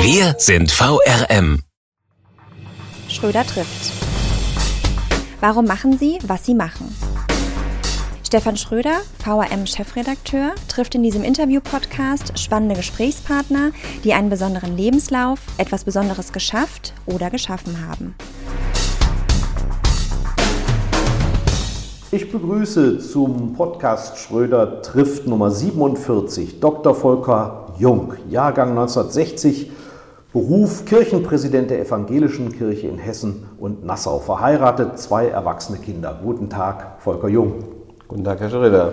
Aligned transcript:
Wir 0.00 0.36
sind 0.38 0.70
VRM. 0.70 1.62
Schröder 3.08 3.44
trifft. 3.44 3.92
Warum 5.40 5.64
machen 5.66 5.98
Sie, 5.98 6.20
was 6.24 6.46
Sie 6.46 6.54
machen? 6.54 6.94
Stefan 8.24 8.56
Schröder, 8.56 9.00
VRM-Chefredakteur, 9.24 10.54
trifft 10.68 10.94
in 10.94 11.02
diesem 11.02 11.24
Interview-Podcast 11.24 12.38
spannende 12.38 12.76
Gesprächspartner, 12.76 13.72
die 14.04 14.14
einen 14.14 14.30
besonderen 14.30 14.76
Lebenslauf, 14.76 15.40
etwas 15.58 15.82
Besonderes 15.82 16.32
geschafft 16.32 16.94
oder 17.06 17.28
geschaffen 17.30 17.88
haben. 17.88 18.14
Ich 22.12 22.30
begrüße 22.30 23.00
zum 23.00 23.52
Podcast 23.54 24.18
Schröder 24.18 24.80
trifft 24.80 25.26
Nummer 25.26 25.50
47 25.50 26.60
Dr. 26.60 26.94
Volker 26.94 27.74
Jung, 27.78 28.14
Jahrgang 28.30 28.70
1960 28.70 29.72
Beruf 30.30 30.84
Kirchenpräsident 30.84 31.70
der 31.70 31.80
Evangelischen 31.80 32.52
Kirche 32.52 32.86
in 32.86 32.98
Hessen 32.98 33.44
und 33.58 33.86
Nassau. 33.86 34.18
Verheiratet, 34.18 34.98
zwei 34.98 35.28
erwachsene 35.28 35.78
Kinder. 35.78 36.20
Guten 36.22 36.50
Tag, 36.50 37.00
Volker 37.00 37.28
Jung. 37.28 37.64
Guten 38.08 38.24
Tag, 38.24 38.38
Herr 38.40 38.50
Schröder. 38.50 38.92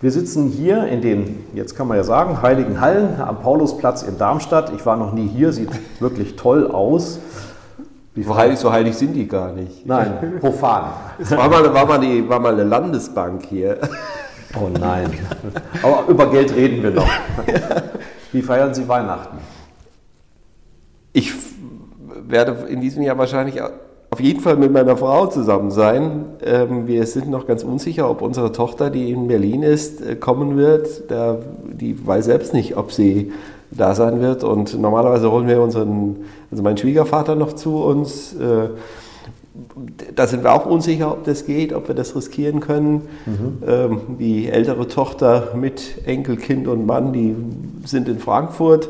Wir 0.00 0.10
sitzen 0.10 0.48
hier 0.48 0.86
in 0.86 1.02
den, 1.02 1.44
jetzt 1.52 1.76
kann 1.76 1.88
man 1.88 1.98
ja 1.98 2.04
sagen, 2.04 2.40
Heiligen 2.40 2.80
Hallen 2.80 3.20
am 3.20 3.40
Paulusplatz 3.40 4.02
in 4.02 4.16
Darmstadt. 4.16 4.72
Ich 4.74 4.86
war 4.86 4.96
noch 4.96 5.12
nie 5.12 5.28
hier, 5.28 5.52
sieht 5.52 5.68
wirklich 6.00 6.36
toll 6.36 6.66
aus. 6.66 7.18
Wie 8.14 8.22
so 8.22 8.34
heilig, 8.34 8.58
so 8.58 8.72
heilig 8.72 8.96
sind 8.96 9.12
die 9.12 9.28
gar 9.28 9.52
nicht. 9.52 9.84
Nein, 9.84 10.38
profan. 10.40 10.84
Es 11.18 11.32
war 11.32 11.50
mal, 11.50 11.74
war, 11.74 11.84
mal 11.84 12.00
die, 12.00 12.26
war 12.26 12.40
mal 12.40 12.54
eine 12.54 12.64
Landesbank 12.64 13.44
hier. 13.44 13.76
Oh 14.58 14.70
nein. 14.70 15.10
Aber 15.82 16.04
über 16.08 16.30
Geld 16.30 16.54
reden 16.56 16.82
wir 16.82 16.92
noch. 16.92 17.10
Wie 18.32 18.40
feiern 18.40 18.72
Sie 18.72 18.88
Weihnachten? 18.88 19.36
Ich 21.12 21.32
werde 22.26 22.66
in 22.68 22.80
diesem 22.80 23.02
Jahr 23.02 23.18
wahrscheinlich 23.18 23.60
auf 24.12 24.20
jeden 24.20 24.40
Fall 24.40 24.56
mit 24.56 24.72
meiner 24.72 24.96
Frau 24.96 25.26
zusammen 25.26 25.70
sein. 25.70 26.26
Ähm, 26.44 26.86
wir 26.86 27.06
sind 27.06 27.30
noch 27.30 27.46
ganz 27.46 27.64
unsicher, 27.64 28.10
ob 28.10 28.20
unsere 28.20 28.52
Tochter, 28.52 28.90
die 28.90 29.10
in 29.10 29.26
Berlin 29.26 29.62
ist, 29.62 30.02
äh, 30.02 30.16
kommen 30.16 30.56
wird. 30.58 31.04
Die 31.80 32.06
weiß 32.06 32.26
selbst 32.26 32.52
nicht, 32.52 32.76
ob 32.76 32.92
sie 32.92 33.32
da 33.70 33.94
sein 33.94 34.20
wird. 34.20 34.44
Und 34.44 34.78
normalerweise 34.78 35.30
holen 35.32 35.48
wir 35.48 35.62
unseren, 35.62 36.16
also 36.50 36.62
meinen 36.62 36.76
Schwiegervater 36.76 37.36
noch 37.36 37.54
zu 37.54 37.82
uns. 37.82 38.34
Äh, 38.34 38.68
da 40.14 40.26
sind 40.26 40.44
wir 40.44 40.52
auch 40.52 40.66
unsicher, 40.66 41.12
ob 41.12 41.24
das 41.24 41.46
geht, 41.46 41.72
ob 41.72 41.88
wir 41.88 41.94
das 41.94 42.16
riskieren 42.16 42.60
können. 42.60 43.02
Mhm. 43.26 44.16
Die 44.18 44.48
ältere 44.48 44.88
Tochter 44.88 45.48
mit 45.54 46.06
Enkelkind 46.06 46.68
und 46.68 46.86
Mann, 46.86 47.12
die 47.12 47.36
sind 47.84 48.08
in 48.08 48.18
Frankfurt. 48.18 48.88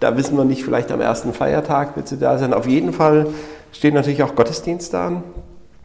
Da 0.00 0.16
wissen 0.16 0.36
wir 0.36 0.44
nicht, 0.44 0.64
vielleicht 0.64 0.90
am 0.92 1.00
ersten 1.00 1.32
Feiertag 1.32 1.94
wird 1.96 2.08
sie 2.08 2.18
da 2.18 2.38
sein. 2.38 2.54
Auf 2.54 2.66
jeden 2.66 2.92
Fall 2.92 3.26
stehen 3.72 3.94
natürlich 3.94 4.22
auch 4.22 4.34
Gottesdienste 4.34 4.98
an. 4.98 5.22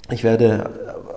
Ich 0.09 0.23
werde 0.23 0.69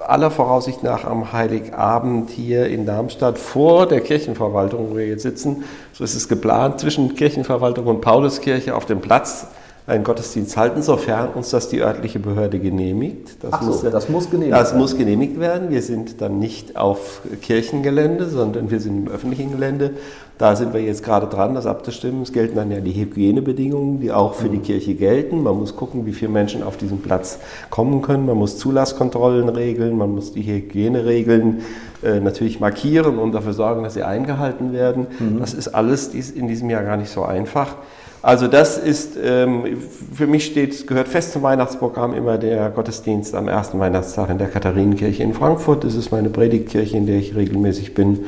aller 0.07 0.31
Voraussicht 0.31 0.83
nach 0.83 1.05
am 1.05 1.33
Heiligabend 1.33 2.31
hier 2.31 2.67
in 2.67 2.87
Darmstadt 2.87 3.39
vor 3.39 3.87
der 3.87 4.01
Kirchenverwaltung, 4.01 4.91
wo 4.91 4.97
wir 4.97 5.07
jetzt 5.07 5.23
sitzen, 5.23 5.65
so 5.93 6.03
ist 6.03 6.15
es 6.15 6.29
geplant, 6.29 6.81
zwischen 6.81 7.15
Kirchenverwaltung 7.15 7.87
und 7.87 8.01
Pauluskirche 8.01 8.75
auf 8.75 8.87
dem 8.87 9.01
Platz 9.01 9.47
einen 9.87 10.05
Gottesdienst 10.05 10.57
halten, 10.57 10.83
sofern 10.83 11.31
uns 11.31 11.51
das 11.51 11.69
die 11.69 11.81
örtliche 11.81 12.19
Behörde 12.19 12.59
genehmigt. 12.59 13.43
Das, 13.43 13.53
Ach 13.55 13.63
so, 13.63 13.69
muss, 13.69 13.83
das 13.83 14.09
muss 14.09 14.31
genehmigt 14.31 14.55
das 14.57 14.71
werden. 14.71 14.81
muss 14.81 14.97
genehmigt 14.97 15.41
werden. 15.41 15.71
Wir 15.71 15.83
sind 15.83 16.21
dann 16.21 16.39
nicht 16.39 16.77
auf 16.77 17.23
Kirchengelände, 17.41 18.29
sondern 18.29 18.71
wir 18.71 18.81
sind 18.81 19.07
im 19.07 19.13
öffentlichen 19.13 19.53
Gelände. 19.53 19.93
Da 20.39 20.55
sind 20.55 20.73
wir 20.73 20.81
jetzt 20.81 21.05
gerade 21.05 21.27
dran, 21.27 21.55
das 21.55 21.67
abzustimmen. 21.67 22.23
Es 22.23 22.33
gelten 22.33 22.55
dann 22.55 22.71
ja 22.71 22.79
die 22.79 22.93
Hygienebedingungen, 22.93 24.01
die 24.01 24.13
auch 24.13 24.35
für 24.35 24.49
die 24.49 24.59
Kirche 24.59 24.95
gelten. 24.95 25.43
Man 25.43 25.57
muss 25.59 25.75
gucken, 25.75 26.07
wie 26.07 26.13
viele 26.13 26.31
Menschen 26.31 26.63
auf 26.63 26.77
diesen 26.77 27.03
Platz 27.03 27.41
kommen 27.71 28.03
können. 28.03 28.25
Man 28.25 28.37
muss 28.37 28.57
Zulasskontrollen 28.57 29.49
regeln, 29.49 29.99
man 29.99 30.15
muss 30.15 30.33
die 30.33 30.45
Hygieneregeln 30.45 31.63
äh, 32.05 32.21
natürlich 32.21 32.61
markieren 32.61 33.19
und 33.19 33.33
dafür 33.33 33.53
sorgen, 33.53 33.83
dass 33.83 33.95
sie 33.95 34.05
eingehalten 34.05 34.73
werden. 34.73 35.09
Mhm. 35.19 35.41
Das 35.41 35.55
ist 35.55 35.69
alles 35.69 36.15
in 36.15 36.47
diesem 36.47 36.71
Jahr 36.71 36.85
gar 36.85 36.97
nicht 36.97 37.11
so 37.11 37.25
einfach. 37.25 37.75
Also 38.23 38.47
das 38.47 38.79
ist, 38.79 39.17
ähm, 39.21 39.79
für 40.13 40.27
mich 40.29 40.47
steht, 40.47 40.87
gehört 40.87 41.09
fest 41.09 41.33
zum 41.33 41.43
Weihnachtsprogramm 41.43 42.15
immer 42.15 42.39
der 42.39 42.71
Gottesdienst 42.71 43.35
am 43.35 43.49
ersten 43.49 43.79
Weihnachtstag 43.81 44.31
in 44.31 44.39
der 44.39 44.49
Katharinenkirche 44.49 45.23
in 45.23 45.35
Frankfurt. 45.35 45.83
Das 45.83 45.97
ist 45.97 46.13
meine 46.13 46.29
Predigtkirche, 46.29 46.97
in 46.97 47.07
der 47.07 47.17
ich 47.17 47.35
regelmäßig 47.35 47.95
bin, 47.95 48.27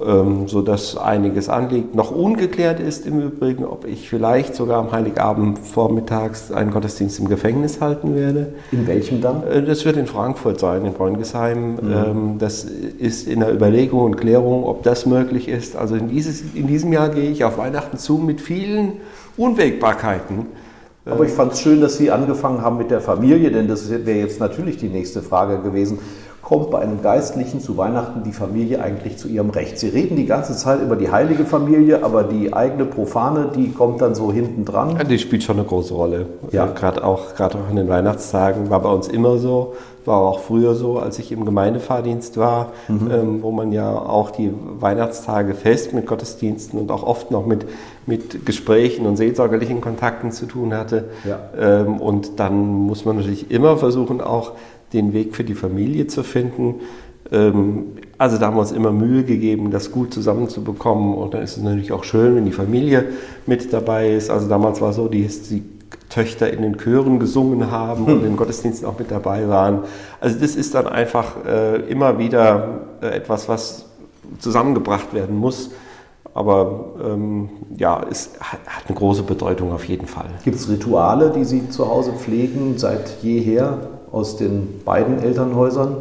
ähm, 0.00 0.48
so 0.48 0.62
dass 0.62 0.96
einiges 0.96 1.48
anliegt. 1.48 1.94
Noch 1.94 2.10
ungeklärt 2.10 2.80
ist 2.80 3.06
im 3.06 3.20
Übrigen, 3.20 3.64
ob 3.64 3.84
ich 3.84 4.08
vielleicht 4.08 4.54
sogar 4.54 4.78
am 4.78 4.92
Heiligabend 4.92 5.58
vormittags 5.58 6.50
einen 6.50 6.70
Gottesdienst 6.70 7.18
im 7.18 7.28
Gefängnis 7.28 7.80
halten 7.80 8.14
werde. 8.14 8.54
In 8.70 8.86
welchem 8.86 9.20
dann? 9.20 9.46
Äh, 9.46 9.62
das 9.62 9.84
wird 9.84 9.96
in 9.96 10.06
Frankfurt 10.06 10.60
sein, 10.60 10.84
in 10.86 10.94
Bräungesheim. 10.94 11.72
Mhm. 11.72 11.78
Ähm, 11.92 12.38
das 12.38 12.64
ist 12.64 13.28
in 13.28 13.40
der 13.40 13.52
Überlegung 13.52 14.00
und 14.00 14.16
Klärung, 14.16 14.64
ob 14.64 14.82
das 14.82 15.04
möglich 15.04 15.48
ist. 15.48 15.76
Also 15.76 15.94
in, 15.94 16.08
dieses, 16.08 16.42
in 16.54 16.66
diesem 16.66 16.92
Jahr 16.92 17.10
gehe 17.10 17.30
ich 17.30 17.44
auf 17.44 17.58
Weihnachten 17.58 17.98
zu 17.98 18.16
mit 18.16 18.40
vielen 18.40 18.94
Unwägbarkeiten. 19.36 20.46
Aber 21.04 21.24
ich 21.24 21.32
fand 21.32 21.52
es 21.52 21.60
schön, 21.60 21.80
dass 21.80 21.96
Sie 21.96 22.12
angefangen 22.12 22.62
haben 22.62 22.78
mit 22.78 22.92
der 22.92 23.00
Familie, 23.00 23.50
denn 23.50 23.66
das 23.66 23.90
wäre 23.90 24.18
jetzt 24.18 24.38
natürlich 24.38 24.76
die 24.76 24.88
nächste 24.88 25.20
Frage 25.20 25.58
gewesen. 25.58 25.98
Kommt 26.52 26.70
bei 26.70 26.80
einem 26.80 27.00
Geistlichen 27.00 27.60
zu 27.60 27.78
Weihnachten 27.78 28.24
die 28.24 28.32
Familie 28.32 28.82
eigentlich 28.82 29.16
zu 29.16 29.26
ihrem 29.26 29.48
Recht? 29.48 29.78
Sie 29.78 29.88
reden 29.88 30.16
die 30.16 30.26
ganze 30.26 30.54
Zeit 30.54 30.82
über 30.82 30.96
die 30.96 31.10
heilige 31.10 31.46
Familie, 31.46 32.04
aber 32.04 32.24
die 32.24 32.52
eigene 32.52 32.84
profane, 32.84 33.52
die 33.56 33.72
kommt 33.72 34.02
dann 34.02 34.14
so 34.14 34.30
hinten 34.30 34.66
dran. 34.66 34.94
Ja, 34.98 35.04
die 35.04 35.18
spielt 35.18 35.42
schon 35.42 35.56
eine 35.56 35.66
große 35.66 35.94
Rolle. 35.94 36.26
Ja. 36.50 36.66
Gerade 36.66 37.04
auch, 37.04 37.34
gerade 37.36 37.56
auch 37.56 37.70
an 37.70 37.76
den 37.76 37.88
Weihnachtstagen 37.88 38.68
war 38.68 38.80
bei 38.80 38.90
uns 38.90 39.08
immer 39.08 39.38
so, 39.38 39.72
war 40.04 40.18
auch 40.18 40.40
früher 40.40 40.74
so, 40.74 40.98
als 40.98 41.18
ich 41.18 41.32
im 41.32 41.46
Gemeindefahrdienst 41.46 42.36
war, 42.36 42.72
mhm. 42.88 43.10
ähm, 43.10 43.42
wo 43.42 43.50
man 43.50 43.72
ja 43.72 43.90
auch 43.90 44.30
die 44.30 44.52
Weihnachtstage 44.78 45.54
fest 45.54 45.94
mit 45.94 46.06
Gottesdiensten 46.06 46.78
und 46.78 46.90
auch 46.90 47.02
oft 47.02 47.30
noch 47.30 47.46
mit, 47.46 47.64
mit 48.04 48.44
Gesprächen 48.44 49.06
und 49.06 49.16
seelsorgerlichen 49.16 49.80
Kontakten 49.80 50.32
zu 50.32 50.46
tun 50.46 50.74
hatte. 50.74 51.04
Ja. 51.24 51.38
Ähm, 51.58 52.00
und 52.00 52.40
dann 52.40 52.66
muss 52.66 53.06
man 53.06 53.16
natürlich 53.16 53.50
immer 53.50 53.78
versuchen, 53.78 54.20
auch 54.20 54.52
den 54.92 55.12
Weg 55.12 55.34
für 55.34 55.44
die 55.44 55.54
Familie 55.54 56.06
zu 56.06 56.22
finden. 56.22 56.76
Ähm, 57.30 57.84
also 58.18 58.38
da 58.38 58.46
haben 58.46 58.56
wir 58.56 58.60
uns 58.60 58.72
immer 58.72 58.92
Mühe 58.92 59.24
gegeben, 59.24 59.70
das 59.70 59.90
gut 59.90 60.12
zusammenzubekommen. 60.12 61.14
Und 61.14 61.34
dann 61.34 61.42
ist 61.42 61.56
es 61.56 61.62
natürlich 61.62 61.92
auch 61.92 62.04
schön, 62.04 62.36
wenn 62.36 62.44
die 62.44 62.52
Familie 62.52 63.06
mit 63.46 63.72
dabei 63.72 64.12
ist. 64.12 64.30
Also 64.30 64.48
damals 64.48 64.80
war 64.80 64.90
es 64.90 64.96
so, 64.96 65.08
die, 65.08 65.26
die 65.26 65.62
Töchter 66.08 66.52
in 66.52 66.62
den 66.62 66.76
Chören 66.76 67.18
gesungen 67.18 67.70
haben 67.70 68.06
hm. 68.06 68.12
und 68.12 68.24
in 68.24 68.36
Gottesdiensten 68.36 68.86
auch 68.86 68.98
mit 68.98 69.10
dabei 69.10 69.48
waren. 69.48 69.80
Also 70.20 70.38
das 70.38 70.56
ist 70.56 70.74
dann 70.74 70.86
einfach 70.86 71.44
äh, 71.46 71.76
immer 71.90 72.18
wieder 72.18 72.80
äh, 73.00 73.08
etwas, 73.08 73.48
was 73.48 73.86
zusammengebracht 74.38 75.14
werden 75.14 75.36
muss. 75.36 75.70
Aber 76.34 76.94
ähm, 77.04 77.50
ja, 77.76 78.04
es 78.10 78.30
hat, 78.40 78.60
hat, 78.66 78.86
eine 78.88 78.96
große 78.96 79.22
Bedeutung 79.22 79.72
auf 79.72 79.84
jeden 79.84 80.06
Fall. 80.06 80.30
Gibt 80.44 80.56
es 80.56 80.68
Rituale, 80.68 81.30
die 81.30 81.44
Sie 81.44 81.68
zu 81.68 81.88
Hause 81.88 82.12
pflegen 82.12 82.78
seit 82.78 83.22
jeher 83.22 83.88
aus 84.12 84.36
den 84.36 84.82
beiden 84.84 85.22
Elternhäusern? 85.22 85.96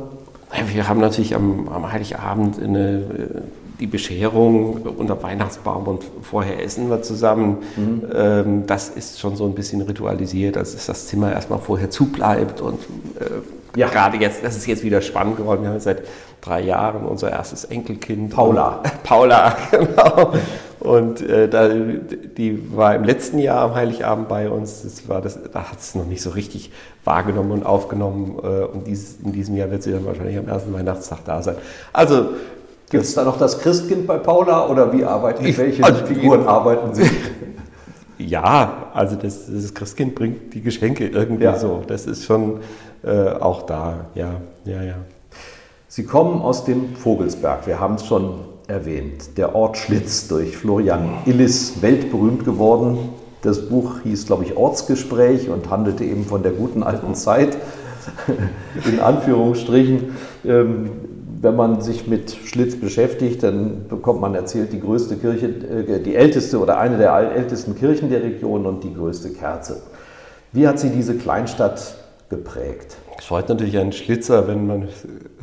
Wir 0.73 0.89
haben 0.89 0.99
natürlich 0.99 1.33
am, 1.33 1.69
am 1.69 1.91
Heiligabend 1.91 2.61
eine 2.61 3.43
die 3.81 3.87
Bescherung 3.87 4.83
unter 4.97 5.21
Weihnachtsbaum 5.23 5.87
und 5.87 6.03
vorher 6.21 6.63
essen 6.63 6.89
wir 6.89 7.01
zusammen. 7.01 7.57
Mhm. 7.75 8.03
Ähm, 8.13 8.63
das 8.67 8.89
ist 8.89 9.19
schon 9.19 9.35
so 9.35 9.45
ein 9.45 9.55
bisschen 9.55 9.81
ritualisiert, 9.81 10.55
also 10.55 10.73
dass 10.73 10.85
das 10.85 11.07
Zimmer 11.07 11.33
erstmal 11.33 11.57
vorher 11.57 11.89
zubleibt 11.89 12.61
und 12.61 12.79
äh, 13.19 13.79
ja. 13.79 13.89
gerade 13.89 14.17
jetzt, 14.17 14.43
das 14.43 14.55
ist 14.55 14.67
jetzt 14.67 14.83
wieder 14.83 15.01
spannend 15.01 15.37
geworden. 15.37 15.63
Wir 15.63 15.71
haben 15.71 15.79
seit 15.79 16.03
drei 16.41 16.61
Jahren 16.61 17.05
unser 17.05 17.31
erstes 17.31 17.65
Enkelkind. 17.65 18.31
Paula. 18.31 18.83
Paula, 19.03 19.57
genau. 19.71 20.33
Und 20.81 21.21
äh, 21.21 21.47
da, 21.47 21.69
die 21.69 22.75
war 22.75 22.95
im 22.95 23.03
letzten 23.03 23.37
Jahr 23.37 23.61
am 23.61 23.75
Heiligabend 23.75 24.27
bei 24.27 24.49
uns. 24.49 24.81
Das 24.81 25.07
war 25.07 25.21
das, 25.21 25.39
da 25.53 25.71
hat 25.71 25.79
es 25.79 25.95
noch 25.95 26.07
nicht 26.07 26.21
so 26.21 26.31
richtig 26.31 26.71
wahrgenommen 27.05 27.51
und 27.51 27.65
aufgenommen. 27.65 28.37
Äh, 28.43 28.65
und 28.65 28.87
dies, 28.87 29.17
in 29.23 29.31
diesem 29.31 29.55
Jahr 29.55 29.69
wird 29.71 29.83
sie 29.83 29.91
dann 29.91 30.05
wahrscheinlich 30.05 30.37
am 30.37 30.47
ersten 30.47 30.73
Weihnachtstag 30.73 31.19
da 31.23 31.41
sein. 31.41 31.55
Also 31.93 32.29
Gibt 32.91 33.05
es 33.05 33.13
da 33.13 33.23
noch 33.23 33.37
das 33.37 33.57
Christkind 33.59 34.05
bei 34.05 34.17
Paula 34.17 34.67
oder 34.67 34.91
wie 34.91 35.05
arbeiten, 35.05 35.45
ich, 35.45 35.57
welche 35.57 35.81
also, 35.81 36.05
Figuren 36.05 36.45
arbeiten 36.45 36.93
Sie? 36.93 37.09
Ja, 38.17 38.91
also 38.93 39.15
das, 39.15 39.47
das 39.51 39.73
Christkind 39.73 40.13
bringt 40.13 40.53
die 40.53 40.61
Geschenke 40.61 41.07
irgendwie 41.07 41.45
Ja. 41.45 41.57
so. 41.57 41.81
Das 41.87 42.05
ist 42.05 42.23
schon 42.23 42.59
äh, 43.03 43.29
auch 43.31 43.63
da, 43.63 44.05
ja, 44.13 44.35
ja, 44.63 44.83
ja. 44.83 44.95
Sie 45.87 46.05
kommen 46.05 46.39
aus 46.41 46.63
dem 46.63 46.95
Vogelsberg, 46.95 47.65
wir 47.65 47.79
haben 47.79 47.95
es 47.95 48.05
schon 48.05 48.41
erwähnt. 48.67 49.37
Der 49.37 49.55
Ort 49.55 49.77
Schlitz 49.77 50.27
durch 50.27 50.57
Florian 50.57 51.09
Illis, 51.25 51.81
weltberühmt 51.81 52.45
geworden. 52.45 52.97
Das 53.41 53.69
Buch 53.69 54.01
hieß, 54.03 54.25
glaube 54.27 54.45
ich, 54.45 54.55
Ortsgespräch 54.55 55.49
und 55.49 55.69
handelte 55.69 56.03
eben 56.03 56.25
von 56.25 56.43
der 56.43 56.51
guten 56.51 56.83
alten 56.83 57.15
Zeit, 57.15 57.57
in 58.91 58.99
Anführungsstrichen. 58.99 60.15
Ähm, 60.45 60.91
Wenn 61.41 61.55
man 61.55 61.81
sich 61.81 62.07
mit 62.07 62.31
Schlitz 62.45 62.75
beschäftigt, 62.75 63.41
dann 63.41 63.87
bekommt 63.89 64.21
man 64.21 64.35
erzählt 64.35 64.73
die 64.73 64.79
größte 64.79 65.17
Kirche, 65.17 65.47
äh, 65.47 65.99
die 65.99 66.15
älteste 66.15 66.59
oder 66.59 66.77
eine 66.77 66.97
der 66.97 67.15
ältesten 67.35 67.75
Kirchen 67.75 68.09
der 68.09 68.21
Region 68.21 68.65
und 68.67 68.83
die 68.83 68.93
größte 68.93 69.29
Kerze. 69.31 69.81
Wie 70.53 70.67
hat 70.67 70.79
sie 70.79 70.89
diese 70.89 71.15
Kleinstadt 71.15 71.95
geprägt? 72.31 72.97
Es 73.19 73.25
freut 73.25 73.47
natürlich 73.49 73.77
einen 73.77 73.91
Schlitzer, 73.91 74.47
wenn 74.47 74.65
man 74.65 74.87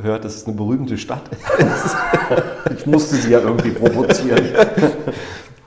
hört, 0.01 0.25
dass 0.25 0.35
es 0.35 0.45
eine 0.45 0.57
berühmte 0.57 0.97
Stadt 0.97 1.29
ist. 1.57 1.95
Ich 2.77 2.85
musste 2.85 3.15
sie 3.15 3.31
ja 3.31 3.39
irgendwie 3.39 3.71
provozieren. 3.71 4.43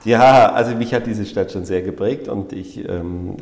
Ja, 0.05 0.53
also 0.53 0.75
mich 0.75 0.93
hat 0.95 1.07
diese 1.07 1.25
Stadt 1.25 1.53
schon 1.53 1.65
sehr 1.65 1.83
geprägt 1.83 2.27
und 2.27 2.53
ich 2.53 2.89
ähm, 2.89 3.37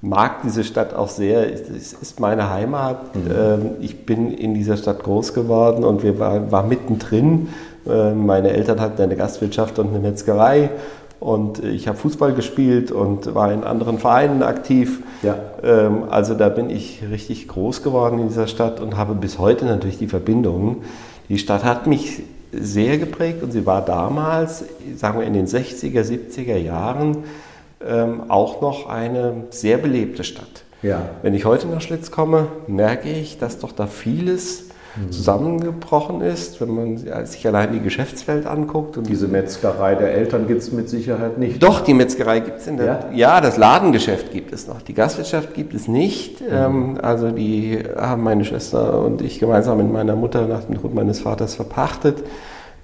mag 0.00 0.42
diese 0.42 0.64
Stadt 0.64 0.92
auch 0.92 1.08
sehr. 1.08 1.52
Es 1.52 1.92
ist 1.92 2.18
meine 2.18 2.50
Heimat. 2.50 2.98
Ähm, 3.14 3.76
ich 3.80 4.06
bin 4.06 4.32
in 4.32 4.54
dieser 4.54 4.76
Stadt 4.76 5.04
groß 5.04 5.32
geworden 5.32 5.84
und 5.84 6.02
wir 6.02 6.18
war, 6.18 6.50
war 6.50 6.64
mittendrin. 6.64 7.48
Ähm, 7.86 8.26
meine 8.26 8.50
Eltern 8.50 8.80
hatten 8.80 9.02
eine 9.02 9.14
Gastwirtschaft 9.14 9.78
und 9.78 9.90
eine 9.90 10.00
Metzgerei 10.00 10.70
und 11.24 11.64
ich 11.64 11.88
habe 11.88 11.96
Fußball 11.96 12.34
gespielt 12.34 12.92
und 12.92 13.34
war 13.34 13.50
in 13.50 13.64
anderen 13.64 13.98
Vereinen 13.98 14.42
aktiv. 14.42 15.02
Ja. 15.22 15.36
Ähm, 15.62 16.04
also 16.10 16.34
da 16.34 16.50
bin 16.50 16.68
ich 16.68 17.02
richtig 17.10 17.48
groß 17.48 17.82
geworden 17.82 18.18
in 18.18 18.28
dieser 18.28 18.46
Stadt 18.46 18.78
und 18.78 18.98
habe 18.98 19.14
bis 19.14 19.38
heute 19.38 19.64
natürlich 19.64 19.96
die 19.96 20.06
Verbindungen. 20.06 20.82
Die 21.30 21.38
Stadt 21.38 21.64
hat 21.64 21.86
mich 21.86 22.24
sehr 22.52 22.98
geprägt 22.98 23.42
und 23.42 23.52
sie 23.52 23.64
war 23.64 23.82
damals, 23.82 24.66
sagen 24.96 25.18
wir 25.18 25.26
in 25.26 25.32
den 25.32 25.46
60er, 25.46 26.02
70er 26.02 26.58
Jahren, 26.58 27.24
ähm, 27.82 28.24
auch 28.28 28.60
noch 28.60 28.90
eine 28.90 29.44
sehr 29.48 29.78
belebte 29.78 30.24
Stadt. 30.24 30.64
Ja. 30.82 31.08
Wenn 31.22 31.32
ich 31.32 31.46
heute 31.46 31.68
nach 31.68 31.80
Schlitz 31.80 32.10
komme, 32.10 32.48
merke 32.66 33.08
ich, 33.08 33.38
dass 33.38 33.58
doch 33.58 33.72
da 33.72 33.86
vieles 33.86 34.63
zusammengebrochen 35.10 36.20
ist, 36.20 36.60
wenn 36.60 36.74
man 36.74 37.26
sich 37.26 37.46
allein 37.46 37.72
die 37.72 37.80
Geschäftswelt 37.80 38.46
anguckt. 38.46 38.96
Und 38.96 39.08
Diese 39.08 39.28
Metzgerei 39.28 39.94
der 39.94 40.12
Eltern 40.14 40.46
gibt 40.46 40.62
es 40.62 40.72
mit 40.72 40.88
Sicherheit 40.88 41.38
nicht. 41.38 41.62
doch, 41.62 41.80
die 41.80 41.94
Metzgerei 41.94 42.40
gibt 42.40 42.58
es 42.58 42.66
in 42.66 42.76
der. 42.76 42.86
Ja? 42.86 43.10
Ja? 43.12 43.40
das 43.40 43.56
Ladengeschäft 43.56 44.32
gibt 44.32 44.52
es 44.52 44.68
noch. 44.68 44.82
Die 44.82 44.94
Gastwirtschaft 44.94 45.54
gibt 45.54 45.74
es 45.74 45.88
nicht. 45.88 46.42
Ähm, 46.48 46.98
also 47.02 47.30
die 47.30 47.82
haben 47.96 48.22
meine 48.22 48.44
Schwester 48.44 49.00
und 49.00 49.22
ich 49.22 49.40
gemeinsam 49.40 49.78
mit 49.78 49.92
meiner 49.92 50.16
Mutter 50.16 50.46
nach 50.46 50.64
dem 50.64 50.80
Tod 50.80 50.94
meines 50.94 51.20
Vaters 51.20 51.54
verpachtet. 51.54 52.22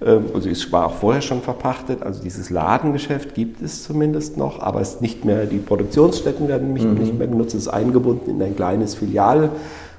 Ähm, 0.04 0.24
also 0.34 0.48
es 0.48 0.70
war 0.72 0.86
auch 0.86 0.94
vorher 0.94 1.22
schon 1.22 1.42
verpachtet. 1.42 2.02
Also 2.02 2.22
dieses 2.22 2.50
Ladengeschäft 2.50 3.34
gibt 3.34 3.62
es 3.62 3.84
zumindest 3.84 4.36
noch, 4.36 4.60
aber 4.60 4.80
es 4.80 4.94
ist 4.94 5.02
nicht 5.02 5.24
mehr, 5.24 5.46
die 5.46 5.58
Produktionsstätten 5.58 6.48
werden 6.48 6.72
nicht, 6.72 6.86
nicht 6.86 7.18
mehr 7.18 7.28
genutzt, 7.28 7.54
es 7.54 7.62
ist 7.62 7.68
eingebunden 7.68 8.30
in 8.30 8.42
ein 8.42 8.56
kleines 8.56 8.94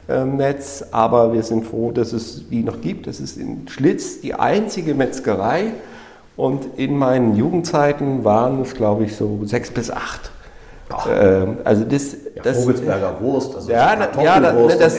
Filialnetz. 0.07 0.85
Aber 0.91 1.33
wir 1.33 1.43
sind 1.43 1.65
froh, 1.65 1.91
dass 1.91 2.13
es 2.13 2.49
die 2.49 2.63
noch 2.63 2.81
gibt. 2.81 3.07
Es 3.07 3.19
ist 3.19 3.37
in 3.37 3.67
Schlitz 3.67 4.21
die 4.21 4.33
einzige 4.33 4.93
Metzgerei. 4.93 5.73
Und 6.37 6.77
in 6.77 6.97
meinen 6.97 7.35
Jugendzeiten 7.35 8.23
waren 8.23 8.61
es, 8.61 8.73
glaube 8.73 9.03
ich, 9.03 9.15
so 9.15 9.39
sechs 9.43 9.69
bis 9.69 9.91
acht. 9.91 10.31
Ähm, 11.09 11.57
also 11.63 11.85
das, 11.85 12.13
Ja, 12.35 12.41
das 12.43 12.59
Vogelsberger 12.59 13.15
Wurst, 13.21 13.55
also 13.55 13.71
ja, 13.71 13.93
ja, 14.21 14.39
da, 14.39 14.53
ne, 14.53 14.75
das, 14.77 14.97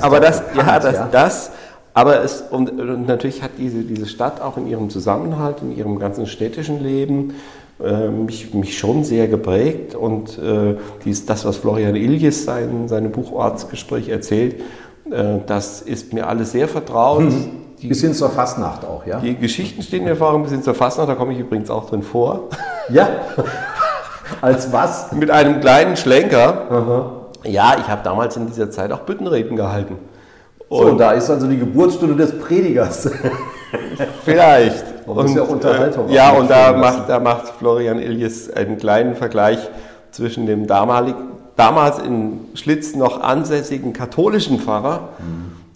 aber 0.00 0.20
das, 0.20 0.42
ja, 0.54 0.62
bekannt, 0.62 0.84
das, 0.84 1.10
das, 1.10 1.50
aber 1.94 2.24
es, 2.24 2.42
und, 2.50 2.70
und 2.70 3.06
natürlich 3.06 3.42
hat 3.42 3.52
diese, 3.58 3.82
diese 3.82 4.06
Stadt 4.06 4.40
auch 4.40 4.56
in 4.56 4.66
ihrem 4.66 4.90
Zusammenhalt, 4.90 5.56
in 5.62 5.76
ihrem 5.76 5.98
ganzen 5.98 6.26
städtischen 6.26 6.82
Leben 6.82 7.34
äh, 7.82 8.08
mich, 8.08 8.52
mich 8.54 8.76
schon 8.78 9.04
sehr 9.04 9.28
geprägt 9.28 9.94
und 9.94 10.38
äh, 10.38 10.76
dies, 11.04 11.26
das, 11.26 11.44
was 11.44 11.56
Florian 11.56 11.94
Iljes 11.94 12.44
sein, 12.44 12.88
seinem 12.88 13.12
Buch 13.12 13.32
Ortsgespräch 13.32 14.08
erzählt, 14.08 14.60
äh, 15.10 15.38
das 15.46 15.80
ist 15.82 16.12
mir 16.12 16.26
alles 16.26 16.52
sehr 16.52 16.68
vertraut. 16.68 17.32
Die, 17.80 17.86
Bis 17.86 18.00
hin 18.00 18.14
zur 18.14 18.30
Fastnacht 18.30 18.84
auch, 18.84 19.06
ja? 19.06 19.20
die 19.20 19.36
Geschichten 19.36 19.82
stehen 19.82 20.02
mir 20.04 20.16
vor, 20.16 20.36
bis 20.42 20.50
hin 20.50 20.62
zur 20.62 20.74
Fastnacht, 20.74 21.08
da 21.08 21.14
komme 21.14 21.32
ich 21.32 21.38
übrigens 21.38 21.70
auch 21.70 21.88
drin 21.88 22.02
vor. 22.02 22.48
Ja. 22.88 23.08
Als 24.40 24.72
was? 24.72 25.12
Mit 25.12 25.30
einem 25.30 25.60
kleinen 25.60 25.96
Schlenker. 25.96 27.28
Ja, 27.44 27.76
ich 27.80 27.88
habe 27.88 28.02
damals 28.02 28.36
in 28.36 28.46
dieser 28.46 28.70
Zeit 28.70 28.92
auch 28.92 29.00
Büttenreden 29.00 29.56
gehalten. 29.56 29.96
So, 30.70 30.76
und 30.76 30.98
da 30.98 31.12
ist 31.12 31.30
also 31.30 31.46
die 31.46 31.58
Geburtsstunde 31.58 32.14
des 32.14 32.38
Predigers. 32.38 33.08
Vielleicht. 34.24 34.84
Man 35.14 35.26
muss 35.26 35.34
ja 35.34 35.42
Unterhaltung 35.42 36.08
äh, 36.08 36.14
ja, 36.14 36.30
und 36.30 36.50
da 36.50 36.72
mitspielen 36.72 36.80
lassen. 36.80 36.98
macht, 36.98 37.08
da 37.08 37.20
macht 37.20 37.48
Florian 37.58 37.98
Iljes 38.00 38.50
einen 38.52 38.76
kleinen 38.78 39.14
Vergleich 39.16 39.58
zwischen 40.10 40.46
dem 40.46 40.66
damalig, 40.66 41.14
damals 41.56 41.98
in 41.98 42.40
Schlitz 42.54 42.94
noch 42.94 43.20
ansässigen 43.20 43.92
katholischen 43.92 44.58
Pfarrer 44.60 45.08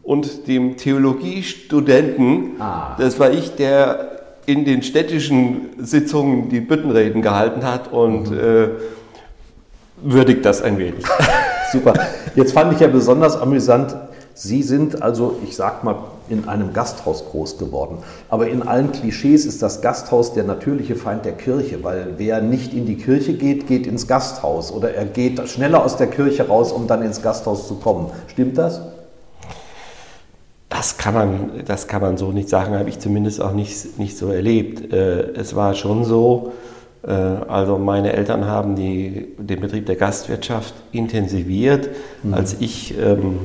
und 0.02 0.46
dem 0.48 0.76
Theologiestudenten. 0.76 2.60
Ah. 2.60 2.96
Das 2.98 3.18
war 3.20 3.30
ich, 3.30 3.54
der 3.56 4.08
in 4.46 4.64
den 4.64 4.82
städtischen 4.82 5.68
Sitzungen 5.78 6.48
die 6.48 6.60
Büttenreden 6.60 7.22
gehalten 7.22 7.64
hat 7.64 7.92
und 7.92 8.30
Mhm. 8.30 8.38
äh, 8.38 8.68
würdigt 10.04 10.44
das 10.44 10.62
ein 10.62 10.78
wenig. 10.78 11.04
Super. 11.72 11.94
Jetzt 12.34 12.52
fand 12.52 12.72
ich 12.72 12.80
ja 12.80 12.88
besonders 12.88 13.40
amüsant, 13.40 13.94
Sie 14.34 14.62
sind 14.62 15.02
also, 15.02 15.36
ich 15.44 15.56
sag 15.56 15.84
mal, 15.84 15.96
in 16.28 16.48
einem 16.48 16.72
Gasthaus 16.72 17.24
groß 17.30 17.58
geworden. 17.58 17.98
Aber 18.28 18.48
in 18.48 18.62
allen 18.62 18.92
Klischees 18.92 19.44
ist 19.44 19.62
das 19.62 19.82
Gasthaus 19.82 20.32
der 20.32 20.44
natürliche 20.44 20.96
Feind 20.96 21.24
der 21.24 21.32
Kirche, 21.32 21.84
weil 21.84 22.14
wer 22.16 22.40
nicht 22.40 22.72
in 22.72 22.86
die 22.86 22.96
Kirche 22.96 23.34
geht, 23.34 23.66
geht 23.66 23.86
ins 23.86 24.06
Gasthaus 24.06 24.72
oder 24.72 24.94
er 24.94 25.04
geht 25.04 25.46
schneller 25.48 25.84
aus 25.84 25.96
der 25.96 26.06
Kirche 26.06 26.48
raus, 26.48 26.72
um 26.72 26.86
dann 26.86 27.02
ins 27.02 27.20
Gasthaus 27.20 27.68
zu 27.68 27.74
kommen. 27.74 28.10
Stimmt 28.28 28.56
das? 28.56 28.80
Das 30.68 30.96
kann 30.96 31.12
man, 31.12 31.50
das 31.66 31.86
kann 31.86 32.00
man 32.00 32.16
so 32.16 32.32
nicht 32.32 32.48
sagen, 32.48 32.74
habe 32.78 32.88
ich 32.88 32.98
zumindest 32.98 33.42
auch 33.42 33.52
nicht, 33.52 33.98
nicht 33.98 34.16
so 34.16 34.28
erlebt. 34.28 34.92
Äh, 34.92 35.32
Es 35.34 35.54
war 35.54 35.74
schon 35.74 36.04
so, 36.04 36.52
äh, 37.06 37.10
also 37.10 37.76
meine 37.76 38.14
Eltern 38.14 38.46
haben 38.46 38.74
die, 38.74 39.34
den 39.38 39.60
Betrieb 39.60 39.84
der 39.84 39.96
Gastwirtschaft 39.96 40.72
intensiviert. 40.92 41.90
Als 42.30 42.56
ich 42.58 42.98
ähm, 42.98 43.40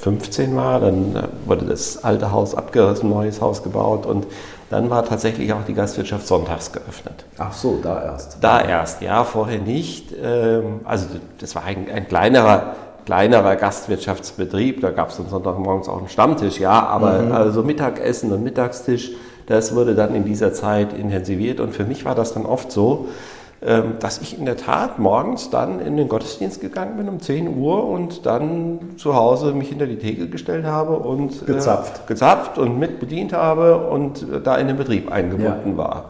15 0.00 0.56
war, 0.56 0.80
dann 0.80 1.14
äh, 1.14 1.22
wurde 1.46 1.66
das 1.66 2.02
alte 2.02 2.32
Haus 2.32 2.54
abgerissen, 2.54 3.10
neues 3.10 3.40
Haus 3.40 3.62
gebaut 3.62 4.06
und 4.06 4.26
dann 4.70 4.88
war 4.88 5.04
tatsächlich 5.04 5.52
auch 5.52 5.64
die 5.66 5.74
Gastwirtschaft 5.74 6.26
sonntags 6.26 6.72
geöffnet. 6.72 7.24
Ach 7.38 7.52
so, 7.52 7.80
da 7.82 8.02
erst. 8.04 8.38
Da 8.40 8.60
erst, 8.60 9.02
ja, 9.02 9.24
vorher 9.24 9.58
nicht. 9.58 10.14
Ähm, 10.22 10.80
Also 10.84 11.06
das 11.40 11.54
war 11.56 11.64
ein, 11.64 11.86
ein 11.92 12.06
kleinerer, 12.06 12.74
kleinerer 13.04 13.56
Gastwirtschaftsbetrieb. 13.56 14.80
Da 14.80 14.90
gab 14.90 15.10
es 15.10 15.18
am 15.18 15.28
Sonntagmorgens 15.28 15.88
auch 15.88 15.98
einen 15.98 16.08
Stammtisch, 16.08 16.60
ja, 16.60 16.86
aber 16.86 17.34
also 17.34 17.62
Mittagessen 17.64 18.32
und 18.32 18.44
Mittagstisch, 18.44 19.10
das 19.46 19.74
wurde 19.74 19.96
dann 19.96 20.14
in 20.14 20.24
dieser 20.24 20.52
Zeit 20.52 20.92
intensiviert. 20.92 21.58
Und 21.58 21.74
für 21.74 21.84
mich 21.84 22.04
war 22.04 22.14
das 22.14 22.32
dann 22.32 22.46
oft 22.46 22.70
so, 22.70 23.08
dass 24.00 24.22
ich 24.22 24.38
in 24.38 24.46
der 24.46 24.56
Tat 24.56 24.98
morgens 24.98 25.50
dann 25.50 25.80
in 25.80 25.98
den 25.98 26.08
Gottesdienst 26.08 26.62
gegangen 26.62 26.96
bin 26.96 27.08
um 27.10 27.20
10 27.20 27.58
Uhr 27.58 27.84
und 27.86 28.24
dann 28.24 28.78
zu 28.96 29.14
Hause 29.14 29.52
mich 29.52 29.68
hinter 29.68 29.86
die 29.86 29.96
Theke 29.98 30.28
gestellt 30.30 30.64
habe 30.64 30.96
und 30.96 31.42
äh, 31.42 31.44
Gezapft. 31.44 32.06
gezapft 32.06 32.56
und 32.56 32.78
mit 32.78 33.00
bedient 33.00 33.34
habe 33.34 33.86
und 33.88 34.22
äh, 34.22 34.40
da 34.42 34.56
in 34.56 34.66
den 34.66 34.78
Betrieb 34.78 35.12
eingebunden 35.12 35.72
Ja. 35.72 35.76
war. 35.76 36.04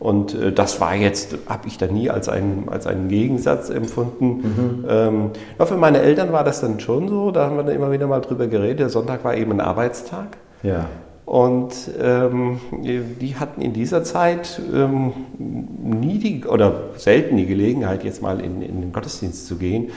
Und 0.00 0.34
äh, 0.34 0.50
das 0.52 0.80
war 0.80 0.94
jetzt, 0.96 1.36
habe 1.48 1.68
ich 1.68 1.78
da 1.78 1.86
nie 1.86 2.10
als 2.10 2.28
einen, 2.28 2.68
als 2.68 2.86
einen 2.88 3.08
Gegensatz 3.08 3.70
empfunden. 3.70 4.84
Ähm, 4.88 5.30
ja, 5.56 5.66
für 5.66 5.76
meine 5.76 6.00
Eltern 6.00 6.32
war 6.32 6.42
das 6.42 6.60
dann 6.60 6.80
schon 6.80 7.08
so, 7.08 7.30
da 7.30 7.46
haben 7.46 7.56
wir 7.56 7.62
dann 7.62 7.74
immer 7.76 7.92
wieder 7.92 8.08
mal 8.08 8.20
drüber 8.20 8.48
geredet. 8.48 8.80
Der 8.80 8.88
Sonntag 8.90 9.22
war 9.24 9.36
eben 9.36 9.52
ein 9.52 9.60
Arbeitstag. 9.60 10.36
Ja. 10.64 10.86
Und 11.28 11.74
ähm, 12.00 12.58
die 13.20 13.36
hatten 13.36 13.60
in 13.60 13.74
dieser 13.74 14.02
Zeit 14.02 14.62
ähm, 14.74 15.12
nie 15.38 16.18
die, 16.18 16.46
oder 16.46 16.84
selten 16.96 17.36
die 17.36 17.44
Gelegenheit, 17.44 18.02
jetzt 18.02 18.22
mal 18.22 18.40
in, 18.40 18.62
in 18.62 18.80
den 18.80 18.92
Gottesdienst 18.92 19.46
zu 19.46 19.56
gehen. 19.56 19.90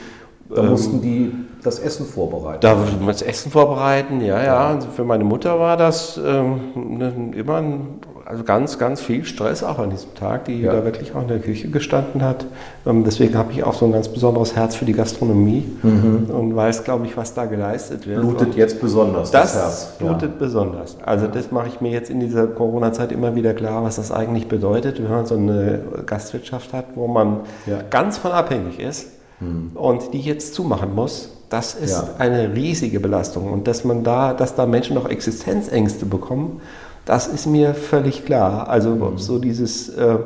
Da 0.54 0.62
mussten 0.62 1.00
die 1.00 1.32
das 1.64 1.78
Essen 1.78 2.04
vorbereiten. 2.04 2.60
Da 2.60 2.74
muss 2.74 2.90
man 2.98 3.06
das 3.06 3.22
Essen 3.22 3.50
vorbereiten, 3.50 4.20
ja, 4.20 4.44
ja. 4.44 4.78
Für 4.94 5.04
meine 5.04 5.24
Mutter 5.24 5.58
war 5.58 5.78
das 5.78 6.20
ähm, 6.22 6.98
ne- 6.98 7.30
immer 7.34 7.56
ein, 7.56 8.00
also 8.32 8.44
ganz, 8.44 8.78
ganz 8.78 9.02
viel 9.02 9.26
Stress 9.26 9.62
auch 9.62 9.78
an 9.78 9.90
diesem 9.90 10.14
Tag, 10.14 10.46
die 10.46 10.62
ja. 10.62 10.72
da 10.72 10.86
wirklich 10.86 11.14
auch 11.14 11.20
in 11.20 11.28
der 11.28 11.38
Küche 11.38 11.68
gestanden 11.68 12.22
hat. 12.22 12.46
Ähm, 12.86 13.04
deswegen 13.04 13.36
habe 13.36 13.52
ich 13.52 13.62
auch 13.62 13.74
so 13.74 13.84
ein 13.84 13.92
ganz 13.92 14.08
besonderes 14.08 14.56
Herz 14.56 14.74
für 14.74 14.86
die 14.86 14.94
Gastronomie 14.94 15.70
mhm. 15.82 16.30
und 16.30 16.56
weiß, 16.56 16.84
glaube 16.84 17.04
ich, 17.04 17.14
was 17.14 17.34
da 17.34 17.44
geleistet 17.44 18.06
wird. 18.06 18.22
Blutet 18.22 18.48
und 18.48 18.56
jetzt 18.56 18.80
besonders 18.80 19.30
das, 19.30 19.52
das 19.52 19.62
Herz. 19.62 19.98
blutet 19.98 20.30
ja. 20.30 20.38
besonders. 20.38 20.96
Also 21.04 21.26
das 21.26 21.52
mache 21.52 21.68
ich 21.68 21.82
mir 21.82 21.90
jetzt 21.90 22.08
in 22.08 22.20
dieser 22.20 22.46
Corona-Zeit 22.46 23.12
immer 23.12 23.34
wieder 23.34 23.52
klar, 23.52 23.84
was 23.84 23.96
das 23.96 24.10
eigentlich 24.10 24.48
bedeutet, 24.48 25.02
wenn 25.02 25.10
man 25.10 25.26
so 25.26 25.34
eine 25.34 25.80
Gastwirtschaft 26.06 26.72
hat, 26.72 26.86
wo 26.94 27.08
man 27.08 27.40
ja. 27.66 27.80
ganz 27.90 28.16
von 28.16 28.32
abhängig 28.32 28.80
ist 28.80 29.08
mhm. 29.40 29.72
und 29.74 30.14
die 30.14 30.20
jetzt 30.22 30.54
zumachen 30.54 30.94
muss. 30.94 31.28
Das 31.50 31.74
ist 31.74 32.02
eine 32.16 32.54
riesige 32.54 32.98
Belastung 32.98 33.52
und 33.52 33.68
dass 33.68 33.84
man 33.84 34.04
da, 34.04 34.32
dass 34.32 34.54
da 34.54 34.64
Menschen 34.64 34.94
noch 34.94 35.06
Existenzängste 35.06 36.06
bekommen 36.06 36.62
das 37.04 37.26
ist 37.26 37.46
mir 37.46 37.74
völlig 37.74 38.24
klar. 38.24 38.68
Also 38.68 38.90
mhm. 38.90 39.18
so 39.18 39.38
dieses, 39.38 39.88
äh, 39.90 40.18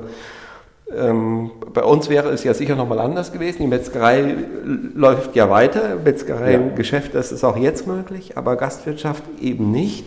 ähm, 0.94 1.50
bei 1.72 1.82
uns 1.82 2.08
wäre 2.08 2.30
es 2.30 2.44
ja 2.44 2.54
sicher 2.54 2.76
nochmal 2.76 3.00
anders 3.00 3.32
gewesen. 3.32 3.58
Die 3.62 3.66
Metzgerei 3.66 4.36
läuft 4.94 5.34
ja 5.34 5.50
weiter. 5.50 5.96
Metzgerei-Geschäft, 6.04 7.12
ja. 7.12 7.18
das 7.18 7.32
ist 7.32 7.44
auch 7.44 7.56
jetzt 7.56 7.86
möglich, 7.86 8.36
aber 8.36 8.56
Gastwirtschaft 8.56 9.22
eben 9.40 9.70
nicht. 9.72 10.04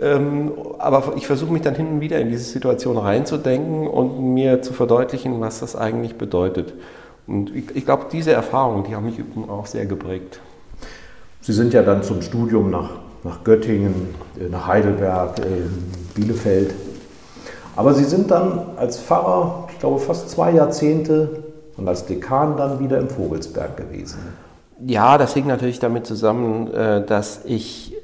Ähm, 0.00 0.52
aber 0.78 1.14
ich 1.16 1.26
versuche 1.26 1.52
mich 1.52 1.62
dann 1.62 1.74
hin 1.74 1.86
und 1.86 2.00
wieder 2.00 2.18
in 2.18 2.30
diese 2.30 2.44
Situation 2.44 2.96
reinzudenken 2.96 3.86
und 3.86 4.34
mir 4.34 4.62
zu 4.62 4.72
verdeutlichen, 4.72 5.40
was 5.40 5.60
das 5.60 5.76
eigentlich 5.76 6.16
bedeutet. 6.16 6.72
Und 7.26 7.54
ich, 7.54 7.76
ich 7.76 7.84
glaube, 7.84 8.06
diese 8.10 8.32
Erfahrungen, 8.32 8.84
die 8.84 8.94
haben 8.96 9.04
mich 9.04 9.20
auch 9.48 9.66
sehr 9.66 9.86
geprägt. 9.86 10.40
Sie 11.42 11.52
sind 11.52 11.72
ja 11.72 11.82
dann 11.82 12.02
zum 12.02 12.22
Studium 12.22 12.70
nach 12.70 12.90
nach 13.24 13.44
Göttingen, 13.44 14.14
äh, 14.38 14.48
nach 14.48 14.66
Heidelberg, 14.66 15.38
äh, 15.40 15.42
Bielefeld. 16.14 16.74
Aber 17.76 17.94
Sie 17.94 18.04
sind 18.04 18.30
dann 18.30 18.60
als 18.76 18.98
Pfarrer, 18.98 19.68
ich 19.72 19.78
glaube, 19.78 19.98
fast 19.98 20.30
zwei 20.30 20.52
Jahrzehnte 20.52 21.44
und 21.76 21.88
als 21.88 22.06
Dekan 22.06 22.56
dann 22.56 22.80
wieder 22.80 22.98
im 22.98 23.08
Vogelsberg 23.08 23.76
gewesen. 23.76 24.18
Ja, 24.84 25.18
das 25.18 25.34
hing 25.34 25.46
natürlich 25.46 25.78
damit 25.78 26.06
zusammen, 26.06 26.72
äh, 26.72 27.04
dass 27.04 27.40
ich 27.44 27.96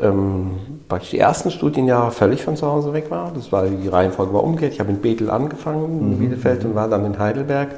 ähm, 0.00 0.50
praktisch 0.88 1.10
die 1.10 1.18
ersten 1.18 1.50
Studienjahre 1.50 2.10
völlig 2.10 2.42
von 2.42 2.56
zu 2.56 2.66
Hause 2.66 2.92
weg 2.92 3.10
war. 3.10 3.32
Das 3.34 3.52
war 3.52 3.66
die 3.66 3.88
Reihenfolge 3.88 4.32
war 4.32 4.42
umgekehrt. 4.42 4.72
Ich 4.72 4.80
habe 4.80 4.90
in 4.90 5.00
Bethel 5.00 5.30
angefangen, 5.30 6.00
in 6.00 6.10
mhm. 6.10 6.18
Bielefeld 6.18 6.64
und 6.64 6.74
war 6.74 6.88
dann 6.88 7.04
in 7.04 7.18
Heidelberg 7.18 7.68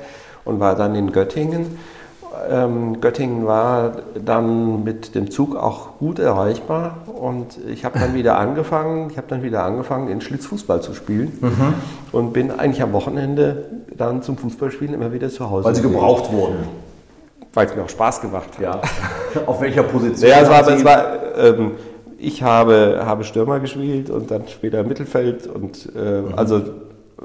und 0.45 0.61
war 0.61 0.75
dann 0.75 0.95
in 0.95 1.13
Göttingen 1.13 1.79
ähm, 2.51 3.01
Göttingen 3.01 3.47
war 3.47 3.93
dann 4.25 4.85
mit 4.85 5.15
dem 5.15 5.31
Zug 5.31 5.57
auch 5.57 5.99
gut 5.99 6.19
erreichbar 6.19 6.99
und 7.07 7.59
ich 7.67 7.85
habe 7.85 7.99
dann 7.99 8.15
wieder 8.15 8.39
angefangen, 8.39 9.11
ich 9.11 9.17
habe 9.17 9.27
dann 9.29 9.43
wieder 9.43 9.65
angefangen, 9.65 10.09
in 10.09 10.21
Schlitzfußball 10.21 10.81
zu 10.83 10.95
spielen 10.95 11.39
mhm. 11.41 11.75
und 12.13 12.33
bin 12.33 12.51
eigentlich 12.51 12.83
am 12.83 12.93
Wochenende 12.93 13.65
dann 13.97 14.23
zum 14.23 14.37
Fußballspielen 14.37 14.95
immer 14.95 15.13
wieder 15.13 15.29
zu 15.29 15.49
Hause. 15.51 15.65
Weil 15.65 15.75
sie 15.75 15.83
gebraucht 15.83 16.33
wurden. 16.33 16.57
Weil 17.55 17.67
es 17.67 17.75
mir 17.75 17.83
auch 17.83 17.89
Spaß 17.89 18.21
gemacht 18.21 18.51
hat. 18.55 18.61
Ja. 18.61 18.81
Auf 19.47 19.61
welcher 19.61 19.83
Position? 19.83 20.31
Ja, 20.31 20.41
es 20.41 20.49
war, 20.49 20.69
es 20.69 20.85
war 20.85 21.37
ähm, 21.37 21.73
ich 22.19 22.43
habe, 22.43 23.01
habe 23.05 23.25
Stürmer 23.25 23.61
gespielt 23.61 24.11
und 24.11 24.31
dann 24.31 24.49
später 24.49 24.83
Mittelfeld 24.83 25.47
und 25.47 25.89
äh, 25.97 26.23
mhm. 26.23 26.35
also 26.37 26.63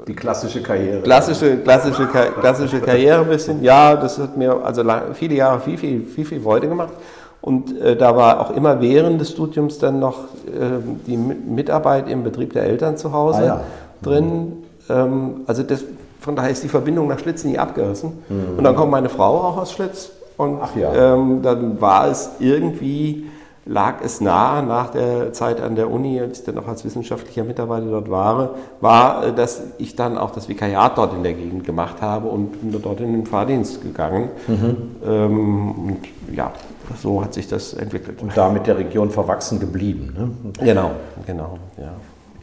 die 0.06 0.14
klassische 0.14 0.62
Karriere. 0.62 1.02
Klassische, 1.02 1.56
klassische, 1.58 2.06
klassische 2.06 2.80
Karriere 2.80 3.20
ein 3.20 3.28
bisschen. 3.28 3.62
Ja, 3.62 3.94
das 3.94 4.18
hat 4.18 4.36
mir 4.36 4.64
also 4.64 4.82
viele 5.14 5.34
Jahre 5.36 5.60
viel, 5.60 5.78
viel, 5.78 6.02
viel, 6.02 6.24
viel 6.24 6.40
Freude 6.40 6.68
gemacht. 6.68 6.92
Und 7.40 7.78
äh, 7.80 7.94
da 7.94 8.16
war 8.16 8.40
auch 8.40 8.56
immer 8.56 8.80
während 8.80 9.20
des 9.20 9.30
Studiums 9.30 9.78
dann 9.78 10.00
noch 10.00 10.18
äh, 10.46 10.80
die 11.06 11.16
Mitarbeit 11.16 12.08
im 12.08 12.24
Betrieb 12.24 12.54
der 12.54 12.64
Eltern 12.64 12.96
zu 12.96 13.12
Hause 13.12 13.42
ah, 13.42 13.46
ja. 13.46 13.60
drin. 14.02 14.64
Ähm, 14.88 15.42
also 15.46 15.62
das, 15.62 15.84
von 16.20 16.36
daher 16.36 16.50
ist 16.50 16.64
die 16.64 16.68
Verbindung 16.68 17.06
nach 17.06 17.18
Schlitz 17.18 17.44
nie 17.44 17.58
abgerissen. 17.58 18.12
Mhm. 18.28 18.58
Und 18.58 18.64
dann 18.64 18.74
kommt 18.74 18.90
meine 18.90 19.10
Frau 19.10 19.40
auch 19.42 19.58
aus 19.58 19.72
Schlitz. 19.72 20.10
Und 20.36 20.58
ja. 20.74 21.14
ähm, 21.14 21.42
dann 21.42 21.80
war 21.80 22.08
es 22.08 22.30
irgendwie 22.40 23.26
lag 23.66 24.02
es 24.02 24.20
nahe 24.20 24.62
nach 24.62 24.90
der 24.90 25.32
Zeit 25.32 25.60
an 25.60 25.74
der 25.74 25.90
Uni, 25.90 26.20
als 26.20 26.40
ich 26.40 26.44
dann 26.44 26.58
auch 26.58 26.68
als 26.68 26.84
wissenschaftlicher 26.84 27.44
Mitarbeiter 27.44 27.86
dort 27.86 28.10
war, 28.10 28.50
war, 28.80 29.26
äh, 29.26 29.32
dass 29.32 29.62
ich 29.78 29.96
dann 29.96 30.18
auch 30.18 30.30
das 30.30 30.48
Vikariat 30.48 30.98
dort 30.98 31.14
in 31.14 31.22
der 31.22 31.34
Gegend 31.34 31.64
gemacht 31.64 32.02
habe 32.02 32.28
und 32.28 32.60
bin 32.60 32.82
dort 32.82 33.00
in 33.00 33.12
den 33.12 33.26
Fahrdienst 33.26 33.82
gegangen. 33.82 34.30
Mhm. 34.46 34.76
Ähm, 35.06 35.70
und 35.70 35.98
ja, 36.34 36.52
so 37.00 37.22
hat 37.22 37.34
sich 37.34 37.48
das 37.48 37.74
entwickelt. 37.74 38.22
Und 38.22 38.36
da 38.36 38.50
mit 38.50 38.66
der 38.66 38.76
Region 38.76 39.10
verwachsen 39.10 39.58
geblieben. 39.58 40.14
Ne? 40.16 40.64
Genau, 40.64 40.90
genau, 41.26 41.58
ja 41.78 41.92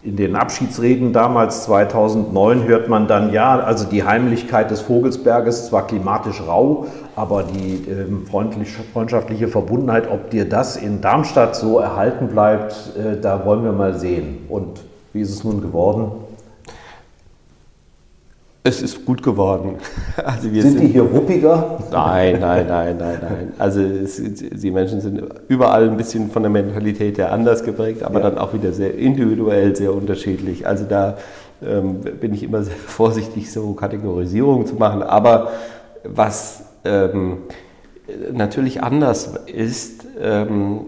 in 0.03 0.15
den 0.15 0.36
Abschiedsreden 0.36 1.13
damals 1.13 1.65
2009 1.65 2.63
hört 2.63 2.89
man 2.89 3.08
dann, 3.08 3.31
ja, 3.31 3.60
also 3.60 3.86
die 3.86 4.03
Heimlichkeit 4.03 4.72
des 4.72 4.81
Vogelsberges, 4.81 5.67
zwar 5.67 5.86
klimatisch 5.86 6.41
rau, 6.41 6.88
aber 7.15 7.43
die 7.43 7.88
äh, 7.89 8.08
freundschaftliche 8.93 9.48
Verbundenheit, 9.48 10.10
ob 10.10 10.31
dir 10.31 10.50
das 10.50 10.75
in 10.75 11.01
Darmstadt 11.01 11.55
so 11.55 11.77
erhalten 11.77 12.29
bleibt, 12.29 12.93
äh, 12.98 13.20
da 13.22 13.46
wollen 13.46 13.63
wir 13.63 13.74
mal 13.74 13.93
sehen. 13.93 14.39
Und 14.50 14.81
wie 15.13 15.22
ist 15.22 15.29
es 15.29 15.43
nun 15.43 15.62
geworden? 15.62 16.12
Es 18.63 18.82
ist 18.82 19.06
gut 19.06 19.24
geworden. 19.24 19.77
Also 20.24 20.50
sind, 20.50 20.62
sind, 20.62 20.82
die 20.82 20.88
hier 20.88 21.03
ruppiger? 21.03 21.80
Nein, 21.91 22.39
nein, 22.39 22.68
nein, 22.68 22.98
nein, 22.98 23.18
nein. 23.22 23.53
Also 23.58 23.82
es, 23.82 24.22
die 24.22 24.72
Menschen 24.72 25.01
sind 25.01 25.24
überall 25.48 25.89
ein 25.89 25.98
bisschen 25.98 26.30
von 26.30 26.44
der 26.44 26.51
Mentalität 26.51 27.18
her 27.18 27.32
anders 27.32 27.63
geprägt, 27.63 28.03
aber 28.03 28.20
ja. 28.20 28.30
dann 28.30 28.38
auch 28.38 28.53
wieder 28.53 28.72
sehr 28.72 28.94
individuell, 28.96 29.75
sehr 29.75 29.94
unterschiedlich. 29.94 30.68
Also 30.68 30.86
da 30.88 31.18
ähm, 31.65 32.01
bin 32.01 32.34
ich 32.34 32.44
immer 32.44 32.62
sehr 32.63 32.75
vorsichtig, 32.75 33.51
so 33.51 33.74
Kategorisierungen 33.74 34.68
zu 34.68 34.75
machen. 34.75 35.01
Aber 35.01 35.51
was 36.03 36.63
ähm, 36.86 37.39
natürlich 38.32 38.84
anders 38.84 39.34
ist, 39.48 40.06
ähm, 40.22 40.82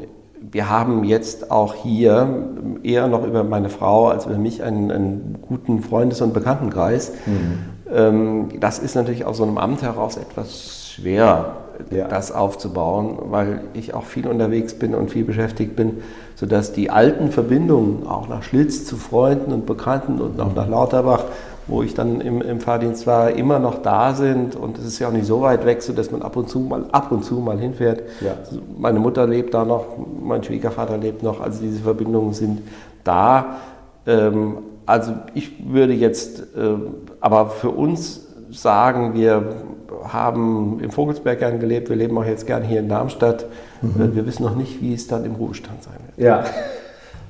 wir 0.52 0.70
haben 0.70 1.04
jetzt 1.04 1.52
auch 1.52 1.74
hier 1.74 2.48
eher 2.84 3.08
noch 3.08 3.26
über 3.26 3.44
meine 3.44 3.70
Frau 3.70 4.10
als 4.10 4.26
über 4.26 4.38
mich 4.38 4.62
einen, 4.62 4.92
einen 4.92 5.38
guten 5.42 5.82
Freundes- 5.82 6.22
und 6.22 6.34
Bekanntenkreis. 6.34 7.14
Mhm. 7.26 7.60
Ähm, 7.94 8.50
das 8.60 8.80
ist 8.80 8.96
natürlich 8.96 9.26
aus 9.26 9.38
so 9.38 9.44
einem 9.44 9.58
Amt 9.58 9.82
heraus 9.82 10.18
etwas 10.18 10.92
schwer, 10.94 11.56
ja. 11.92 12.08
das 12.08 12.32
aufzubauen, 12.32 13.18
weil 13.30 13.62
ich 13.74 13.94
auch 13.94 14.06
viel 14.06 14.28
unterwegs 14.28 14.74
bin 14.74 14.94
und 14.94 15.12
viel 15.12 15.24
beschäftigt 15.24 15.76
bin, 15.76 16.02
sodass 16.36 16.74
die 16.74 16.90
alten 16.90 17.32
Verbindungen 17.32 18.06
auch 18.06 18.28
nach 18.28 18.44
Schlitz 18.44 18.86
zu 18.86 18.98
Freunden 18.98 19.52
und 19.52 19.66
Bekannten 19.66 20.20
und 20.20 20.40
auch 20.40 20.54
nach 20.54 20.68
Lauterbach 20.68 21.26
wo 21.67 21.82
ich 21.84 21.93
dann 21.93 22.22
im, 22.22 22.41
im 22.41 22.60
Fahrdienst 22.60 23.08
war, 23.08 23.32
immer 23.32 23.60
noch 23.60 23.82
da 23.82 24.13
sind. 24.13 24.55
Und 24.55 24.77
es 24.77 24.86
ist 24.86 25.00
ja 25.00 25.08
auch 25.08 25.12
nicht 25.12 25.25
so 25.25 25.41
weit 25.41 25.65
weg, 25.65 25.82
so 25.82 25.93
dass 25.93 26.12
man 26.12 26.22
ab 26.22 26.36
und 26.36 26.50
zu 26.50 26.60
mal, 26.60 26.86
ab 26.91 27.12
und 27.12 27.24
zu 27.24 27.36
mal 27.36 27.58
hinfährt. 27.58 28.03
Ja. 28.22 28.36
Also 28.39 28.62
meine 28.77 29.00
Mutter 29.00 29.25
lebt 29.27 29.53
da 29.53 29.63
noch, 29.63 29.86
mein 30.22 30.43
Schwiegervater 30.43 30.98
lebt 30.98 31.24
noch. 31.24 31.41
Also 31.41 31.62
diese 31.62 31.79
Verbindungen 31.79 32.34
sind 32.34 32.62
da. 33.03 33.58
Ähm, 34.05 34.58
also 34.86 35.13
ich 35.34 35.51
würde 35.72 35.93
jetzt 35.93 36.41
äh, 36.55 36.75
aber 37.22 37.50
für 37.50 37.70
uns 37.70 38.27
sagen, 38.51 39.13
wir 39.13 39.55
haben 40.03 40.79
im 40.82 40.91
Vogelsberg 40.91 41.39
gern 41.39 41.60
gelebt, 41.60 41.89
wir 41.89 41.96
leben 41.96 42.17
auch 42.17 42.25
jetzt 42.25 42.46
gern 42.46 42.63
hier 42.63 42.79
in 42.79 42.89
Darmstadt. 42.89 43.46
Mhm. 43.82 44.01
Äh, 44.01 44.15
wir 44.15 44.25
wissen 44.25 44.43
noch 44.43 44.55
nicht, 44.55 44.82
wie 44.82 44.93
es 44.93 45.08
dann 45.08 45.24
im 45.24 45.36
Ruhestand 45.36 45.84
sein 45.84 45.96
wird. 46.15 46.27
Ja, 46.27 46.43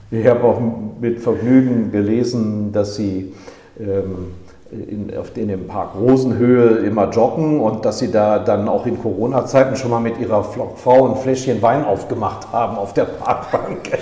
ich 0.10 0.28
habe 0.28 0.44
auch 0.44 0.60
mit 1.00 1.20
Vergnügen 1.20 1.92
gelesen, 1.92 2.72
dass 2.72 2.96
Sie 2.96 3.34
in, 4.74 5.16
auf 5.18 5.32
den 5.32 5.50
im 5.50 5.68
Park 5.68 5.92
Rosenhöhe 6.00 6.78
immer 6.80 7.10
joggen 7.10 7.60
und 7.60 7.86
dass 7.86 8.00
sie 8.00 8.12
da 8.12 8.40
dann 8.40 8.68
auch 8.68 8.86
in 8.86 9.00
Corona-Zeiten 9.00 9.76
schon 9.76 9.92
mal 9.92 10.00
mit 10.00 10.20
ihrer 10.20 10.44
Frau 10.44 11.08
ein 11.08 11.16
Fläschchen 11.16 11.62
Wein 11.62 11.86
aufgemacht 11.86 12.52
haben 12.52 12.78
auf 12.78 12.94
der 12.94 13.06
Parkbank. 13.06 13.92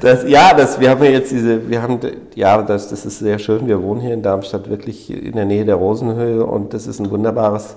Das, 0.00 0.28
ja, 0.28 0.52
das, 0.52 0.80
wir 0.80 0.90
haben 0.90 1.04
ja 1.04 1.10
jetzt 1.10 1.30
diese, 1.30 1.70
wir 1.70 1.80
haben, 1.80 2.00
ja, 2.34 2.60
das, 2.62 2.88
das 2.88 3.06
ist 3.06 3.20
sehr 3.20 3.38
schön. 3.38 3.68
Wir 3.68 3.80
wohnen 3.80 4.00
hier 4.00 4.14
in 4.14 4.22
Darmstadt 4.22 4.68
wirklich 4.68 5.10
in 5.10 5.36
der 5.36 5.44
Nähe 5.44 5.64
der 5.64 5.76
Rosenhöhe 5.76 6.44
und 6.44 6.74
das 6.74 6.88
ist 6.88 6.98
ein 6.98 7.08
wunderbares 7.08 7.76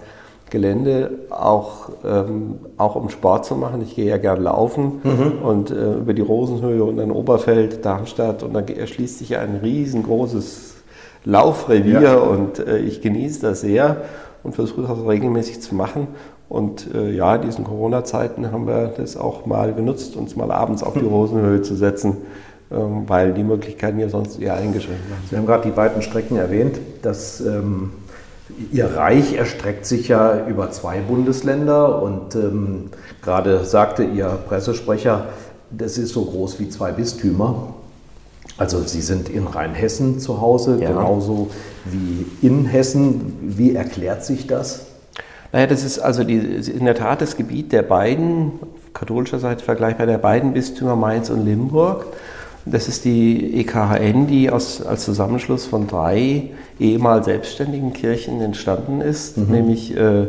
Gelände, 0.50 1.12
auch, 1.30 1.90
ähm, 2.04 2.56
auch 2.78 2.96
um 2.96 3.10
Sport 3.10 3.46
zu 3.46 3.56
machen. 3.56 3.84
Ich 3.84 3.96
gehe 3.96 4.06
ja 4.06 4.18
gern 4.18 4.42
laufen 4.42 5.02
mhm. 5.04 5.46
und 5.46 5.70
äh, 5.70 5.94
über 5.94 6.16
die 6.16 6.24
Rosenhöhe 6.24 6.84
und 6.84 6.98
dann 6.98 7.12
Oberfeld, 7.12 7.86
Darmstadt 7.86 8.42
und 8.42 8.54
dann 8.54 8.68
erschließt 8.68 9.20
sich 9.20 9.38
ein 9.38 9.60
riesengroßes 9.62 10.75
Laufrevier 11.26 12.02
ja. 12.02 12.16
und 12.16 12.60
äh, 12.60 12.78
ich 12.78 13.02
genieße 13.02 13.42
das 13.42 13.62
sehr 13.62 13.98
und 14.44 14.56
versuche 14.56 14.84
das 14.84 14.98
regelmäßig 15.06 15.62
zu 15.62 15.76
machen. 15.76 16.08
Und 16.48 16.94
äh, 16.94 17.10
ja, 17.12 17.36
in 17.36 17.42
diesen 17.42 17.66
Corona-Zeiten 17.66 18.52
haben 18.52 18.68
wir 18.68 18.94
das 18.96 19.18
auch 19.18 19.46
mal 19.46 19.74
genutzt, 19.74 20.16
uns 20.16 20.36
mal 20.36 20.52
abends 20.52 20.84
auf 20.84 20.94
die 20.94 21.00
Rosenhöhe 21.06 21.62
zu 21.64 21.76
setzen, 21.76 22.18
ähm, 22.72 23.04
weil 23.08 23.34
die 23.34 23.44
Möglichkeiten 23.44 24.00
ja 24.00 24.10
sonst 24.10 24.40
eher 24.40 24.56
eingeschränkt 24.56 25.10
waren. 25.10 25.20
Sie 25.30 25.36
haben 25.36 25.48
gerade 25.48 25.68
die 25.70 25.76
weiten 25.76 26.02
Strecken 26.02 26.38
erwähnt. 26.38 26.80
Dass, 27.02 27.42
ähm, 27.42 27.92
Ihr 28.72 28.96
Reich 28.96 29.34
erstreckt 29.36 29.88
sich 29.88 30.08
ja 30.08 30.46
über 30.46 30.70
zwei 30.70 31.00
Bundesländer 31.00 32.02
und 32.02 32.36
ähm, 32.36 32.90
gerade 33.24 33.66
sagte 33.66 34.04
Ihr 34.04 34.28
Pressesprecher, 34.48 35.26
das 35.72 35.98
ist 35.98 36.14
so 36.14 36.24
groß 36.26 36.60
wie 36.60 36.70
zwei 36.70 36.92
Bistümer. 36.92 37.74
Also 38.58 38.82
Sie 38.84 39.02
sind 39.02 39.30
in 39.30 39.48
Rheinhessen 39.48 40.20
zu 40.20 40.40
Hause, 40.42 40.78
Ja. 40.82 40.90
genauso 40.90 41.50
wie 41.86 42.26
in 42.46 42.66
Hessen. 42.66 43.34
Wie 43.42 43.76
erklärt 43.76 44.24
sich 44.24 44.48
das? 44.48 44.86
Naja, 45.52 45.68
das 45.68 45.84
ist 45.84 46.00
also 46.00 46.24
die, 46.24 46.38
in 46.38 46.86
der 46.86 46.96
Tat 46.96 47.22
das 47.22 47.38
Gebiet 47.38 47.72
der 47.72 47.82
beiden, 47.84 48.54
katholischer 48.94 49.40
Seite 49.40 49.64
vergleichbar, 49.64 50.06
der 50.06 50.18
beiden 50.18 50.54
Bistümer 50.54 50.96
Mainz 50.96 51.30
und 51.30 51.46
Limburg. 51.46 52.08
Das 52.68 52.88
ist 52.88 53.06
die 53.06 53.60
EKHN, 53.60 54.26
die 54.26 54.50
aus, 54.50 54.82
als 54.82 55.06
Zusammenschluss 55.06 55.66
von 55.68 55.86
drei 55.86 56.50
ehemals 56.80 57.26
selbstständigen 57.26 57.94
Kirchen 57.94 58.42
entstanden 58.42 59.02
ist, 59.02 59.38
nämlich 59.38 59.96
äh, 59.96 60.24
äh, 60.24 60.26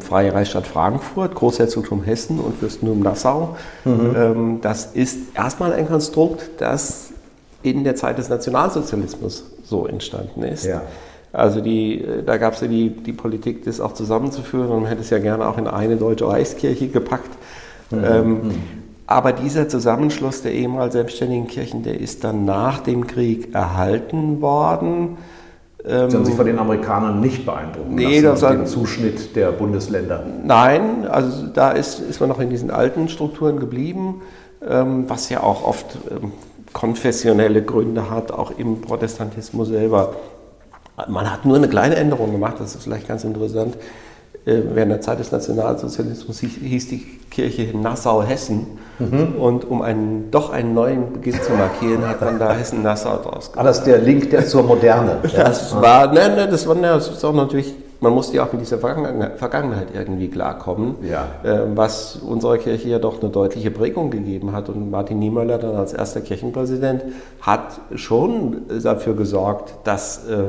Freie 0.00 0.32
Reichsstadt 0.32 0.66
Frankfurt, 0.66 1.34
Großherzogtum 1.34 2.02
Hessen 2.02 2.40
und 2.40 2.56
Fürstentum 2.56 3.00
Nassau. 3.00 3.56
Ähm, 3.84 4.60
das 4.62 4.86
ist 4.94 5.18
erstmal 5.34 5.74
ein 5.74 5.86
Konstrukt, 5.86 6.48
das 6.58 7.09
in 7.62 7.84
der 7.84 7.96
Zeit 7.96 8.18
des 8.18 8.28
Nationalsozialismus 8.28 9.44
so 9.64 9.86
entstanden 9.86 10.42
ist. 10.42 10.64
Ja. 10.64 10.82
Also 11.32 11.60
die, 11.60 12.02
äh, 12.02 12.22
da 12.24 12.36
gab 12.38 12.54
es 12.54 12.60
ja 12.60 12.66
die, 12.66 12.90
die 12.90 13.12
Politik, 13.12 13.64
das 13.64 13.80
auch 13.80 13.92
zusammenzuführen 13.92 14.70
und 14.70 14.82
man 14.82 14.88
hätte 14.88 15.02
es 15.02 15.10
ja 15.10 15.18
gerne 15.18 15.46
auch 15.46 15.58
in 15.58 15.66
eine 15.66 15.96
deutsche 15.96 16.28
Reichskirche 16.28 16.88
gepackt. 16.88 17.30
Ähm, 17.92 18.52
aber 19.06 19.32
dieser 19.32 19.68
Zusammenschluss 19.68 20.42
der 20.42 20.52
ehemals 20.52 20.92
selbstständigen 20.92 21.48
Kirchen, 21.48 21.82
der 21.82 22.00
ist 22.00 22.22
dann 22.22 22.44
nach 22.44 22.78
dem 22.78 23.08
Krieg 23.08 23.52
erhalten 23.52 24.40
worden. 24.40 25.16
Sie 25.84 25.92
haben 25.92 26.24
sich 26.24 26.34
von 26.34 26.46
den 26.46 26.58
Amerikanern 26.58 27.20
nicht 27.20 27.46
beeindrucken 27.46 27.94
Nee, 27.94 28.20
lassen 28.20 28.42
das 28.42 28.52
dem 28.52 28.66
Zuschnitt 28.66 29.34
der 29.34 29.50
Bundesländer. 29.50 30.24
Nein, 30.44 31.06
also 31.08 31.46
da 31.46 31.72
ist, 31.72 32.00
ist 32.00 32.20
man 32.20 32.28
noch 32.28 32.38
in 32.38 32.50
diesen 32.50 32.70
alten 32.70 33.08
Strukturen 33.08 33.58
geblieben, 33.58 34.20
ähm, 34.68 35.06
was 35.08 35.30
ja 35.30 35.42
auch 35.42 35.66
oft 35.66 35.98
ähm, 36.10 36.32
konfessionelle 36.72 37.62
Gründe 37.62 38.10
hat, 38.10 38.30
auch 38.32 38.52
im 38.56 38.80
Protestantismus 38.80 39.68
selber. 39.68 40.14
Man 41.08 41.30
hat 41.30 41.44
nur 41.44 41.56
eine 41.56 41.68
kleine 41.68 41.96
Änderung 41.96 42.32
gemacht, 42.32 42.56
das 42.58 42.74
ist 42.74 42.84
vielleicht 42.84 43.08
ganz 43.08 43.24
interessant. 43.24 43.76
Äh, 44.46 44.60
Während 44.74 44.92
der 44.92 45.00
Zeit 45.00 45.18
des 45.18 45.32
Nationalsozialismus 45.32 46.40
hieß, 46.40 46.88
die 46.88 46.98
Kirche 47.30 47.76
Nassau-Hessen. 47.76 48.66
Und 49.38 49.64
um 49.64 49.80
einen, 49.80 50.30
doch 50.30 50.50
einen 50.50 50.74
neuen 50.74 51.14
Beginn 51.14 51.40
zu 51.40 51.52
markieren, 51.52 52.06
hat 52.06 52.20
man 52.20 52.38
da 52.38 52.52
Hessen-Nassau 52.58 53.16
draus 53.16 53.50
Ah, 53.56 53.62
das 53.64 53.78
ist 53.78 53.86
der 53.86 53.96
Link 53.98 54.28
der 54.28 54.44
zur 54.46 54.62
Moderne. 54.62 55.16
das 55.34 55.74
war, 55.74 56.12
nein, 56.12 56.36
nein, 56.36 56.50
das 56.50 56.66
war, 56.68 56.74
das 56.74 57.08
ist 57.08 57.24
auch 57.24 57.32
natürlich, 57.32 57.74
man 58.00 58.12
musste 58.14 58.36
ja 58.36 58.44
auch 58.44 58.52
mit 58.52 58.62
dieser 58.62 58.78
Vergangenheit, 58.78 59.88
irgendwie 59.94 60.28
klarkommen, 60.28 60.96
Ja. 61.02 61.26
äh, 61.42 61.60
was 61.74 62.16
unserer 62.16 62.58
Kirche 62.58 62.88
ja 62.88 62.98
doch 62.98 63.20
eine 63.20 63.30
deutliche 63.30 63.70
Prägung 63.70 64.10
gegeben 64.10 64.52
hat. 64.52 64.68
Und 64.68 64.90
Martin 64.90 65.18
Niemöller 65.18 65.58
dann 65.58 65.76
als 65.76 65.92
erster 65.92 66.20
Kirchenpräsident 66.20 67.02
hat 67.42 67.80
schon 67.94 68.62
dafür 68.82 69.14
gesorgt, 69.14 69.74
dass 69.84 70.26
äh, 70.28 70.44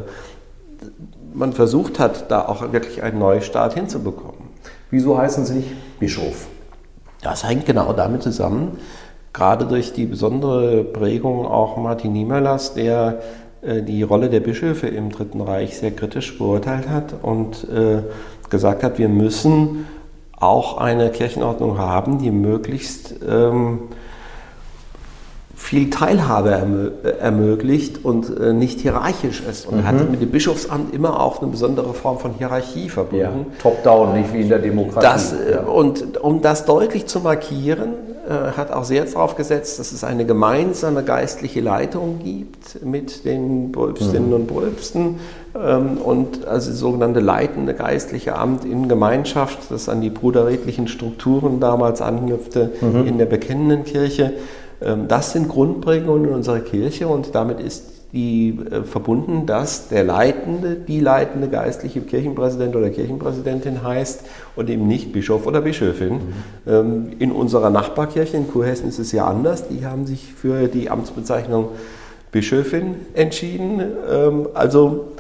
man 1.33 1.53
versucht 1.53 1.99
hat, 1.99 2.31
da 2.31 2.47
auch 2.47 2.71
wirklich 2.73 3.03
einen 3.03 3.19
Neustart 3.19 3.73
hinzubekommen. 3.73 4.49
Wieso 4.89 5.17
heißen 5.17 5.45
Sie 5.45 5.55
nicht 5.55 5.99
Bischof? 5.99 6.47
Das 7.21 7.47
hängt 7.47 7.65
genau 7.65 7.93
damit 7.93 8.23
zusammen, 8.23 8.79
gerade 9.33 9.65
durch 9.65 9.93
die 9.93 10.05
besondere 10.05 10.83
Prägung 10.83 11.45
auch 11.45 11.77
Martin 11.77 12.13
Niemöllers, 12.13 12.73
der 12.73 13.19
die 13.63 14.01
Rolle 14.01 14.29
der 14.29 14.39
Bischöfe 14.39 14.87
im 14.87 15.11
Dritten 15.11 15.39
Reich 15.39 15.77
sehr 15.77 15.91
kritisch 15.91 16.37
beurteilt 16.37 16.89
hat 16.89 17.13
und 17.21 17.67
äh, 17.69 18.01
gesagt 18.49 18.83
hat, 18.83 18.97
wir 18.97 19.07
müssen 19.07 19.85
auch 20.41 20.77
eine 20.77 21.11
Kirchenordnung 21.11 21.77
haben, 21.77 22.17
die 22.17 22.31
möglichst 22.31 23.15
ähm, 23.27 23.79
viel 25.61 25.89
Teilhabe 25.91 26.93
äh, 27.03 27.09
ermöglicht 27.19 28.03
und 28.03 28.35
äh, 28.35 28.51
nicht 28.51 28.79
hierarchisch 28.79 29.43
ist. 29.47 29.67
Und 29.67 29.79
er 29.79 29.85
hatte 29.85 30.05
mit 30.05 30.21
dem 30.21 30.31
Bischofsamt 30.31 30.93
immer 30.93 31.19
auch 31.19 31.41
eine 31.41 31.51
besondere 31.51 31.93
Form 31.93 32.17
von 32.17 32.33
Hierarchie 32.33 32.89
verbunden. 32.89 33.45
Top-down, 33.61 34.19
nicht 34.19 34.33
wie 34.33 34.41
in 34.41 34.49
der 34.49 34.59
Demokratie. 34.59 35.05
Das, 35.05 35.33
äh, 35.33 35.59
Und 35.63 36.19
um 36.19 36.41
das 36.41 36.65
deutlich 36.65 37.05
zu 37.05 37.19
markieren, 37.19 37.89
äh, 37.91 38.10
hat 38.31 38.71
auch 38.71 38.83
sehr 38.83 39.05
darauf 39.05 39.35
gesetzt, 39.35 39.79
dass 39.79 39.91
es 39.91 40.03
eine 40.03 40.25
gemeinsame 40.25 41.03
geistliche 41.03 41.61
Leitung 41.61 42.19
gibt 42.23 42.83
mit 42.83 43.25
den 43.25 43.71
Pröpstinnen 43.71 44.33
und 44.33 44.47
Pröpsten 44.47 45.19
ähm, 45.55 45.97
und 45.97 46.45
also 46.47 46.69
das 46.71 46.79
sogenannte 46.79 47.19
leitende 47.19 47.73
geistliche 47.73 48.35
Amt 48.35 48.65
in 48.65 48.87
Gemeinschaft, 48.87 49.59
das 49.69 49.89
an 49.89 50.01
die 50.01 50.09
bruderredlichen 50.09 50.87
Strukturen 50.87 51.59
damals 51.59 52.01
anknüpfte 52.01 52.71
in 53.05 53.17
der 53.17 53.25
bekennenden 53.25 53.83
Kirche. 53.83 54.33
Ähm, 54.81 55.07
Das 55.07 55.33
sind 55.33 55.49
Grundprägungen 55.49 56.25
in 56.25 56.33
unserer 56.33 56.59
Kirche 56.59 57.07
und 57.07 57.35
damit 57.35 57.59
ist 57.59 57.90
die 58.13 58.59
äh, 58.71 58.83
verbunden, 58.83 59.45
dass 59.45 59.87
der 59.87 60.03
Leitende, 60.03 60.75
die 60.75 60.99
leitende 60.99 61.47
geistliche 61.47 62.01
Kirchenpräsident 62.01 62.75
oder 62.75 62.89
Kirchenpräsidentin 62.89 63.83
heißt 63.83 64.23
und 64.55 64.69
eben 64.69 64.87
nicht 64.87 65.13
Bischof 65.13 65.47
oder 65.47 65.61
Bischöfin. 65.61 66.19
Ähm, 66.67 67.11
in 67.19 67.31
unserer 67.31 67.69
Nachbarkirche 67.69 68.35
in 68.35 68.49
Kurhessen 68.49 68.89
ist 68.89 68.99
es 68.99 69.11
ja 69.11 69.27
anders. 69.27 69.67
Die 69.69 69.85
haben 69.85 70.05
sich 70.05 70.33
für 70.33 70.67
die 70.67 70.89
Amtsbezeichnung 70.89 71.69
Bischöfin 72.31 72.95
entschieden. 73.13 73.81
Ähm, 74.09 74.47
also 74.53 75.11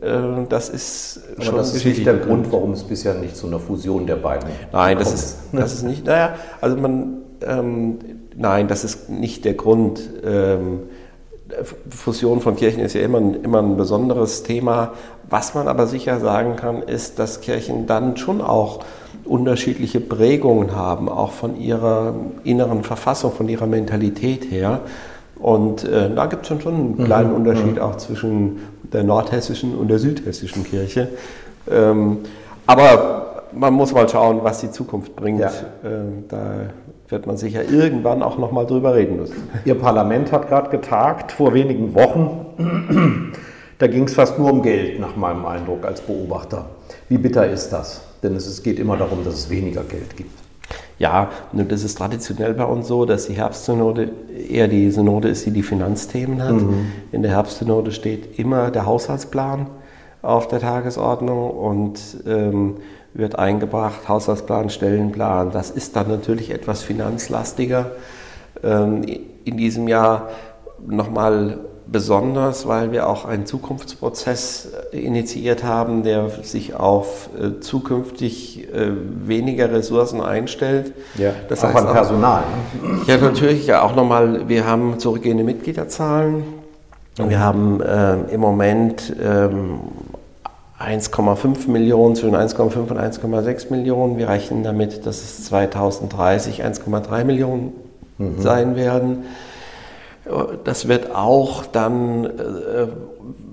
äh, 0.00 0.46
das 0.48 0.68
ist 0.68 1.20
Aber 1.34 1.44
schon 1.44 1.56
das 1.56 1.74
ist 1.74 1.84
nicht 1.84 2.06
der. 2.06 2.18
Grund, 2.18 2.52
warum 2.52 2.72
es 2.72 2.84
bisher 2.84 3.14
nicht 3.14 3.36
zu 3.36 3.48
einer 3.48 3.58
Fusion 3.58 4.06
der 4.06 4.16
beiden 4.16 4.48
Nein, 4.72 4.96
das 4.98 5.12
ist, 5.12 5.38
das 5.52 5.74
ist 5.74 5.82
nicht, 5.82 6.06
naja, 6.06 6.36
also 6.60 6.76
man, 6.76 7.18
ähm, 7.42 7.98
nein, 8.36 8.68
das 8.68 8.84
ist 8.84 9.08
nicht 9.08 9.44
der 9.44 9.54
Grund. 9.54 10.00
Fusion 11.90 12.40
von 12.40 12.56
Kirchen 12.56 12.80
ist 12.80 12.94
ja 12.94 13.00
immer, 13.00 13.18
ein- 13.18 13.42
immer 13.42 13.60
ein 13.60 13.76
besonderes 13.76 14.42
Thema. 14.42 14.92
Was 15.30 15.54
man 15.54 15.68
aber 15.68 15.86
sicher 15.86 16.20
sagen 16.20 16.56
kann, 16.56 16.82
ist, 16.82 17.18
dass 17.18 17.40
Kirchen 17.40 17.86
dann 17.86 18.16
schon 18.16 18.40
auch 18.40 18.80
unterschiedliche 19.24 20.00
Prägungen 20.00 20.74
haben, 20.74 21.08
auch 21.08 21.32
von 21.32 21.58
ihrer 21.60 22.14
inneren 22.44 22.82
Verfassung, 22.82 23.32
von 23.32 23.48
ihrer 23.48 23.66
Mentalität 23.66 24.50
her. 24.50 24.80
Und 25.38 25.84
äh, 25.84 26.12
da 26.14 26.26
gibt 26.26 26.42
es 26.42 26.48
schon, 26.48 26.60
schon 26.60 26.74
einen 26.74 27.04
kleinen 27.04 27.32
Unterschied 27.32 27.78
auch 27.78 27.96
zwischen 27.96 28.58
der 28.92 29.04
nordhessischen 29.04 29.76
und 29.76 29.88
der 29.88 29.98
südhessischen 29.98 30.64
Kirche. 30.64 31.08
Ähm, 31.70 32.18
aber 32.66 33.44
man 33.52 33.72
muss 33.74 33.92
mal 33.92 34.08
schauen, 34.08 34.40
was 34.42 34.60
die 34.60 34.70
Zukunft 34.70 35.14
bringt. 35.14 35.40
Ja. 35.40 35.50
Ähm, 35.84 36.24
da 36.28 36.38
wird 37.08 37.26
man 37.26 37.36
sicher 37.36 37.64
irgendwann 37.64 38.22
auch 38.22 38.38
noch 38.38 38.52
mal 38.52 38.66
drüber 38.66 38.94
reden 38.94 39.16
müssen. 39.16 39.48
Ihr 39.64 39.74
Parlament 39.74 40.30
hat 40.32 40.48
gerade 40.48 40.70
getagt, 40.70 41.32
vor 41.32 41.54
wenigen 41.54 41.94
Wochen. 41.94 43.32
Da 43.78 43.86
ging 43.86 44.04
es 44.04 44.14
fast 44.14 44.38
nur 44.38 44.52
um 44.52 44.62
Geld, 44.62 45.00
nach 45.00 45.16
meinem 45.16 45.46
Eindruck 45.46 45.84
als 45.84 46.00
Beobachter. 46.00 46.66
Wie 47.08 47.18
bitter 47.18 47.48
ist 47.48 47.70
das? 47.70 48.02
Denn 48.22 48.34
es 48.34 48.62
geht 48.62 48.78
immer 48.78 48.96
darum, 48.96 49.24
dass 49.24 49.34
es 49.34 49.50
weniger 49.50 49.84
Geld 49.84 50.16
gibt. 50.16 50.32
Ja, 50.98 51.30
und 51.52 51.70
das 51.70 51.84
ist 51.84 51.96
traditionell 51.96 52.54
bei 52.54 52.64
uns 52.64 52.88
so, 52.88 53.04
dass 53.04 53.26
die 53.28 53.34
Herbstsynode 53.34 54.10
eher 54.50 54.66
die 54.66 54.90
Synode 54.90 55.28
ist, 55.28 55.46
die 55.46 55.52
die 55.52 55.62
Finanzthemen 55.62 56.42
hat. 56.42 56.56
In 57.12 57.22
der 57.22 57.30
Herbstsynode 57.30 57.92
steht 57.92 58.38
immer 58.38 58.72
der 58.72 58.84
Haushaltsplan 58.84 59.68
auf 60.22 60.48
der 60.48 60.58
Tagesordnung 60.58 61.50
und 61.50 62.00
ähm, 62.26 62.78
wird 63.14 63.38
eingebracht, 63.38 64.08
Haushaltsplan, 64.08 64.70
Stellenplan. 64.70 65.50
Das 65.50 65.70
ist 65.70 65.96
dann 65.96 66.08
natürlich 66.08 66.50
etwas 66.50 66.82
finanzlastiger. 66.82 67.92
Ähm, 68.62 69.04
in 69.44 69.56
diesem 69.56 69.88
Jahr 69.88 70.28
nochmal 70.86 71.58
besonders, 71.90 72.68
weil 72.68 72.92
wir 72.92 73.08
auch 73.08 73.24
einen 73.24 73.46
Zukunftsprozess 73.46 74.68
äh, 74.92 74.98
initiiert 74.98 75.64
haben, 75.64 76.02
der 76.02 76.28
sich 76.42 76.74
auf 76.74 77.30
äh, 77.38 77.60
zukünftig 77.60 78.68
äh, 78.72 78.90
weniger 79.26 79.72
Ressourcen 79.72 80.20
einstellt. 80.20 80.92
Das 81.48 81.64
auch 81.64 81.74
an 81.74 81.86
Personal. 81.86 82.42
Ne? 82.82 83.00
Ja, 83.06 83.16
natürlich 83.16 83.66
ja 83.66 83.82
auch 83.82 83.96
nochmal, 83.96 84.48
wir 84.48 84.66
haben 84.66 84.98
zurückgehende 84.98 85.44
Mitgliederzahlen. 85.44 86.44
Wir 87.16 87.40
haben 87.40 87.80
ähm, 87.84 88.26
im 88.30 88.40
Moment 88.40 89.12
ähm, 89.20 89.80
1,5 90.78 91.68
Millionen, 91.68 92.14
zwischen 92.14 92.36
1,5 92.36 92.76
und 92.76 92.98
1,6 92.98 93.70
Millionen. 93.70 94.16
Wir 94.16 94.28
rechnen 94.28 94.62
damit, 94.62 95.06
dass 95.06 95.22
es 95.22 95.44
2030 95.46 96.64
1,3 96.64 97.24
Millionen 97.24 97.72
sein 98.38 98.76
werden. 98.76 99.24
Das 100.64 100.88
wird 100.88 101.14
auch 101.14 101.64
dann 101.66 102.26
äh, 102.26 102.86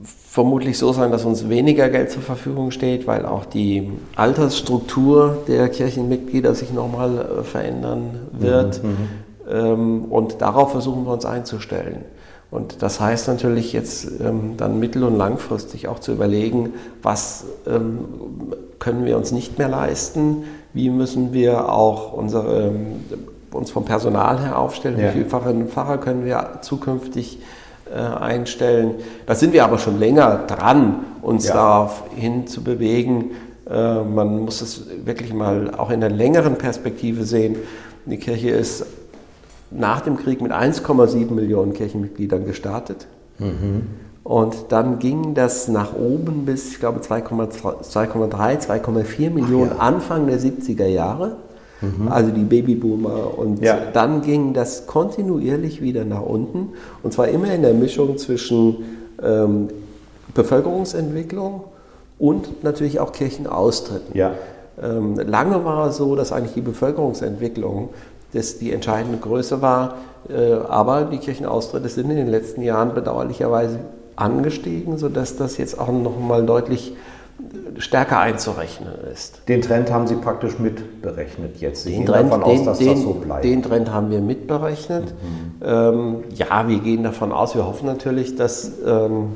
vermutlich 0.04 0.78
so 0.78 0.92
sein, 0.92 1.12
dass 1.12 1.24
uns 1.24 1.48
weniger 1.48 1.90
Geld 1.90 2.12
zur 2.12 2.22
Verfügung 2.22 2.72
steht, 2.72 3.08
weil 3.08 3.26
auch 3.26 3.46
die 3.46 3.92
Altersstruktur 4.16 5.38
der 5.48 5.70
Kirchenmitglieder 5.70 6.54
sich 6.54 6.74
nochmal 6.74 7.20
äh, 7.40 7.44
verändern 7.44 8.20
wird. 8.34 8.82
Ähm, 9.50 10.06
und 10.06 10.42
darauf 10.42 10.72
versuchen 10.72 11.06
wir 11.06 11.14
uns 11.14 11.26
einzustellen. 11.26 12.04
Und 12.51 12.81
das 12.81 12.99
heißt 12.99 13.27
natürlich 13.27 13.73
jetzt 13.73 14.08
ähm, 14.21 14.55
dann 14.58 14.79
mittel- 14.79 15.03
und 15.03 15.17
langfristig 15.17 15.88
auch 15.88 15.99
zu 15.99 16.12
überlegen, 16.12 16.73
was 17.01 17.45
ähm, 17.67 18.05
können 18.79 19.05
wir 19.05 19.17
uns 19.17 19.31
nicht 19.31 19.58
mehr 19.58 19.67
leisten, 19.67 20.43
wie 20.73 20.89
müssen 20.89 21.34
wir 21.34 21.69
auch 21.69 22.13
unsere, 22.13 22.67
ähm, 22.67 23.03
uns 23.51 23.71
vom 23.71 23.86
Personal 23.86 24.39
her 24.41 24.60
aufstellen, 24.60 24.99
Ja. 24.99 25.08
wie 25.08 25.13
viele 25.13 25.25
Pfarrerinnen 25.25 25.63
und 25.63 25.71
Pfarrer 25.71 25.97
können 25.97 26.25
wir 26.25 26.60
zukünftig 26.62 27.39
äh, 27.91 27.97
einstellen. 27.97 28.95
Da 29.25 29.36
sind 29.36 29.53
wir 29.53 29.63
aber 29.63 29.77
schon 29.77 29.99
länger 29.99 30.43
dran, 30.47 31.05
uns 31.21 31.47
ja. 31.47 31.53
darauf 31.53 32.03
hin 32.15 32.47
zu 32.47 32.63
bewegen. 32.63 33.31
Äh, 33.69 34.01
man 34.03 34.39
muss 34.43 34.62
es 34.62 34.84
wirklich 35.05 35.34
mal 35.34 35.71
auch 35.75 35.89
in 35.89 36.01
der 36.01 36.10
längeren 36.12 36.58
Perspektive 36.58 37.25
sehen. 37.25 37.58
Die 38.05 38.17
Kirche 38.17 38.49
ist 38.49 38.86
nach 39.71 40.01
dem 40.01 40.17
Krieg 40.17 40.41
mit 40.41 40.51
1,7 40.51 41.32
Millionen 41.32 41.73
Kirchenmitgliedern 41.73 42.45
gestartet. 42.45 43.08
Mhm. 43.39 43.84
Und 44.23 44.56
dann 44.69 44.97
ging 44.97 45.36
das 45.36 45.67
nach 45.67 45.93
oben 45.93 46.45
bis, 46.45 46.71
ich 46.71 46.80
glaube, 46.80 46.99
2,3, 46.99 47.51
2,4 47.88 49.30
Millionen 49.30 49.71
ja. 49.71 49.78
Anfang 49.78 50.25
der 50.28 50.39
70er 50.39 50.88
Jahre. 50.88 51.38
Mhm. 51.82 52.08
Also 52.08 52.32
die 52.32 52.43
Babyboomer. 52.43 53.38
Und 53.38 53.62
ja. 53.62 53.78
dann 53.93 54.21
ging 54.21 54.54
das 54.54 54.88
kontinuierlich 54.88 55.82
wieder 55.82 56.06
nach 56.06 56.23
unten. 56.23 56.69
Und 57.04 57.13
zwar 57.13 57.28
immer 57.28 57.54
in 57.54 57.62
der 57.62 57.73
Mischung 57.73 58.17
zwischen 58.17 58.78
ähm, 59.21 59.67
Bevölkerungsentwicklung 60.34 61.65
und 62.17 62.63
natürlich 62.63 62.99
auch 62.99 63.12
Kirchenaustritten. 63.12 64.17
Ja. 64.17 64.34
Ähm, 64.82 65.15
lange 65.15 65.63
war 65.63 65.89
es 65.89 65.97
so, 65.97 66.15
dass 66.15 66.32
eigentlich 66.32 66.54
die 66.54 66.62
Bevölkerungsentwicklung 66.62 67.89
das 68.36 68.60
die 68.60 68.71
entscheidende 68.71 69.17
Größe 69.17 69.62
war. 69.62 69.95
Äh, 70.30 70.54
aber 70.67 71.06
die 71.06 71.17
Kirchenaustritte 71.17 71.89
sind 71.89 72.10
in 72.10 72.17
den 72.17 72.28
letzten 72.28 72.62
Jahren 72.62 72.93
bedauerlicherweise 72.93 73.80
angestiegen, 74.15 74.98
sodass 74.98 75.36
das 75.38 75.58
jetzt 75.58 75.80
auch 75.80 75.91
nochmal 75.91 76.45
deutlich 76.45 76.95
stärker 77.78 78.19
einzurechnen 78.19 78.93
ist. 79.12 79.41
Den 79.48 79.62
Trend 79.62 79.91
haben 79.91 80.08
Sie 80.08 80.15
praktisch 80.15 80.58
mitberechnet 80.58 81.58
jetzt. 81.60 81.84
Sie 81.84 81.91
den 81.91 82.00
gehen 82.00 82.08
Trend, 82.08 82.32
davon 82.32 82.43
aus, 82.43 82.63
dass 82.63 82.78
den, 82.80 82.88
das 82.89 83.02
so 83.02 83.13
bleibt. 83.13 83.43
Den 83.43 83.62
Trend 83.62 83.91
haben 83.91 84.10
wir 84.10 84.21
mitberechnet. 84.21 85.06
Mhm. 85.06 85.65
Ähm, 85.65 86.15
ja, 86.34 86.67
wir 86.67 86.80
gehen 86.80 87.04
davon 87.04 87.32
aus, 87.32 87.56
wir 87.56 87.65
hoffen 87.65 87.86
natürlich, 87.86 88.36
dass 88.36 88.71
ähm, 88.86 89.34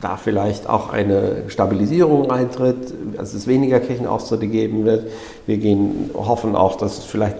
da 0.00 0.16
vielleicht 0.16 0.68
auch 0.68 0.92
eine 0.92 1.44
Stabilisierung 1.48 2.30
eintritt, 2.30 2.92
dass 3.16 3.34
es 3.34 3.46
weniger 3.46 3.80
Kirchenaustritte 3.80 4.46
geben 4.46 4.84
wird. 4.84 5.06
Wir 5.46 5.58
gehen, 5.58 6.10
hoffen 6.14 6.56
auch, 6.56 6.76
dass 6.76 6.98
es 6.98 7.04
vielleicht 7.04 7.36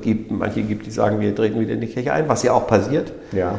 gibt, 0.00 0.30
manche 0.30 0.62
gibt, 0.62 0.86
die 0.86 0.90
sagen, 0.90 1.20
wir 1.20 1.34
treten 1.34 1.60
wieder 1.60 1.74
in 1.74 1.80
die 1.80 1.86
Kirche 1.86 2.12
ein, 2.12 2.28
was 2.28 2.42
ja 2.42 2.52
auch 2.52 2.66
passiert. 2.66 3.12
Ja. 3.32 3.54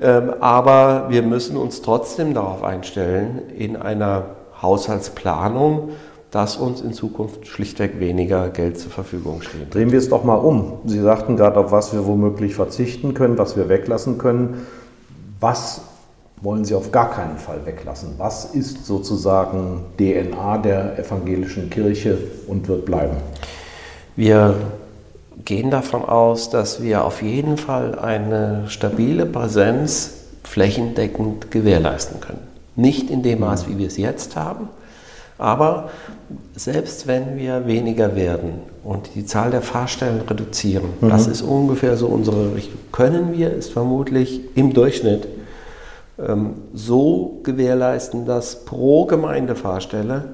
Ähm, 0.00 0.34
aber 0.40 1.06
wir 1.08 1.22
müssen 1.22 1.56
uns 1.56 1.82
trotzdem 1.82 2.34
darauf 2.34 2.62
einstellen, 2.62 3.42
in 3.56 3.76
einer 3.76 4.36
Haushaltsplanung, 4.60 5.90
dass 6.30 6.56
uns 6.56 6.80
in 6.80 6.92
Zukunft 6.92 7.46
schlichtweg 7.46 7.98
weniger 7.98 8.50
Geld 8.50 8.78
zur 8.78 8.90
Verfügung 8.90 9.42
steht. 9.42 9.72
Drehen 9.72 9.92
wir 9.92 9.98
es 9.98 10.08
doch 10.08 10.24
mal 10.24 10.34
um. 10.34 10.80
Sie 10.84 11.00
sagten 11.00 11.36
gerade, 11.36 11.58
auf 11.58 11.72
was 11.72 11.94
wir 11.94 12.06
womöglich 12.06 12.54
verzichten 12.54 13.14
können, 13.14 13.38
was 13.38 13.56
wir 13.56 13.68
weglassen 13.68 14.18
können. 14.18 14.66
Was 15.40 15.82
wollen 16.42 16.64
Sie 16.64 16.74
auf 16.74 16.92
gar 16.92 17.10
keinen 17.10 17.38
Fall 17.38 17.64
weglassen? 17.64 18.14
Was 18.18 18.44
ist 18.54 18.84
sozusagen 18.84 19.84
DNA 19.98 20.58
der 20.58 20.98
evangelischen 20.98 21.70
Kirche 21.70 22.18
und 22.46 22.68
wird 22.68 22.84
bleiben? 22.84 23.16
Wir 24.16 24.54
gehen 25.44 25.70
davon 25.70 26.04
aus, 26.04 26.50
dass 26.50 26.82
wir 26.82 27.04
auf 27.04 27.22
jeden 27.22 27.56
Fall 27.56 27.98
eine 27.98 28.64
stabile 28.68 29.26
Präsenz 29.26 30.12
flächendeckend 30.44 31.50
gewährleisten 31.50 32.20
können. 32.20 32.46
Nicht 32.76 33.10
in 33.10 33.22
dem 33.22 33.40
Maß, 33.40 33.68
wie 33.68 33.78
wir 33.78 33.86
es 33.86 33.96
jetzt 33.96 34.36
haben, 34.36 34.68
aber 35.38 35.90
selbst 36.54 37.06
wenn 37.06 37.36
wir 37.36 37.66
weniger 37.66 38.16
werden 38.16 38.60
und 38.82 39.10
die 39.14 39.26
Zahl 39.26 39.50
der 39.50 39.62
Fahrstellen 39.62 40.22
reduzieren, 40.22 40.88
mhm. 41.00 41.10
das 41.10 41.26
ist 41.26 41.42
ungefähr 41.42 41.96
so 41.96 42.06
unsere 42.06 42.54
Richtung, 42.54 42.78
können 42.92 43.32
wir 43.36 43.52
es 43.52 43.68
vermutlich 43.68 44.40
im 44.54 44.72
Durchschnitt 44.72 45.28
ähm, 46.18 46.54
so 46.72 47.40
gewährleisten, 47.42 48.24
dass 48.24 48.64
pro 48.64 49.04
Gemeindefahrstelle 49.04 50.24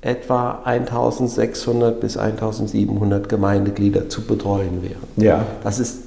etwa 0.00 0.62
1600 0.64 2.00
bis 2.00 2.16
1700 2.16 3.28
Gemeindeglieder 3.28 4.08
zu 4.08 4.22
betreuen 4.22 4.82
wären. 4.82 5.08
Ja. 5.16 5.44
Das 5.64 5.78
ist 5.78 6.02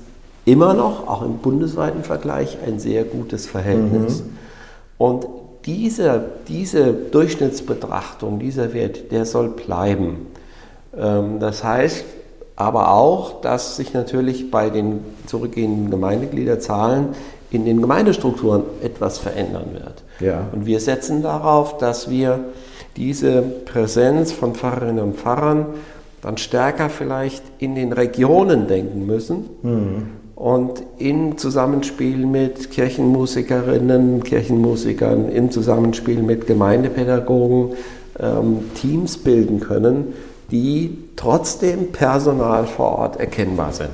immer 0.46 0.74
noch, 0.74 1.08
auch 1.08 1.22
im 1.24 1.40
bundesweiten 1.40 2.04
Vergleich, 2.04 2.58
ein 2.66 2.80
sehr 2.80 3.04
gutes 3.04 3.48
Verhältnis. 3.48 4.22
Mhm. 4.24 4.38
Und 4.98 5.28
diese, 5.66 6.24
diese 6.48 6.94
Durchschnittsbetrachtung, 6.94 8.40
dieser 8.40 8.74
Wert, 8.74 9.12
der 9.12 9.26
soll 9.26 9.50
bleiben. 9.50 10.28
Ähm, 10.98 11.40
das 11.40 11.64
heißt 11.64 12.06
aber 12.56 12.92
auch, 12.92 13.42
dass 13.42 13.76
sich 13.76 13.94
natürlich 13.94 14.52
bei 14.52 14.70
den 14.70 15.00
zurückgehenden 15.26 15.90
Gemeindegliederzahlen 15.90 17.10
in 17.50 17.66
den 17.66 17.82
Gemeindestrukturen 17.82 18.64
etwas 18.84 19.18
verändern 19.18 19.72
wird. 19.74 20.04
Ja. 20.20 20.48
Und 20.52 20.66
wir 20.66 20.80
setzen 20.80 21.24
darauf, 21.24 21.78
dass 21.78 22.10
wir 22.10 22.40
diese 22.98 23.42
Präsenz 23.42 24.32
von 24.32 24.54
Pfarrerinnen 24.56 25.04
und 25.04 25.18
Pfarrern 25.18 25.68
dann 26.22 26.38
stärker 26.38 26.90
vielleicht 26.90 27.44
in 27.58 27.76
den 27.76 27.94
Regionen 27.94 28.68
denken 28.68 29.06
müssen 29.06 29.46
mhm. 29.64 30.08
und 30.36 30.84
im 31.00 31.38
Zusammenspiel 31.38 32.26
mit 32.26 32.70
Kirchenmusikerinnen, 32.70 34.24
Kirchenmusikern, 34.24 35.30
im 35.30 35.50
Zusammenspiel 35.52 36.22
mit 36.22 36.46
Gemeindepädagogen 36.46 37.76
ähm, 38.20 38.60
Teams 38.76 39.18
bilden 39.18 39.60
können, 39.60 40.14
die 40.52 40.98
trotzdem 41.16 41.92
personal 41.92 42.66
vor 42.66 43.00
Ort 43.00 43.20
erkennbar 43.20 43.74
sind. 43.74 43.90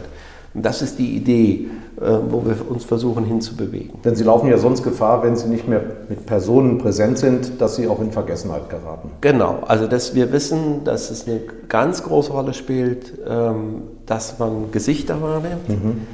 Und 0.54 0.66
das 0.66 0.82
ist 0.82 1.00
die 1.00 1.16
Idee, 1.16 1.68
wo 2.00 2.46
wir 2.46 2.56
uns 2.70 2.86
versuchen 2.86 3.26
hinzubewegen. 3.26 4.02
Denn 4.04 4.16
Sie 4.16 4.24
laufen 4.24 4.48
ja 4.50 4.60
sonst 4.60 4.84
Gefahr, 4.84 5.24
wenn 5.24 5.36
Sie 5.36 5.48
nicht 5.48 5.68
mehr 5.68 5.82
mit 6.08 6.28
Personen 6.28 6.78
präsent 6.78 7.18
sind, 7.18 7.60
dass 7.60 7.76
Sie 7.76 7.88
auch 7.88 8.00
in 8.00 8.12
Vergessenheit 8.12 8.70
geraten. 8.70 9.10
Genau, 9.22 9.64
also 9.68 9.88
dass 9.88 10.14
wir 10.14 10.32
wissen, 10.32 10.84
dass 10.84 11.10
es 11.10 11.28
eine 11.28 11.40
ganz 11.68 12.04
große 12.04 12.32
Rolle 12.32 12.54
spielt, 12.54 13.14
ähm, 13.28 13.82
dass 14.06 14.38
man 14.38 14.72
Gesichter 14.72 15.22
wahrnimmt. 15.24 15.70
Mhm. 15.70 16.08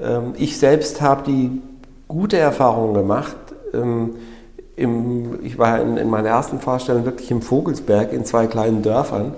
Ähm, 0.00 0.32
ich 0.36 0.58
selbst 0.58 1.00
habe 1.00 1.22
die 1.24 1.62
gute 2.08 2.36
Erfahrung 2.38 2.94
gemacht. 2.94 3.36
Ähm, 3.72 4.16
ich 4.76 5.58
war 5.58 5.80
in 5.80 6.08
meiner 6.08 6.28
ersten 6.28 6.60
Vorstellung 6.60 7.04
wirklich 7.04 7.32
im 7.32 7.42
Vogelsberg 7.42 8.12
in 8.12 8.24
zwei 8.24 8.46
kleinen 8.46 8.82
Dörfern. 8.82 9.34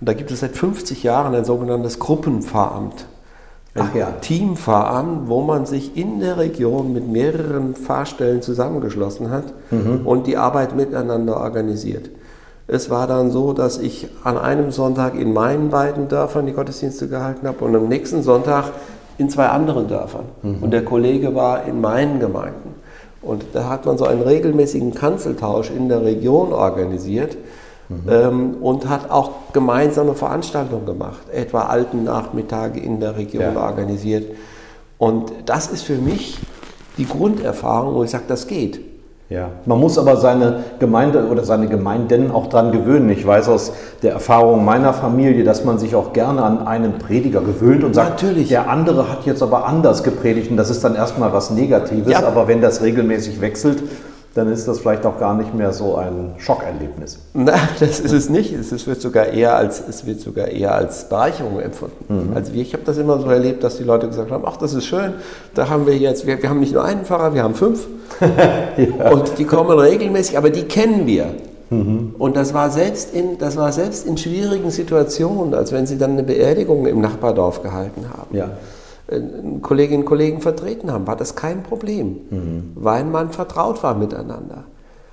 Und 0.00 0.08
da 0.08 0.12
gibt 0.12 0.30
es 0.30 0.40
seit 0.40 0.56
50 0.56 1.02
Jahren 1.02 1.34
ein 1.34 1.44
sogenanntes 1.44 1.98
Gruppenpfarramt 1.98 3.06
ein 3.80 3.90
ja. 3.94 4.10
Teamfahramt, 4.20 5.28
wo 5.28 5.42
man 5.42 5.66
sich 5.66 5.96
in 5.96 6.20
der 6.20 6.38
Region 6.38 6.92
mit 6.92 7.08
mehreren 7.08 7.74
Fahrstellen 7.74 8.42
zusammengeschlossen 8.42 9.30
hat 9.30 9.44
mhm. 9.70 10.06
und 10.06 10.26
die 10.26 10.36
Arbeit 10.36 10.76
miteinander 10.76 11.38
organisiert. 11.38 12.10
Es 12.66 12.90
war 12.90 13.06
dann 13.06 13.30
so, 13.30 13.54
dass 13.54 13.78
ich 13.78 14.08
an 14.24 14.36
einem 14.36 14.72
Sonntag 14.72 15.14
in 15.14 15.32
meinen 15.32 15.70
beiden 15.70 16.08
Dörfern 16.08 16.46
die 16.46 16.52
Gottesdienste 16.52 17.08
gehalten 17.08 17.48
habe 17.48 17.64
und 17.64 17.74
am 17.74 17.88
nächsten 17.88 18.22
Sonntag 18.22 18.72
in 19.16 19.30
zwei 19.30 19.46
anderen 19.46 19.88
Dörfern. 19.88 20.26
Mhm. 20.42 20.62
Und 20.62 20.70
der 20.70 20.84
Kollege 20.84 21.34
war 21.34 21.64
in 21.64 21.80
meinen 21.80 22.20
Gemeinden. 22.20 22.74
Und 23.22 23.46
da 23.52 23.68
hat 23.68 23.86
man 23.86 23.98
so 23.98 24.04
einen 24.04 24.22
regelmäßigen 24.22 24.94
Kanzeltausch 24.94 25.70
in 25.70 25.88
der 25.88 26.02
Region 26.02 26.52
organisiert 26.52 27.36
mhm. 27.88 28.02
ähm, 28.08 28.54
und 28.60 28.88
hat 28.88 29.10
auch 29.10 29.30
gemeinsame 29.52 30.14
Veranstaltungen 30.14 30.86
gemacht, 30.86 31.28
etwa 31.32 31.62
alten 31.62 32.04
Nachmittage 32.04 32.80
in 32.80 33.00
der 33.00 33.16
Region 33.16 33.54
ja. 33.54 33.60
organisiert. 33.60 34.24
Und 34.98 35.32
das 35.46 35.68
ist 35.68 35.82
für 35.82 35.96
mich 35.96 36.38
die 36.96 37.06
Grunderfahrung, 37.06 37.94
wo 37.94 38.04
ich 38.04 38.10
sage, 38.10 38.24
das 38.26 38.46
geht. 38.46 38.80
Ja, 39.30 39.50
man 39.66 39.78
muss 39.78 39.98
aber 39.98 40.16
seine 40.16 40.64
Gemeinde 40.78 41.26
oder 41.26 41.44
seine 41.44 41.68
Gemeinden 41.68 42.30
auch 42.30 42.46
dran 42.46 42.72
gewöhnen. 42.72 43.10
Ich 43.10 43.26
weiß 43.26 43.50
aus 43.50 43.72
der 44.02 44.12
Erfahrung 44.12 44.64
meiner 44.64 44.94
Familie, 44.94 45.44
dass 45.44 45.66
man 45.66 45.78
sich 45.78 45.94
auch 45.94 46.14
gerne 46.14 46.42
an 46.42 46.66
einen 46.66 46.94
Prediger 46.96 47.42
gewöhnt 47.42 47.84
und 47.84 47.94
sagt, 47.94 48.22
Natürlich. 48.22 48.48
der 48.48 48.70
andere 48.70 49.10
hat 49.10 49.26
jetzt 49.26 49.42
aber 49.42 49.66
anders 49.66 50.02
gepredigt 50.02 50.50
und 50.50 50.56
das 50.56 50.70
ist 50.70 50.82
dann 50.82 50.94
erstmal 50.94 51.30
was 51.34 51.50
Negatives. 51.50 52.10
Ja. 52.10 52.26
Aber 52.26 52.48
wenn 52.48 52.62
das 52.62 52.80
regelmäßig 52.80 53.42
wechselt, 53.42 53.82
dann 54.38 54.52
ist 54.52 54.68
das 54.68 54.78
vielleicht 54.78 55.04
auch 55.04 55.18
gar 55.18 55.34
nicht 55.34 55.52
mehr 55.52 55.72
so 55.72 55.96
ein 55.96 56.34
Schockerlebnis. 56.38 57.18
Nein, 57.34 57.58
das 57.80 57.98
ist 57.98 58.12
es 58.12 58.28
nicht. 58.28 58.52
Es 58.52 58.86
wird 58.86 59.00
sogar 59.00 59.26
eher 59.26 59.56
als, 59.56 59.82
es 59.86 60.06
wird 60.06 60.20
sogar 60.20 60.48
eher 60.48 60.74
als 60.74 61.08
Bereicherung 61.08 61.58
empfunden. 61.60 62.28
Mhm. 62.30 62.36
Also 62.36 62.52
ich 62.54 62.72
habe 62.72 62.84
das 62.84 62.98
immer 62.98 63.18
so 63.20 63.28
erlebt, 63.28 63.64
dass 63.64 63.78
die 63.78 63.84
Leute 63.84 64.06
gesagt 64.06 64.30
haben, 64.30 64.44
ach, 64.46 64.56
das 64.56 64.74
ist 64.74 64.86
schön, 64.86 65.14
da 65.54 65.68
haben 65.68 65.86
wir 65.86 65.96
jetzt, 65.96 66.26
wir, 66.26 66.40
wir 66.40 66.48
haben 66.48 66.60
nicht 66.60 66.72
nur 66.72 66.84
einen 66.84 67.04
Pfarrer, 67.04 67.34
wir 67.34 67.42
haben 67.42 67.54
fünf. 67.54 67.88
ja. 68.20 69.10
Und 69.10 69.38
die 69.38 69.44
kommen 69.44 69.76
regelmäßig, 69.76 70.38
aber 70.38 70.50
die 70.50 70.62
kennen 70.62 71.06
wir. 71.06 71.26
Mhm. 71.70 72.14
Und 72.18 72.36
das 72.36 72.54
war, 72.54 72.70
selbst 72.70 73.12
in, 73.12 73.38
das 73.38 73.56
war 73.56 73.72
selbst 73.72 74.06
in 74.06 74.16
schwierigen 74.16 74.70
Situationen, 74.70 75.52
als 75.52 75.72
wenn 75.72 75.86
sie 75.86 75.98
dann 75.98 76.12
eine 76.12 76.22
Beerdigung 76.22 76.86
im 76.86 77.00
Nachbardorf 77.00 77.62
gehalten 77.62 78.06
haben. 78.16 78.36
Ja 78.36 78.50
Kolleginnen 79.62 80.02
und 80.02 80.06
Kollegen 80.06 80.40
vertreten 80.40 80.92
haben, 80.92 81.06
war 81.06 81.16
das 81.16 81.34
kein 81.34 81.62
Problem, 81.62 82.16
mhm. 82.30 82.72
weil 82.74 83.04
man 83.04 83.30
vertraut 83.30 83.82
war 83.82 83.94
miteinander. 83.94 84.64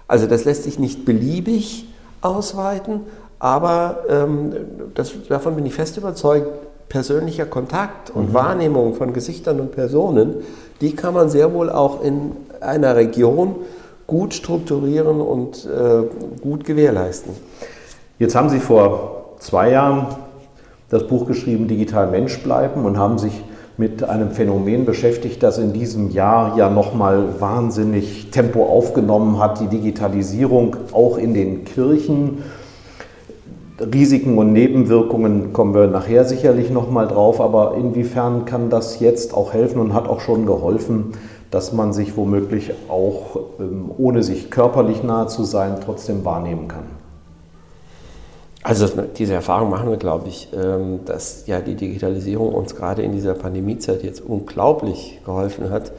Also 0.07 0.27
das 0.27 0.43
lässt 0.43 0.63
sich 0.63 0.79
nicht 0.79 1.05
beliebig 1.05 1.87
ausweiten, 2.21 3.01
aber 3.39 3.99
ähm, 4.09 4.53
das, 4.93 5.13
davon 5.29 5.55
bin 5.55 5.65
ich 5.65 5.73
fest 5.73 5.97
überzeugt, 5.97 6.47
persönlicher 6.89 7.45
Kontakt 7.45 8.09
und 8.09 8.29
mhm. 8.29 8.33
Wahrnehmung 8.33 8.93
von 8.95 9.13
Gesichtern 9.13 9.59
und 9.59 9.71
Personen, 9.71 10.35
die 10.81 10.95
kann 10.95 11.13
man 11.13 11.29
sehr 11.29 11.53
wohl 11.53 11.69
auch 11.69 12.03
in 12.03 12.33
einer 12.59 12.95
Region 12.95 13.55
gut 14.07 14.33
strukturieren 14.33 15.21
und 15.21 15.65
äh, 15.65 16.03
gut 16.41 16.65
gewährleisten. 16.65 17.33
Jetzt 18.19 18.35
haben 18.35 18.49
Sie 18.49 18.59
vor 18.59 19.35
zwei 19.39 19.71
Jahren 19.71 20.07
das 20.89 21.07
Buch 21.07 21.25
geschrieben, 21.25 21.67
Digital 21.67 22.07
Mensch 22.07 22.41
bleiben 22.43 22.85
und 22.85 22.97
haben 22.97 23.17
sich 23.17 23.43
mit 23.77 24.03
einem 24.03 24.31
Phänomen 24.31 24.85
beschäftigt, 24.85 25.43
das 25.43 25.57
in 25.57 25.73
diesem 25.73 26.09
Jahr 26.09 26.57
ja 26.57 26.69
nochmal 26.69 27.41
wahnsinnig 27.41 28.31
Tempo 28.31 28.65
aufgenommen 28.65 29.39
hat, 29.39 29.59
die 29.59 29.67
Digitalisierung 29.67 30.77
auch 30.93 31.17
in 31.17 31.33
den 31.33 31.65
Kirchen. 31.65 32.43
Risiken 33.79 34.37
und 34.37 34.53
Nebenwirkungen 34.53 35.51
kommen 35.51 35.73
wir 35.73 35.87
nachher 35.87 36.23
sicherlich 36.23 36.69
nochmal 36.69 37.07
drauf, 37.07 37.41
aber 37.41 37.75
inwiefern 37.77 38.45
kann 38.45 38.69
das 38.69 39.01
jetzt 39.01 39.33
auch 39.33 39.51
helfen 39.51 39.79
und 39.79 39.93
hat 39.93 40.07
auch 40.07 40.21
schon 40.21 40.45
geholfen, 40.45 41.11
dass 41.51 41.73
man 41.73 41.91
sich 41.91 42.15
womöglich 42.15 42.71
auch, 42.87 43.37
ähm, 43.59 43.91
ohne 43.97 44.23
sich 44.23 44.49
körperlich 44.49 45.03
nahe 45.03 45.27
zu 45.27 45.43
sein, 45.43 45.77
trotzdem 45.83 46.23
wahrnehmen 46.23 46.69
kann? 46.69 46.94
Also 48.65 48.87
diese 49.15 49.35
Erfahrung 49.35 49.69
machen 49.69 49.91
wir, 49.91 49.97
glaube 49.97 50.27
ich, 50.27 50.49
ähm, 50.51 51.01
dass 51.05 51.45
ja 51.45 51.59
die 51.61 51.75
Digitalisierung 51.75 52.51
uns 52.51 52.75
gerade 52.75 53.03
in 53.03 53.11
dieser 53.11 53.35
Pandemiezeit 53.35 54.01
jetzt 54.01 54.21
unglaublich 54.21 55.19
geholfen 55.23 55.69
hat, 55.69 55.91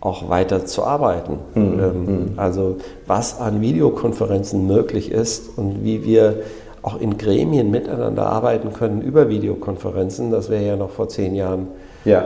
auch 0.00 0.28
weiter 0.28 0.66
zu 0.66 0.82
arbeiten. 0.82 1.38
Mhm. 1.54 2.32
Also 2.36 2.78
was 3.06 3.38
an 3.38 3.60
Videokonferenzen 3.60 4.66
möglich 4.66 5.12
ist 5.12 5.56
und 5.56 5.84
wie 5.84 6.04
wir 6.04 6.42
auch 6.82 7.00
in 7.00 7.18
Gremien 7.18 7.70
miteinander 7.70 8.26
arbeiten 8.26 8.72
können 8.72 9.00
über 9.00 9.28
Videokonferenzen, 9.28 10.32
das 10.32 10.50
wäre 10.50 10.64
ja 10.64 10.76
noch 10.76 10.90
vor 10.90 11.08
zehn 11.08 11.36
Jahren 11.36 11.68
ja. 12.04 12.22
Äh, 12.22 12.24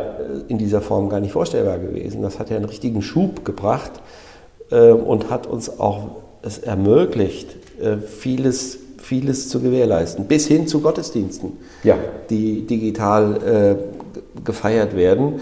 in 0.48 0.56
dieser 0.56 0.80
Form 0.80 1.10
gar 1.10 1.20
nicht 1.20 1.32
vorstellbar 1.32 1.78
gewesen. 1.80 2.22
Das 2.22 2.38
hat 2.38 2.48
ja 2.48 2.56
einen 2.56 2.64
richtigen 2.64 3.02
Schub 3.02 3.44
gebracht 3.44 3.92
äh, 4.70 4.92
und 4.92 5.28
hat 5.28 5.46
uns 5.46 5.78
auch 5.78 6.08
es 6.40 6.56
ermöglicht, 6.56 7.56
äh, 7.78 7.98
vieles 7.98 8.78
vieles 9.06 9.48
zu 9.48 9.60
gewährleisten, 9.60 10.24
bis 10.24 10.48
hin 10.48 10.66
zu 10.66 10.80
Gottesdiensten, 10.80 11.52
ja. 11.84 11.96
die 12.28 12.66
digital 12.66 13.36
äh, 13.36 13.76
gefeiert 14.44 14.96
werden. 14.96 15.34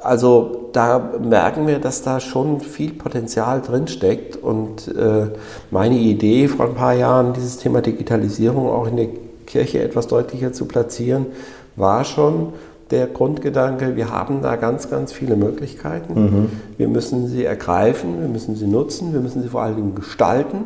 Also 0.00 0.68
da 0.72 1.12
merken 1.20 1.66
wir, 1.66 1.80
dass 1.80 2.02
da 2.02 2.20
schon 2.20 2.60
viel 2.60 2.92
Potenzial 2.92 3.60
drinsteckt. 3.62 4.36
Und 4.36 4.88
äh, 4.88 5.26
meine 5.70 5.98
Idee 5.98 6.46
vor 6.46 6.66
ein 6.66 6.74
paar 6.74 6.94
Jahren, 6.94 7.32
dieses 7.32 7.58
Thema 7.58 7.82
Digitalisierung 7.82 8.68
auch 8.68 8.86
in 8.86 8.96
der 8.96 9.08
Kirche 9.46 9.82
etwas 9.82 10.06
deutlicher 10.06 10.52
zu 10.52 10.66
platzieren, 10.66 11.26
war 11.74 12.04
schon 12.04 12.52
der 12.92 13.08
Grundgedanke, 13.08 13.96
wir 13.96 14.10
haben 14.10 14.40
da 14.42 14.56
ganz, 14.56 14.88
ganz 14.88 15.12
viele 15.12 15.36
Möglichkeiten. 15.36 16.14
Mhm. 16.14 16.50
Wir 16.76 16.88
müssen 16.88 17.26
sie 17.28 17.44
ergreifen, 17.44 18.20
wir 18.20 18.28
müssen 18.28 18.56
sie 18.56 18.66
nutzen, 18.66 19.12
wir 19.12 19.20
müssen 19.20 19.42
sie 19.42 19.48
vor 19.48 19.62
allen 19.62 19.76
Dingen 19.76 19.94
gestalten 19.94 20.64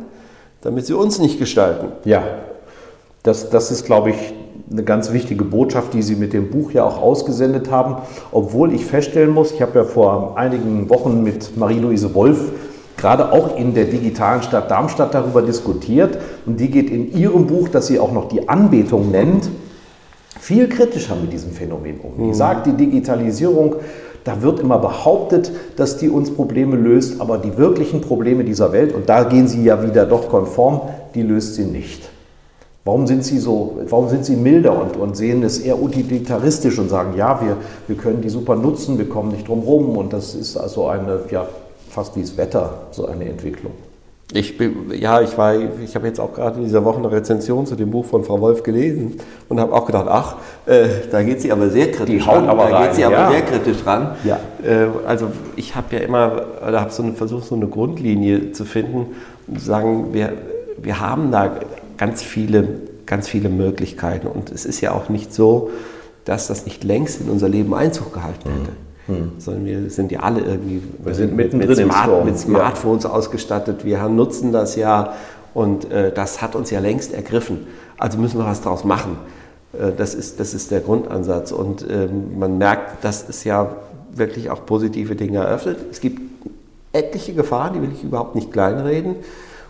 damit 0.65 0.87
sie 0.87 0.95
uns 0.95 1.19
nicht 1.19 1.37
gestalten. 1.37 1.89
Ja, 2.05 2.23
das, 3.21 3.51
das 3.51 3.69
ist, 3.69 3.85
glaube 3.85 4.09
ich, 4.09 4.33
eine 4.71 4.83
ganz 4.83 5.13
wichtige 5.13 5.43
Botschaft, 5.43 5.93
die 5.93 6.01
Sie 6.01 6.15
mit 6.15 6.33
dem 6.33 6.49
Buch 6.49 6.71
ja 6.71 6.83
auch 6.83 6.99
ausgesendet 6.99 7.69
haben. 7.69 7.97
Obwohl 8.31 8.73
ich 8.73 8.83
feststellen 8.83 9.29
muss, 9.29 9.51
ich 9.51 9.61
habe 9.61 9.77
ja 9.77 9.85
vor 9.85 10.39
einigen 10.39 10.89
Wochen 10.89 11.21
mit 11.21 11.55
Marie-Louise 11.55 12.15
Wolf 12.15 12.51
gerade 12.97 13.31
auch 13.31 13.55
in 13.57 13.75
der 13.75 13.85
digitalen 13.85 14.41
Stadt 14.41 14.71
Darmstadt 14.71 15.13
darüber 15.13 15.43
diskutiert. 15.43 16.17
Und 16.47 16.59
die 16.59 16.71
geht 16.71 16.89
in 16.89 17.15
ihrem 17.15 17.45
Buch, 17.45 17.69
das 17.69 17.85
sie 17.85 17.99
auch 17.99 18.11
noch 18.11 18.27
die 18.27 18.49
Anbetung 18.49 19.11
nennt, 19.11 19.47
viel 20.39 20.67
kritischer 20.67 21.15
mit 21.15 21.31
diesem 21.31 21.51
Phänomen 21.51 21.99
um. 21.99 22.13
Die 22.17 22.23
mhm. 22.23 22.33
sagt, 22.33 22.65
die 22.65 22.73
Digitalisierung 22.73 23.75
da 24.25 24.41
wird 24.41 24.59
immer 24.59 24.79
behauptet, 24.79 25.51
dass 25.77 25.97
die 25.97 26.09
uns 26.09 26.33
Probleme 26.33 26.75
löst, 26.75 27.21
aber 27.21 27.37
die 27.37 27.57
wirklichen 27.57 28.01
Probleme 28.01 28.43
dieser 28.43 28.73
Welt, 28.73 28.93
und 28.93 29.07
da 29.07 29.23
gehen 29.23 29.47
sie 29.47 29.63
ja 29.63 29.81
wieder 29.81 30.05
doch 30.05 30.29
konform, 30.29 30.81
die 31.13 31.21
löst 31.21 31.55
sie 31.55 31.63
nicht. 31.63 32.09
Warum 32.83 33.07
sind 33.07 33.23
Sie 33.23 33.39
so, 33.39 33.79
warum 33.89 34.09
sind 34.09 34.25
Sie 34.25 34.35
milder 34.35 34.79
und, 34.79 34.95
und 34.95 35.17
sehen 35.17 35.41
es 35.41 35.57
eher 35.57 35.81
utilitaristisch 35.81 36.77
und 36.77 36.89
sagen, 36.89 37.15
ja, 37.17 37.41
wir, 37.41 37.57
wir 37.87 37.97
können 37.97 38.21
die 38.21 38.29
super 38.29 38.55
nutzen, 38.55 38.99
wir 38.99 39.09
kommen 39.09 39.31
nicht 39.31 39.47
drum 39.47 39.61
rum 39.61 39.97
und 39.97 40.13
das 40.13 40.35
ist 40.35 40.55
also 40.55 40.85
eine, 40.85 41.21
ja, 41.31 41.47
fast 41.89 42.15
wie 42.15 42.21
das 42.21 42.37
Wetter, 42.37 42.81
so 42.91 43.07
eine 43.07 43.25
Entwicklung. 43.25 43.71
Ich 44.33 44.57
bin, 44.57 44.91
ja, 44.91 45.21
ich 45.21 45.37
war, 45.37 45.53
ich 45.55 45.95
habe 45.95 46.07
jetzt 46.07 46.19
auch 46.19 46.33
gerade 46.33 46.57
in 46.57 46.65
dieser 46.65 46.83
Woche 46.83 46.97
eine 46.97 47.11
Rezension 47.11 47.67
zu 47.67 47.75
dem 47.75 47.91
Buch 47.91 48.05
von 48.05 48.23
Frau 48.23 48.41
Wolf 48.41 48.63
gelesen 48.63 49.17
und 49.49 49.59
habe 49.59 49.71
auch 49.71 49.85
gedacht, 49.85 50.07
ach, 50.09 50.37
äh, 50.65 50.87
da 51.11 51.21
geht 51.21 51.41
sie 51.41 51.51
aber 51.51 51.69
sehr 51.69 51.91
kritisch 51.91 52.23
Die 52.23 52.29
ran. 52.29 52.49
Aber 52.49 52.67
da 52.67 52.77
rein, 52.77 52.87
geht 52.87 52.95
sie 52.95 53.01
ja. 53.01 53.09
aber 53.09 53.31
sehr 53.31 53.41
kritisch 53.43 53.85
ran. 53.85 54.15
Ja. 54.23 54.39
Äh, 54.63 54.87
also 55.05 55.27
ich 55.55 55.75
habe 55.75 55.95
ja 55.95 56.01
immer, 56.01 56.41
da 56.59 56.81
habe 56.81 56.91
so 56.91 57.03
versucht, 57.11 57.45
so 57.45 57.55
eine 57.55 57.67
Grundlinie 57.67 58.51
zu 58.51 58.65
finden 58.65 59.15
und 59.45 59.59
zu 59.59 59.65
sagen, 59.65 60.07
wir, 60.11 60.33
wir 60.81 60.99
haben 60.99 61.31
da 61.31 61.59
ganz 61.97 62.23
viele, 62.23 62.67
ganz 63.05 63.27
viele 63.27 63.49
Möglichkeiten 63.49 64.25
und 64.25 64.51
es 64.51 64.65
ist 64.65 64.81
ja 64.81 64.93
auch 64.93 65.07
nicht 65.07 65.35
so, 65.35 65.69
dass 66.25 66.47
das 66.47 66.65
nicht 66.65 66.83
längst 66.83 67.21
in 67.21 67.29
unser 67.29 67.47
Leben 67.47 67.75
Einzug 67.75 68.11
gehalten 68.11 68.49
hätte. 68.49 68.71
Mhm. 68.71 68.84
Hm. 69.07 69.33
Sondern 69.37 69.65
wir 69.65 69.89
sind 69.89 70.11
ja 70.11 70.21
alle 70.21 70.41
irgendwie 70.41 70.81
wir 71.03 71.13
sind 71.13 71.35
mit, 71.35 71.53
mit, 71.53 71.75
Smart, 71.75 72.25
mit 72.25 72.39
Smartphones 72.39 73.03
ja. 73.03 73.11
ausgestattet. 73.11 73.85
Wir 73.85 74.07
nutzen 74.09 74.51
das 74.51 74.75
ja 74.75 75.13
und 75.53 75.91
äh, 75.91 76.11
das 76.11 76.41
hat 76.41 76.55
uns 76.55 76.71
ja 76.71 76.79
längst 76.79 77.13
ergriffen. 77.13 77.67
Also 77.97 78.17
müssen 78.17 78.39
wir 78.39 78.45
was 78.45 78.61
draus 78.61 78.83
machen. 78.83 79.17
Äh, 79.73 79.91
das, 79.95 80.15
ist, 80.15 80.39
das 80.39 80.53
ist 80.53 80.71
der 80.71 80.81
Grundansatz. 80.81 81.51
Und 81.51 81.85
ähm, 81.89 82.37
man 82.39 82.57
merkt, 82.57 83.03
dass 83.03 83.27
es 83.29 83.43
ja 83.43 83.75
wirklich 84.11 84.49
auch 84.49 84.65
positive 84.65 85.15
Dinge 85.15 85.39
eröffnet. 85.39 85.77
Es 85.91 85.99
gibt 85.99 86.21
etliche 86.93 87.33
Gefahren, 87.33 87.73
die 87.73 87.81
will 87.81 87.91
ich 87.93 88.03
überhaupt 88.03 88.35
nicht 88.35 88.51
kleinreden. 88.51 89.17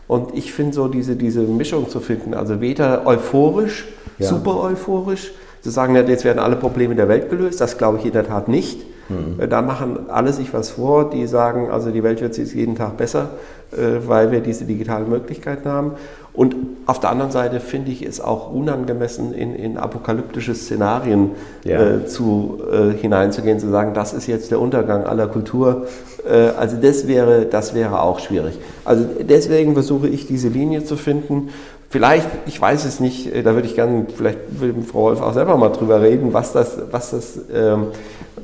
Und 0.08 0.36
ich 0.36 0.54
finde 0.54 0.74
so 0.74 0.88
diese, 0.88 1.16
diese 1.16 1.42
Mischung 1.42 1.90
zu 1.90 2.00
finden, 2.00 2.36
also 2.36 2.62
weder 2.62 3.06
euphorisch, 3.08 3.86
ja. 4.20 4.28
super 4.28 4.60
euphorisch, 4.62 5.32
zu 5.62 5.72
sagen, 5.72 5.96
jetzt 5.96 6.24
werden 6.24 6.38
alle 6.38 6.56
Probleme 6.56 6.94
der 6.94 7.08
Welt 7.08 7.32
gelöst, 7.32 7.60
das 7.60 7.80
glaube 7.80 7.98
ich 7.98 8.06
in 8.06 8.12
der 8.12 8.28
Tat 8.28 8.48
nicht. 8.48 8.86
Mhm. 9.10 9.50
Da 9.50 9.62
machen 9.62 10.10
alle 10.10 10.34
sich 10.34 10.54
was 10.54 10.72
vor, 10.72 11.10
die 11.10 11.28
sagen, 11.28 11.70
also 11.70 11.92
die 11.92 12.04
Welt 12.04 12.22
wird 12.22 12.38
jetzt 12.38 12.54
jeden 12.54 12.76
Tag 12.76 12.98
besser, 12.98 13.30
äh, 13.72 14.08
weil 14.08 14.32
wir 14.32 14.40
diese 14.40 14.66
digitalen 14.66 15.10
Möglichkeiten 15.10 15.70
haben. 15.70 15.92
Und 16.34 16.56
auf 16.86 17.00
der 17.00 17.12
anderen 17.12 17.32
Seite 17.32 17.60
finde 17.62 17.92
ich 17.92 18.06
es 18.06 18.20
auch 18.20 18.52
unangemessen, 18.52 19.34
in, 19.34 19.56
in 19.56 19.78
apokalyptische 19.78 20.54
Szenarien 20.54 21.32
ja. 21.64 21.82
äh, 21.82 22.06
zu, 22.06 22.62
äh, 22.72 22.92
hineinzugehen, 22.92 23.60
zu 23.60 23.70
sagen, 23.70 23.94
das 23.94 24.14
ist 24.14 24.28
jetzt 24.28 24.52
der 24.52 24.60
Untergang 24.60 25.06
aller 25.06 25.28
Kultur. 25.28 25.88
Äh, 26.30 26.50
also 26.58 26.76
das 26.76 27.08
wäre, 27.08 27.46
das 27.46 27.74
wäre 27.74 28.02
auch 28.02 28.20
schwierig. 28.20 28.60
Also 28.84 29.06
deswegen 29.22 29.74
versuche 29.74 30.08
ich 30.10 30.28
diese 30.28 30.50
Linie 30.50 30.84
zu 30.84 30.98
finden. 30.98 31.50
Vielleicht, 31.90 32.28
ich 32.46 32.60
weiß 32.60 32.84
es 32.84 33.00
nicht, 33.00 33.34
äh, 33.34 33.42
da 33.42 33.54
würde 33.54 33.68
ich 33.68 33.76
gerne, 33.76 34.06
vielleicht 34.14 34.40
will 34.60 34.76
Frau 34.86 35.04
Wolf 35.04 35.22
auch 35.22 35.34
selber 35.34 35.56
mal 35.56 35.70
drüber 35.70 36.02
reden, 36.02 36.34
was 36.34 36.52
das, 36.52 36.78
was 36.92 37.12
das 37.12 37.40
ähm, 37.54 37.88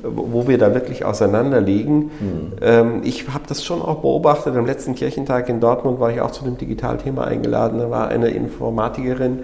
wo 0.03 0.47
wir 0.47 0.57
da 0.57 0.73
wirklich 0.73 1.05
auseinander 1.05 1.61
liegen. 1.61 1.95
Mhm. 1.97 2.51
Ähm, 2.61 3.01
ich 3.03 3.27
habe 3.29 3.43
das 3.47 3.63
schon 3.63 3.81
auch 3.81 4.01
beobachtet. 4.01 4.55
Am 4.55 4.65
letzten 4.65 4.95
Kirchentag 4.95 5.49
in 5.49 5.59
Dortmund 5.59 5.99
war 5.99 6.11
ich 6.11 6.21
auch 6.21 6.31
zu 6.31 6.43
dem 6.43 6.57
Digitalthema 6.57 7.23
eingeladen. 7.23 7.79
Da 7.79 7.89
war 7.89 8.07
eine 8.07 8.29
Informatikerin, 8.29 9.39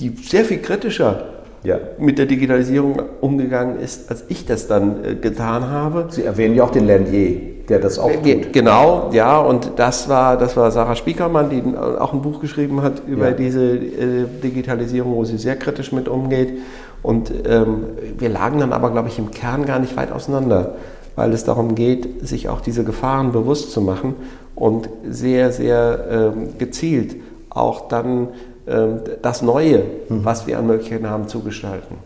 die 0.00 0.10
sehr 0.10 0.44
viel 0.44 0.58
kritischer 0.58 1.26
ja. 1.64 1.78
mit 1.98 2.18
der 2.18 2.26
Digitalisierung 2.26 3.02
umgegangen 3.20 3.80
ist, 3.80 4.10
als 4.10 4.24
ich 4.28 4.46
das 4.46 4.68
dann 4.68 5.04
äh, 5.04 5.14
getan 5.14 5.70
habe. 5.70 6.06
Sie 6.10 6.22
erwähnen 6.22 6.54
ja 6.54 6.64
auch 6.64 6.70
den 6.70 6.86
Lernier, 6.86 7.40
der 7.68 7.78
das 7.78 7.98
auch 7.98 8.10
äh, 8.10 8.16
tut. 8.16 8.52
Genau, 8.52 9.10
ja, 9.12 9.38
und 9.38 9.72
das 9.76 10.08
war, 10.08 10.36
das 10.36 10.56
war 10.56 10.70
Sarah 10.70 10.94
Spiekermann, 10.94 11.50
die 11.50 11.62
auch 11.76 12.12
ein 12.12 12.22
Buch 12.22 12.40
geschrieben 12.40 12.82
hat 12.82 13.02
über 13.06 13.30
ja. 13.30 13.34
diese 13.34 13.76
äh, 13.76 14.26
Digitalisierung, 14.42 15.14
wo 15.14 15.24
sie 15.24 15.38
sehr 15.38 15.56
kritisch 15.56 15.90
mit 15.90 16.06
umgeht. 16.08 16.58
Und 17.04 17.30
ähm, 17.46 17.84
wir 18.18 18.30
lagen 18.30 18.58
dann 18.58 18.72
aber, 18.72 18.90
glaube 18.90 19.08
ich, 19.08 19.18
im 19.18 19.30
Kern 19.30 19.66
gar 19.66 19.78
nicht 19.78 19.94
weit 19.96 20.10
auseinander, 20.10 20.74
weil 21.16 21.32
es 21.34 21.44
darum 21.44 21.74
geht, 21.74 22.26
sich 22.26 22.48
auch 22.48 22.62
diese 22.62 22.82
Gefahren 22.82 23.30
bewusst 23.30 23.72
zu 23.72 23.82
machen 23.82 24.14
und 24.54 24.88
sehr, 25.08 25.52
sehr 25.52 26.32
ähm, 26.34 26.58
gezielt 26.58 27.16
auch 27.50 27.88
dann 27.88 28.28
ähm, 28.66 29.00
das 29.20 29.42
Neue, 29.42 29.84
mhm. 30.08 30.24
was 30.24 30.46
wir 30.46 30.58
an 30.58 30.66
Möglichkeiten 30.66 31.08
haben, 31.08 31.28
zu 31.28 31.40
gestalten. 31.40 31.96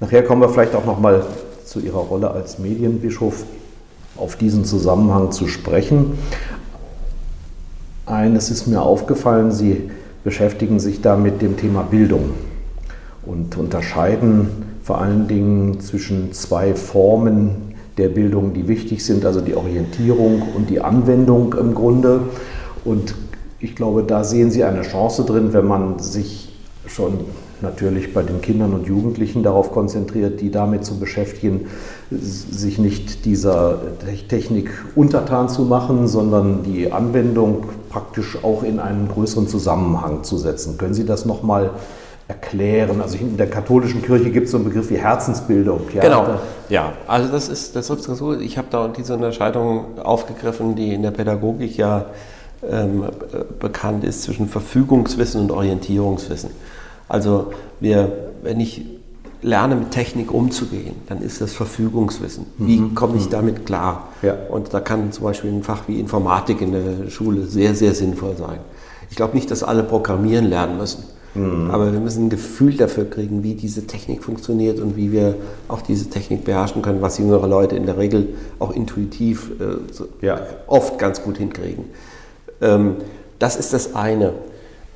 Nachher 0.00 0.24
kommen 0.24 0.42
wir 0.42 0.48
vielleicht 0.48 0.74
auch 0.74 0.84
noch 0.84 0.98
mal 0.98 1.24
zu 1.64 1.78
Ihrer 1.78 2.00
Rolle 2.00 2.32
als 2.32 2.58
Medienbischof 2.58 3.44
auf 4.16 4.34
diesen 4.34 4.64
Zusammenhang 4.64 5.30
zu 5.30 5.46
sprechen. 5.46 6.18
Eines 8.04 8.50
ist 8.50 8.66
mir 8.66 8.82
aufgefallen, 8.82 9.52
Sie 9.52 9.92
beschäftigen 10.24 10.80
sich 10.80 11.00
da 11.00 11.16
mit 11.16 11.40
dem 11.40 11.56
Thema 11.56 11.82
Bildung 11.82 12.30
und 13.26 13.56
unterscheiden 13.56 14.48
vor 14.82 15.00
allen 15.00 15.28
Dingen 15.28 15.80
zwischen 15.80 16.32
zwei 16.32 16.74
Formen 16.74 17.74
der 17.96 18.08
Bildung, 18.08 18.54
die 18.54 18.66
wichtig 18.66 19.04
sind, 19.04 19.24
also 19.24 19.40
die 19.40 19.54
Orientierung 19.54 20.42
und 20.56 20.70
die 20.70 20.80
Anwendung 20.80 21.54
im 21.54 21.74
Grunde. 21.74 22.22
Und 22.84 23.14
ich 23.60 23.76
glaube, 23.76 24.02
da 24.02 24.24
sehen 24.24 24.50
Sie 24.50 24.64
eine 24.64 24.82
Chance 24.82 25.24
drin, 25.24 25.52
wenn 25.52 25.66
man 25.66 25.98
sich 25.98 26.48
schon 26.86 27.20
natürlich 27.62 28.14
bei 28.14 28.22
den 28.22 28.40
Kindern 28.40 28.72
und 28.72 28.86
Jugendlichen 28.86 29.42
darauf 29.42 29.70
konzentriert, 29.70 30.40
die 30.40 30.50
damit 30.50 30.84
zu 30.84 30.98
beschäftigen, 30.98 31.66
sich 32.10 32.78
nicht 32.78 33.26
dieser 33.26 33.78
Technik 34.28 34.70
untertan 34.96 35.48
zu 35.48 35.62
machen, 35.62 36.08
sondern 36.08 36.62
die 36.62 36.90
Anwendung 36.90 37.66
praktisch 37.90 38.42
auch 38.42 38.62
in 38.62 38.80
einen 38.80 39.08
größeren 39.08 39.46
Zusammenhang 39.46 40.24
zu 40.24 40.38
setzen. 40.38 40.78
Können 40.78 40.94
Sie 40.94 41.04
das 41.04 41.26
nochmal 41.26 41.70
erklären? 42.30 43.00
Also 43.00 43.18
in 43.18 43.36
der 43.36 43.48
katholischen 43.48 44.02
Kirche 44.02 44.30
gibt 44.30 44.46
es 44.46 44.52
so 44.52 44.58
einen 44.58 44.66
Begriff 44.66 44.88
wie 44.90 44.96
Herzensbildung. 44.96 45.82
Ja, 45.92 46.00
genau. 46.00 46.40
Ja, 46.68 46.92
also 47.06 47.30
das 47.30 47.48
ist, 47.48 47.76
das 47.76 47.90
ist 47.90 48.04
so. 48.04 48.38
Ich 48.38 48.56
habe 48.56 48.68
da 48.70 48.88
diese 48.88 49.14
Unterscheidung 49.14 49.98
aufgegriffen, 50.02 50.76
die 50.76 50.94
in 50.94 51.02
der 51.02 51.10
Pädagogik 51.10 51.76
ja 51.76 52.06
ähm, 52.68 53.04
bekannt 53.58 54.04
ist 54.04 54.22
zwischen 54.22 54.48
Verfügungswissen 54.48 55.42
und 55.42 55.50
Orientierungswissen. 55.50 56.50
Also 57.08 57.52
wir, 57.80 58.12
wenn 58.42 58.60
ich 58.60 58.86
lerne 59.42 59.74
mit 59.74 59.90
Technik 59.90 60.32
umzugehen, 60.32 60.94
dann 61.08 61.22
ist 61.22 61.40
das 61.40 61.52
Verfügungswissen. 61.52 62.46
Wie 62.58 62.78
mhm. 62.78 62.94
komme 62.94 63.16
ich 63.16 63.26
mhm. 63.26 63.30
damit 63.30 63.66
klar? 63.66 64.08
Ja. 64.22 64.34
Und 64.50 64.72
da 64.72 64.80
kann 64.80 65.10
zum 65.10 65.24
Beispiel 65.24 65.50
ein 65.50 65.62
Fach 65.62 65.88
wie 65.88 65.98
Informatik 65.98 66.60
in 66.60 66.72
der 66.72 67.10
Schule 67.10 67.46
sehr, 67.46 67.74
sehr 67.74 67.94
sinnvoll 67.94 68.36
sein. 68.36 68.58
Ich 69.10 69.16
glaube 69.16 69.34
nicht, 69.34 69.50
dass 69.50 69.64
alle 69.64 69.82
programmieren 69.82 70.44
lernen 70.44 70.76
müssen. 70.76 71.02
Mhm. 71.34 71.70
Aber 71.70 71.92
wir 71.92 72.00
müssen 72.00 72.26
ein 72.26 72.30
Gefühl 72.30 72.76
dafür 72.76 73.08
kriegen, 73.08 73.42
wie 73.42 73.54
diese 73.54 73.86
Technik 73.86 74.24
funktioniert 74.24 74.80
und 74.80 74.96
wie 74.96 75.12
wir 75.12 75.36
auch 75.68 75.80
diese 75.80 76.10
Technik 76.10 76.44
beherrschen 76.44 76.82
können, 76.82 77.02
was 77.02 77.18
jüngere 77.18 77.46
Leute 77.46 77.76
in 77.76 77.86
der 77.86 77.98
Regel 77.98 78.28
auch 78.58 78.72
intuitiv 78.72 79.52
äh, 79.60 79.92
so 79.92 80.08
ja. 80.20 80.40
oft 80.66 80.98
ganz 80.98 81.22
gut 81.22 81.38
hinkriegen. 81.38 81.84
Ähm, 82.60 82.96
das 83.38 83.56
ist 83.56 83.72
das 83.72 83.94
eine. 83.94 84.32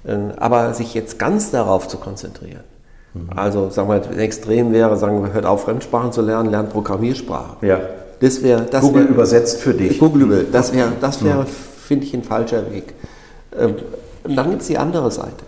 Ähm, 0.06 0.32
aber 0.36 0.74
sich 0.74 0.92
jetzt 0.94 1.18
ganz 1.18 1.50
darauf 1.50 1.88
zu 1.88 1.96
konzentrieren, 1.96 2.64
mhm. 3.14 3.30
also 3.34 3.70
sagen 3.70 3.88
wir, 3.88 4.02
wenn 4.10 4.18
extrem 4.18 4.72
wäre, 4.72 4.96
sagen 4.96 5.22
wir, 5.22 5.32
hört 5.32 5.46
auf, 5.46 5.62
Fremdsprachen 5.62 6.12
zu 6.12 6.20
lernen, 6.20 6.50
lernt 6.50 6.70
Programmiersprachen. 6.70 7.66
Ja. 7.66 7.80
Das 8.20 8.42
wäre, 8.42 8.62
das 8.70 8.82
Google 8.82 9.04
wär, 9.04 9.10
übersetzt 9.10 9.60
für 9.60 9.74
dich. 9.74 9.98
Google, 9.98 10.46
das 10.50 10.72
wäre, 10.72 10.92
das 11.00 11.24
wäre, 11.24 11.42
mhm. 11.42 11.46
finde 11.46 12.06
ich, 12.06 12.14
ein 12.14 12.22
falscher 12.22 12.70
Weg. 12.70 12.94
Ähm, 13.58 13.76
und 14.24 14.36
dann 14.36 14.50
gibt 14.50 14.62
es 14.62 14.68
die 14.68 14.78
andere 14.78 15.10
Seite, 15.10 15.44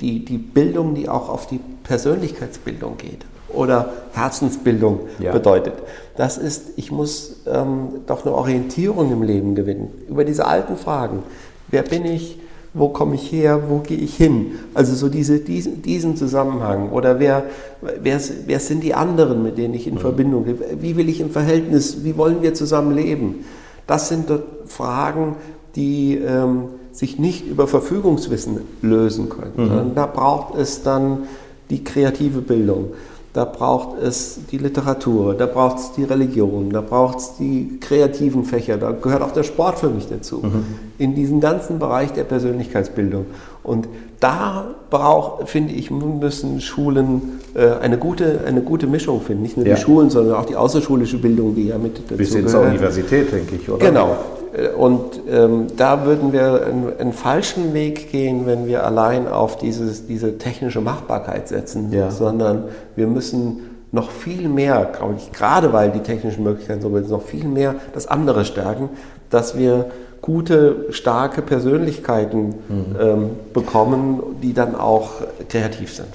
die, 0.00 0.24
die 0.24 0.38
Bildung, 0.38 0.94
die 0.94 1.08
auch 1.08 1.28
auf 1.28 1.46
die 1.46 1.60
Persönlichkeitsbildung 1.84 2.96
geht 2.96 3.24
oder 3.48 3.92
Herzensbildung 4.12 5.00
ja. 5.18 5.32
bedeutet. 5.32 5.74
Das 6.16 6.38
ist, 6.38 6.72
ich 6.76 6.90
muss 6.90 7.42
ähm, 7.46 7.88
doch 8.06 8.24
eine 8.24 8.34
Orientierung 8.34 9.12
im 9.12 9.22
Leben 9.22 9.54
gewinnen 9.54 9.88
über 10.08 10.24
diese 10.24 10.46
alten 10.46 10.76
Fragen. 10.76 11.22
Wer 11.68 11.82
bin 11.82 12.04
ich? 12.04 12.38
Wo 12.74 12.88
komme 12.88 13.16
ich 13.16 13.30
her? 13.30 13.64
Wo 13.68 13.78
gehe 13.78 13.98
ich 13.98 14.16
hin? 14.16 14.52
Also 14.72 14.94
so 14.94 15.10
diese, 15.10 15.40
diesen, 15.40 15.82
diesen 15.82 16.16
Zusammenhang. 16.16 16.90
Oder 16.90 17.18
wer, 17.18 17.44
wer, 17.82 18.18
wer 18.46 18.60
sind 18.60 18.82
die 18.82 18.94
anderen, 18.94 19.42
mit 19.42 19.58
denen 19.58 19.74
ich 19.74 19.86
in 19.86 19.94
mhm. 19.94 19.98
Verbindung 19.98 20.44
bin? 20.44 20.58
Wie 20.80 20.96
will 20.96 21.08
ich 21.08 21.20
im 21.20 21.30
Verhältnis? 21.30 22.02
Wie 22.02 22.16
wollen 22.16 22.40
wir 22.40 22.54
zusammen 22.54 22.94
leben? 22.94 23.44
Das 23.86 24.08
sind 24.08 24.30
Fragen, 24.66 25.36
die 25.76 26.16
ähm, 26.16 26.68
sich 26.92 27.18
nicht 27.18 27.46
über 27.46 27.66
Verfügungswissen 27.66 28.60
lösen 28.82 29.28
können. 29.28 29.88
Mhm. 29.88 29.94
Da 29.94 30.06
braucht 30.06 30.56
es 30.56 30.82
dann 30.82 31.24
die 31.70 31.82
kreative 31.82 32.40
Bildung 32.40 32.92
da 33.32 33.46
braucht 33.46 33.98
es 34.02 34.40
die 34.50 34.58
Literatur, 34.58 35.34
da 35.34 35.46
braucht 35.46 35.78
es 35.78 35.92
die 35.92 36.04
Religion, 36.04 36.68
da 36.68 36.82
braucht 36.82 37.18
es 37.18 37.36
die 37.38 37.78
kreativen 37.80 38.44
Fächer, 38.44 38.76
da 38.76 38.90
gehört 38.90 39.22
auch 39.22 39.32
der 39.32 39.42
Sport 39.42 39.78
für 39.78 39.88
mich 39.88 40.06
dazu. 40.06 40.40
Mhm. 40.42 40.64
In 40.98 41.14
diesem 41.14 41.40
ganzen 41.40 41.78
Bereich 41.78 42.12
der 42.12 42.24
Persönlichkeitsbildung. 42.24 43.24
Und 43.62 43.88
da 44.20 44.74
braucht, 44.90 45.48
finde 45.48 45.72
ich, 45.72 45.90
müssen 45.90 46.60
Schulen 46.60 47.40
äh, 47.54 47.68
eine, 47.80 47.96
gute, 47.96 48.40
eine 48.46 48.60
gute 48.60 48.86
Mischung 48.86 49.22
finden. 49.22 49.42
Nicht 49.42 49.56
nur 49.56 49.66
ja. 49.66 49.76
die 49.76 49.80
Schulen, 49.80 50.10
sondern 50.10 50.34
auch 50.34 50.44
die 50.44 50.56
außerschulische 50.56 51.16
Bildung, 51.16 51.54
die 51.54 51.68
ja 51.68 51.78
mit 51.78 52.02
dazu 52.04 52.16
Bis 52.16 52.34
hin 52.34 52.46
zur 52.46 52.60
Universität, 52.60 53.32
denke 53.32 53.56
ich, 53.56 53.68
oder? 53.70 53.86
Genau. 53.86 54.16
Äh, 54.52 54.68
und 54.68 55.20
ähm, 55.28 55.66
da 55.76 56.04
würden 56.04 56.32
wir 56.32 56.64
einen, 56.66 56.92
einen, 56.98 57.12
falschen 57.12 57.74
Weg 57.74 58.10
gehen, 58.10 58.46
wenn 58.46 58.66
wir 58.66 58.84
allein 58.84 59.28
auf 59.28 59.56
dieses, 59.56 60.06
diese 60.06 60.38
technische 60.38 60.80
Machbarkeit 60.80 61.48
setzen, 61.48 61.92
ja. 61.92 62.10
sondern 62.10 62.64
wir 62.96 63.06
müssen 63.06 63.70
noch 63.92 64.10
viel 64.10 64.48
mehr, 64.48 64.90
glaube 64.96 65.14
ich, 65.18 65.32
gerade 65.32 65.72
weil 65.72 65.90
die 65.90 66.00
technischen 66.00 66.44
Möglichkeiten 66.44 66.80
so 66.80 66.92
sind, 66.94 67.10
noch 67.10 67.22
viel 67.22 67.44
mehr 67.44 67.74
das 67.92 68.06
andere 68.06 68.44
stärken, 68.44 68.88
dass 69.28 69.56
wir 69.56 69.86
gute, 70.22 70.86
starke 70.90 71.42
Persönlichkeiten 71.42 72.54
mhm. 72.68 72.96
ähm, 72.98 73.30
bekommen, 73.52 74.22
die 74.42 74.54
dann 74.54 74.74
auch 74.74 75.10
kreativ 75.48 75.94
sind. 75.94 76.08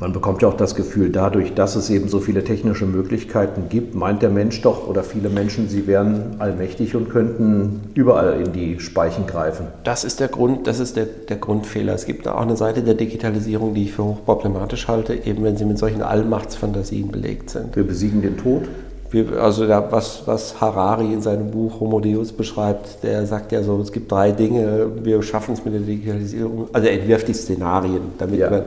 Man 0.00 0.12
bekommt 0.12 0.42
ja 0.42 0.48
auch 0.48 0.56
das 0.56 0.76
Gefühl, 0.76 1.10
dadurch, 1.10 1.54
dass 1.54 1.74
es 1.74 1.90
eben 1.90 2.08
so 2.08 2.20
viele 2.20 2.44
technische 2.44 2.86
Möglichkeiten 2.86 3.64
gibt, 3.68 3.96
meint 3.96 4.22
der 4.22 4.30
Mensch 4.30 4.60
doch 4.62 4.86
oder 4.86 5.02
viele 5.02 5.28
Menschen, 5.28 5.68
sie 5.68 5.88
wären 5.88 6.36
allmächtig 6.38 6.94
und 6.94 7.10
könnten 7.10 7.80
überall 7.94 8.40
in 8.40 8.52
die 8.52 8.78
Speichen 8.78 9.26
greifen. 9.26 9.66
Das 9.82 10.04
ist 10.04 10.20
der 10.20 10.28
Grund, 10.28 10.68
das 10.68 10.78
ist 10.78 10.96
der, 10.96 11.06
der 11.06 11.38
Grundfehler. 11.38 11.94
Es 11.94 12.06
gibt 12.06 12.28
auch 12.28 12.40
eine 12.40 12.56
Seite 12.56 12.82
der 12.82 12.94
Digitalisierung, 12.94 13.74
die 13.74 13.84
ich 13.84 13.92
für 13.92 14.04
hochproblematisch 14.04 14.86
halte, 14.86 15.14
eben 15.14 15.42
wenn 15.42 15.56
sie 15.56 15.64
mit 15.64 15.78
solchen 15.78 16.02
Allmachtsfantasien 16.02 17.10
belegt 17.10 17.50
sind. 17.50 17.74
Wir 17.74 17.84
besiegen 17.84 18.22
den 18.22 18.36
Tod. 18.36 18.68
Wir, 19.10 19.42
also 19.42 19.66
da, 19.66 19.90
was, 19.90 20.22
was 20.26 20.60
Harari 20.60 21.12
in 21.12 21.22
seinem 21.22 21.50
Buch 21.50 21.80
Homo 21.80 21.98
Deus 21.98 22.30
beschreibt, 22.30 23.02
der 23.02 23.26
sagt 23.26 23.52
ja 23.52 23.62
so, 23.62 23.80
es 23.80 23.90
gibt 23.90 24.12
drei 24.12 24.32
Dinge, 24.32 24.90
wir 25.02 25.22
schaffen 25.22 25.54
es 25.54 25.64
mit 25.64 25.74
der 25.74 25.80
Digitalisierung, 25.80 26.68
also 26.72 26.86
er 26.86 26.92
entwirft 26.92 27.26
die 27.26 27.32
Szenarien, 27.32 28.02
damit 28.18 28.38
ja. 28.38 28.50
man 28.50 28.62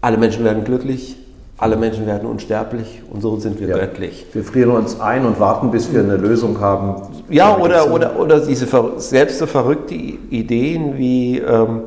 alle 0.00 0.16
Menschen 0.18 0.44
werden 0.44 0.64
glücklich, 0.64 1.16
alle 1.58 1.76
Menschen 1.76 2.06
werden 2.06 2.28
unsterblich 2.28 3.02
und 3.10 3.22
so 3.22 3.38
sind 3.38 3.58
wir 3.60 3.68
ja. 3.68 3.78
göttlich. 3.78 4.26
Wir 4.32 4.44
frieren 4.44 4.70
uns 4.70 5.00
ein 5.00 5.24
und 5.24 5.40
warten, 5.40 5.70
bis 5.70 5.92
wir 5.92 6.00
eine 6.00 6.16
Lösung 6.16 6.60
haben. 6.60 7.02
Ja, 7.30 7.56
oder, 7.56 7.92
oder, 7.92 8.18
oder 8.18 8.40
diese 8.40 8.66
selbst 8.98 9.38
so 9.38 9.46
verrückte 9.46 9.94
Ideen 9.94 10.98
wie, 10.98 11.38
ähm, 11.38 11.84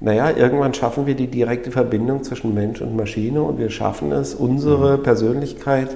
naja, 0.00 0.30
irgendwann 0.36 0.74
schaffen 0.74 1.06
wir 1.06 1.14
die 1.14 1.28
direkte 1.28 1.70
Verbindung 1.70 2.24
zwischen 2.24 2.52
Mensch 2.52 2.80
und 2.80 2.96
Maschine 2.96 3.42
und 3.42 3.58
wir 3.58 3.70
schaffen 3.70 4.10
es, 4.10 4.34
unsere 4.34 4.98
mhm. 4.98 5.02
Persönlichkeit 5.04 5.90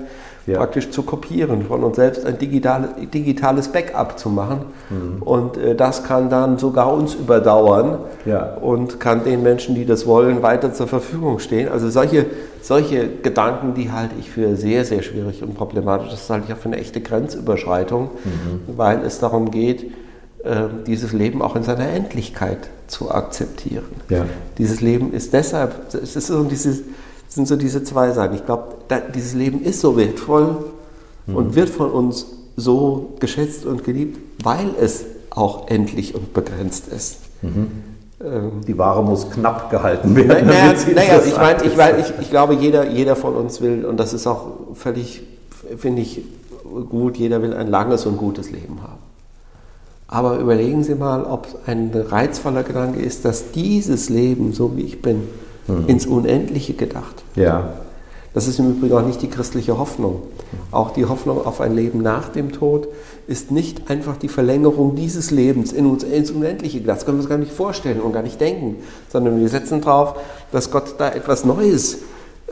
ja. 0.46 0.58
praktisch 0.58 0.90
zu 0.90 1.02
kopieren, 1.02 1.62
von 1.66 1.82
uns 1.82 1.96
selbst 1.96 2.24
ein 2.24 2.38
digitale, 2.38 2.88
digitales 3.12 3.68
Backup 3.68 4.18
zu 4.18 4.28
machen. 4.28 4.66
Mhm. 4.90 5.22
Und 5.22 5.56
äh, 5.56 5.74
das 5.74 6.04
kann 6.04 6.30
dann 6.30 6.58
sogar 6.58 6.92
uns 6.92 7.14
überdauern 7.14 7.98
ja. 8.24 8.54
und 8.54 9.00
kann 9.00 9.24
den 9.24 9.42
Menschen, 9.42 9.74
die 9.74 9.84
das 9.84 10.06
wollen, 10.06 10.42
weiter 10.42 10.72
zur 10.72 10.86
Verfügung 10.86 11.38
stehen. 11.40 11.68
Also 11.68 11.90
solche, 11.90 12.26
solche 12.62 13.08
Gedanken, 13.08 13.74
die 13.74 13.90
halte 13.90 14.14
ich 14.18 14.30
für 14.30 14.56
sehr, 14.56 14.84
sehr 14.84 15.02
schwierig 15.02 15.42
und 15.42 15.54
problematisch. 15.54 16.10
Das 16.10 16.30
halte 16.30 16.46
ich 16.48 16.54
auch 16.54 16.58
für 16.58 16.68
eine 16.68 16.78
echte 16.78 17.00
Grenzüberschreitung, 17.00 18.04
mhm. 18.04 18.76
weil 18.76 19.00
es 19.04 19.18
darum 19.18 19.50
geht, 19.50 19.90
äh, 20.44 20.68
dieses 20.86 21.12
Leben 21.12 21.42
auch 21.42 21.56
in 21.56 21.64
seiner 21.64 21.88
Endlichkeit 21.88 22.68
zu 22.86 23.10
akzeptieren. 23.10 23.86
Ja. 24.08 24.26
Dieses 24.58 24.80
Leben 24.80 25.12
ist 25.12 25.32
deshalb, 25.32 25.92
es 25.92 26.14
ist 26.14 26.28
so 26.28 26.44
dieses 26.44 26.82
sind 27.36 27.46
so 27.46 27.56
diese 27.56 27.84
zwei 27.84 28.10
Seiten. 28.10 28.34
Ich 28.34 28.44
glaube, 28.46 28.64
dieses 29.14 29.34
Leben 29.34 29.62
ist 29.62 29.80
so 29.80 29.96
wertvoll 29.96 30.56
mhm. 31.26 31.36
und 31.36 31.54
wird 31.54 31.68
von 31.68 31.90
uns 31.90 32.26
so 32.56 33.14
geschätzt 33.20 33.66
und 33.66 33.84
geliebt, 33.84 34.18
weil 34.42 34.70
es 34.80 35.04
auch 35.30 35.68
endlich 35.68 36.14
und 36.14 36.32
begrenzt 36.32 36.88
ist. 36.88 37.18
Mhm. 37.42 37.68
Ähm, 38.24 38.50
Die 38.66 38.76
Ware 38.78 39.04
muss 39.04 39.30
knapp 39.30 39.70
gehalten 39.70 40.16
werden. 40.16 40.46
Naja, 40.48 40.74
naja 40.94 41.20
ich 41.24 41.36
meine, 41.36 41.62
ich, 41.62 41.76
mein, 41.76 42.00
ich, 42.00 42.12
ich 42.22 42.30
glaube, 42.30 42.54
jeder, 42.54 42.90
jeder 42.90 43.14
von 43.14 43.36
uns 43.36 43.60
will, 43.60 43.84
und 43.84 43.98
das 43.98 44.14
ist 44.14 44.26
auch 44.26 44.46
völlig, 44.72 45.22
finde 45.76 46.00
ich, 46.00 46.22
gut, 46.88 47.18
jeder 47.18 47.42
will 47.42 47.52
ein 47.52 47.68
langes 47.68 48.06
und 48.06 48.16
gutes 48.16 48.50
Leben 48.50 48.80
haben. 48.82 49.04
Aber 50.08 50.38
überlegen 50.38 50.84
Sie 50.84 50.94
mal, 50.94 51.24
ob 51.24 51.48
es 51.48 51.68
ein 51.68 51.90
reizvoller 51.92 52.62
Gedanke 52.62 53.00
ist, 53.00 53.26
dass 53.26 53.50
dieses 53.52 54.08
Leben, 54.08 54.54
so 54.54 54.74
wie 54.76 54.82
ich 54.82 55.02
bin, 55.02 55.28
mhm. 55.66 55.84
ins 55.86 56.06
Unendliche 56.06 56.74
gedacht. 56.74 57.22
Ja. 57.34 57.74
Das 58.36 58.46
ist 58.46 58.58
im 58.58 58.72
Übrigen 58.72 58.94
auch 58.94 59.06
nicht 59.06 59.22
die 59.22 59.30
christliche 59.30 59.78
Hoffnung. 59.78 60.20
Auch 60.70 60.90
die 60.90 61.06
Hoffnung 61.06 61.46
auf 61.46 61.62
ein 61.62 61.74
Leben 61.74 62.02
nach 62.02 62.28
dem 62.28 62.52
Tod 62.52 62.86
ist 63.26 63.50
nicht 63.50 63.90
einfach 63.90 64.18
die 64.18 64.28
Verlängerung 64.28 64.94
dieses 64.94 65.30
Lebens 65.30 65.72
in 65.72 65.86
uns, 65.86 66.04
ins 66.04 66.30
Unendliche 66.30 66.80
gedacht. 66.80 66.98
Das 66.98 67.06
können 67.06 67.16
wir 67.16 67.22
uns 67.22 67.30
gar 67.30 67.38
nicht 67.38 67.52
vorstellen 67.52 67.98
und 67.98 68.12
gar 68.12 68.22
nicht 68.22 68.38
denken, 68.38 68.76
sondern 69.08 69.40
wir 69.40 69.48
setzen 69.48 69.80
darauf, 69.80 70.16
dass 70.52 70.70
Gott 70.70 70.96
da 70.98 71.08
etwas 71.08 71.46
Neues 71.46 72.00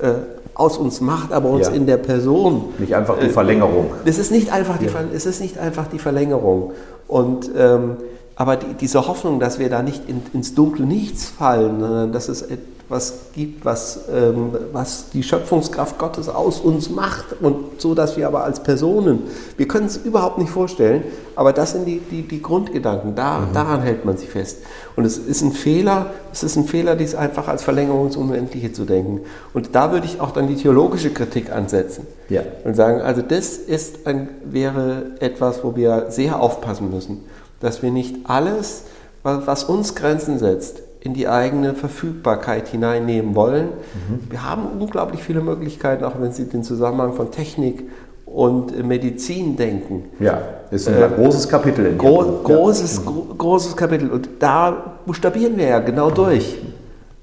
äh, 0.00 0.12
aus 0.54 0.78
uns 0.78 1.02
macht, 1.02 1.32
aber 1.32 1.50
uns 1.50 1.66
ja. 1.66 1.74
in 1.74 1.86
der 1.86 1.98
Person. 1.98 2.66
Nicht 2.78 2.94
einfach 2.94 3.18
die 3.18 3.26
äh, 3.26 3.30
Verlängerung. 3.30 3.90
Es 4.06 4.18
ist 4.18 4.30
nicht 4.30 4.50
einfach 4.52 4.78
die, 4.78 4.86
ja. 4.86 4.92
es 5.14 5.26
ist 5.26 5.40
nicht 5.40 5.58
einfach 5.58 5.88
die 5.88 5.98
Verlängerung. 5.98 6.72
Und 7.08 7.50
ähm, 7.56 7.96
aber 8.36 8.56
die, 8.56 8.74
diese 8.74 9.06
Hoffnung, 9.06 9.40
dass 9.40 9.58
wir 9.58 9.70
da 9.70 9.82
nicht 9.82 10.08
in, 10.08 10.22
ins 10.32 10.54
dunkle 10.54 10.86
Nichts 10.86 11.26
fallen, 11.26 11.80
sondern 11.80 12.12
dass 12.12 12.28
es 12.28 12.42
etwas 12.42 13.30
gibt, 13.34 13.64
was, 13.64 14.00
ähm, 14.12 14.50
was 14.72 15.10
die 15.10 15.22
Schöpfungskraft 15.22 15.98
Gottes 15.98 16.28
aus 16.28 16.60
uns 16.60 16.90
macht 16.90 17.26
und 17.40 17.80
so, 17.80 17.94
dass 17.94 18.16
wir 18.16 18.26
aber 18.26 18.44
als 18.44 18.62
Personen, 18.62 19.20
wir 19.56 19.68
können 19.68 19.86
es 19.86 19.96
überhaupt 19.96 20.38
nicht 20.38 20.50
vorstellen, 20.50 21.04
aber 21.36 21.52
das 21.52 21.72
sind 21.72 21.86
die, 21.86 21.98
die, 21.98 22.22
die 22.22 22.42
Grundgedanken, 22.42 23.14
da, 23.14 23.38
mhm. 23.38 23.52
daran 23.54 23.80
hält 23.82 24.04
man 24.04 24.16
sich 24.16 24.28
fest. 24.28 24.58
Und 24.96 25.04
es 25.04 25.16
ist 25.16 25.42
ein 25.42 25.52
Fehler, 25.52 26.10
es 26.32 26.42
ist 26.42 26.56
ein 26.56 26.64
Fehler, 26.64 26.96
dies 26.96 27.14
einfach 27.14 27.46
als 27.46 27.62
Verlängerung 27.62 28.06
ins 28.06 28.16
Unendliche 28.16 28.72
zu 28.72 28.84
denken. 28.84 29.20
Und 29.54 29.74
da 29.74 29.92
würde 29.92 30.06
ich 30.06 30.20
auch 30.20 30.32
dann 30.32 30.48
die 30.48 30.56
theologische 30.56 31.10
Kritik 31.10 31.52
ansetzen 31.52 32.06
ja. 32.28 32.42
und 32.64 32.74
sagen, 32.74 33.00
also 33.00 33.22
das 33.22 33.56
ist 33.56 34.06
ein, 34.06 34.28
wäre 34.44 35.12
etwas, 35.20 35.62
wo 35.62 35.76
wir 35.76 36.06
sehr 36.10 36.40
aufpassen 36.40 36.90
müssen 36.90 37.22
dass 37.64 37.82
wir 37.82 37.90
nicht 37.90 38.16
alles, 38.24 38.84
was 39.22 39.64
uns 39.64 39.94
Grenzen 39.94 40.38
setzt, 40.38 40.82
in 41.00 41.14
die 41.14 41.28
eigene 41.28 41.74
Verfügbarkeit 41.74 42.68
hineinnehmen 42.68 43.34
wollen. 43.34 43.66
Mhm. 43.66 44.30
Wir 44.30 44.44
haben 44.44 44.66
unglaublich 44.78 45.22
viele 45.22 45.40
Möglichkeiten, 45.40 46.04
auch 46.04 46.20
wenn 46.20 46.32
Sie 46.32 46.44
den 46.44 46.62
Zusammenhang 46.62 47.14
von 47.14 47.30
Technik 47.30 47.84
und 48.26 48.86
Medizin 48.86 49.56
denken. 49.56 50.04
Ja, 50.20 50.42
ist 50.70 50.88
ein 50.88 50.94
äh, 50.94 51.08
großes 51.14 51.48
Kapitel 51.48 51.86
in 51.86 51.98
gro 51.98 52.40
großes, 52.42 52.98
ja. 52.98 53.10
gro 53.10 53.34
großes 53.36 53.76
Kapitel. 53.76 54.10
Und 54.10 54.28
da 54.40 54.96
buchstabieren 55.06 55.56
wir 55.56 55.66
ja 55.66 55.78
genau 55.78 56.10
durch. 56.10 56.58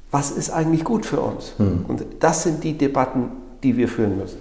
Was 0.09 0.31
ist 0.31 0.49
eigentlich 0.49 0.83
gut 0.83 1.05
für 1.05 1.19
uns? 1.19 1.53
Mhm. 1.59 1.85
Und 1.87 2.05
das 2.19 2.43
sind 2.43 2.63
die 2.63 2.77
Debatten, 2.77 3.31
die 3.61 3.77
wir 3.77 3.87
führen 3.87 4.17
müssen. 4.17 4.37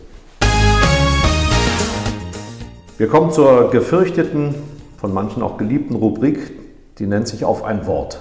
Wir 2.96 3.08
kommen 3.08 3.30
zur 3.30 3.70
gefürchteten 3.70 4.54
von 5.00 5.14
manchen 5.14 5.42
auch 5.42 5.56
geliebten 5.56 5.94
Rubrik, 5.94 6.52
die 6.98 7.06
nennt 7.06 7.26
sich 7.26 7.46
auf 7.46 7.64
ein 7.64 7.86
Wort. 7.86 8.20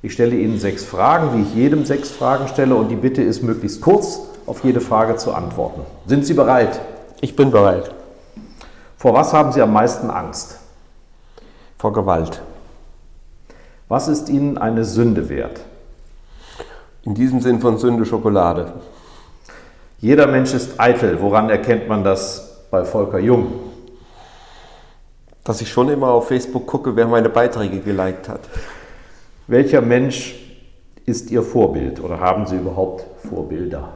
Ich 0.00 0.12
stelle 0.12 0.36
Ihnen 0.36 0.60
sechs 0.60 0.84
Fragen, 0.84 1.36
wie 1.36 1.42
ich 1.42 1.54
jedem 1.54 1.84
sechs 1.84 2.10
Fragen 2.10 2.46
stelle 2.46 2.76
und 2.76 2.88
die 2.88 2.96
Bitte 2.96 3.20
ist, 3.22 3.42
möglichst 3.42 3.80
kurz 3.80 4.20
auf 4.46 4.62
jede 4.62 4.80
Frage 4.80 5.16
zu 5.16 5.34
antworten. 5.34 5.82
Sind 6.06 6.24
Sie 6.24 6.34
bereit? 6.34 6.80
Ich 7.20 7.34
bin 7.34 7.50
bereit. 7.50 7.92
Vor 8.96 9.14
was 9.14 9.32
haben 9.32 9.50
Sie 9.50 9.60
am 9.60 9.72
meisten 9.72 10.08
Angst? 10.08 10.58
Vor 11.78 11.92
Gewalt. 11.92 12.40
Was 13.88 14.06
ist 14.06 14.28
Ihnen 14.28 14.58
eine 14.58 14.84
Sünde 14.84 15.28
wert? 15.28 15.60
In 17.02 17.14
diesem 17.14 17.40
Sinn 17.40 17.60
von 17.60 17.78
Sünde 17.78 18.06
Schokolade. 18.06 18.72
Jeder 19.98 20.28
Mensch 20.28 20.54
ist 20.54 20.78
eitel. 20.78 21.20
Woran 21.20 21.50
erkennt 21.50 21.88
man 21.88 22.04
das 22.04 22.66
bei 22.70 22.84
Volker 22.84 23.18
Jung? 23.18 23.71
Dass 25.44 25.60
ich 25.60 25.70
schon 25.70 25.88
immer 25.88 26.08
auf 26.08 26.28
Facebook 26.28 26.66
gucke, 26.66 26.94
wer 26.96 27.06
meine 27.06 27.28
Beiträge 27.28 27.80
geliked 27.80 28.28
hat. 28.28 28.40
Welcher 29.46 29.80
Mensch 29.80 30.36
ist 31.04 31.30
Ihr 31.30 31.42
Vorbild 31.42 32.02
oder 32.02 32.20
haben 32.20 32.46
Sie 32.46 32.56
überhaupt 32.56 33.04
Vorbilder? 33.28 33.88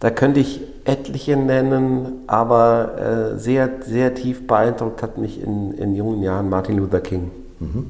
Da 0.00 0.10
könnte 0.10 0.38
ich 0.38 0.60
etliche 0.84 1.36
nennen, 1.36 2.22
aber 2.28 3.34
äh, 3.34 3.38
sehr, 3.38 3.68
sehr 3.80 4.14
tief 4.14 4.46
beeindruckt 4.46 5.02
hat 5.02 5.18
mich 5.18 5.42
in, 5.42 5.72
in 5.72 5.96
jungen 5.96 6.22
Jahren 6.22 6.48
Martin 6.48 6.78
Luther 6.78 7.00
King. 7.00 7.32
Mhm. 7.58 7.86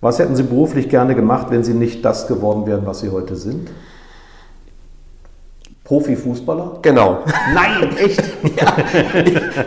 Was 0.00 0.18
hätten 0.18 0.36
Sie 0.36 0.42
beruflich 0.42 0.88
gerne 0.88 1.14
gemacht, 1.14 1.48
wenn 1.50 1.64
Sie 1.64 1.74
nicht 1.74 2.04
das 2.04 2.28
geworden 2.28 2.66
wären, 2.66 2.86
was 2.86 3.00
Sie 3.00 3.10
heute 3.10 3.36
sind? 3.36 3.70
Profifußballer? 5.86 6.80
Genau. 6.82 7.18
Nein, 7.54 7.96
echt? 7.96 8.20
ja. 8.56 8.74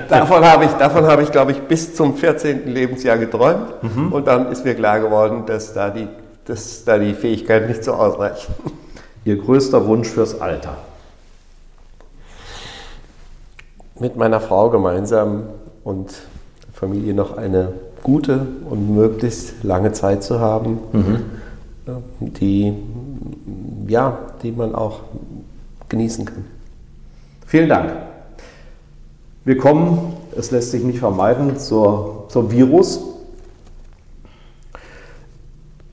davon 0.09 0.43
habe 0.43 0.65
ich, 0.65 0.71
davon 0.71 1.05
habe 1.05 1.23
ich, 1.23 1.31
glaube 1.31 1.53
ich, 1.53 1.61
bis 1.61 1.95
zum 1.95 2.15
14. 2.15 2.67
Lebensjahr 2.67 3.17
geträumt. 3.17 3.81
Mhm. 3.81 4.11
Und 4.11 4.27
dann 4.27 4.51
ist 4.51 4.65
mir 4.65 4.75
klar 4.75 4.99
geworden, 4.99 5.43
dass 5.45 5.73
da 5.73 5.89
die, 5.89 6.09
dass 6.43 6.83
da 6.83 6.97
die 6.97 7.13
Fähigkeiten 7.13 7.67
nicht 7.67 7.85
so 7.85 7.93
ausreichen. 7.93 8.53
Ihr 9.23 9.37
größter 9.37 9.87
Wunsch 9.87 10.09
fürs 10.09 10.41
Alter? 10.41 10.77
Mit 13.97 14.17
meiner 14.17 14.41
Frau 14.41 14.69
gemeinsam 14.69 15.43
und 15.85 16.13
Familie 16.73 17.13
noch 17.13 17.37
eine 17.37 17.73
gute 18.03 18.45
und 18.69 18.93
möglichst 18.93 19.63
lange 19.63 19.93
Zeit 19.93 20.23
zu 20.23 20.41
haben, 20.41 20.79
mhm. 20.91 21.21
die, 22.19 22.73
ja, 23.87 24.17
die 24.43 24.51
man 24.51 24.75
auch 24.75 25.01
genießen 25.89 26.25
kann. 26.25 26.45
Vielen 27.45 27.69
Dank. 27.69 27.91
Wir 29.43 29.57
kommen, 29.57 30.13
es 30.37 30.51
lässt 30.51 30.71
sich 30.71 30.83
nicht 30.83 30.99
vermeiden, 30.99 31.57
zur, 31.57 32.25
zum 32.29 32.51
Virus. 32.51 33.01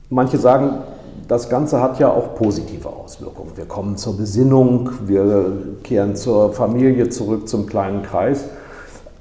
Manche 0.09 0.37
sagen, 0.37 0.83
das 1.27 1.49
Ganze 1.49 1.81
hat 1.81 1.99
ja 1.99 2.09
auch 2.09 2.35
positive 2.35 2.87
Auswirkungen. 2.87 3.51
Wir 3.55 3.65
kommen 3.65 3.97
zur 3.97 4.15
Besinnung, 4.15 4.91
wir 5.05 5.51
kehren 5.83 6.15
zur 6.15 6.53
Familie 6.53 7.09
zurück, 7.09 7.47
zum 7.47 7.65
kleinen 7.65 8.03
Kreis. 8.03 8.45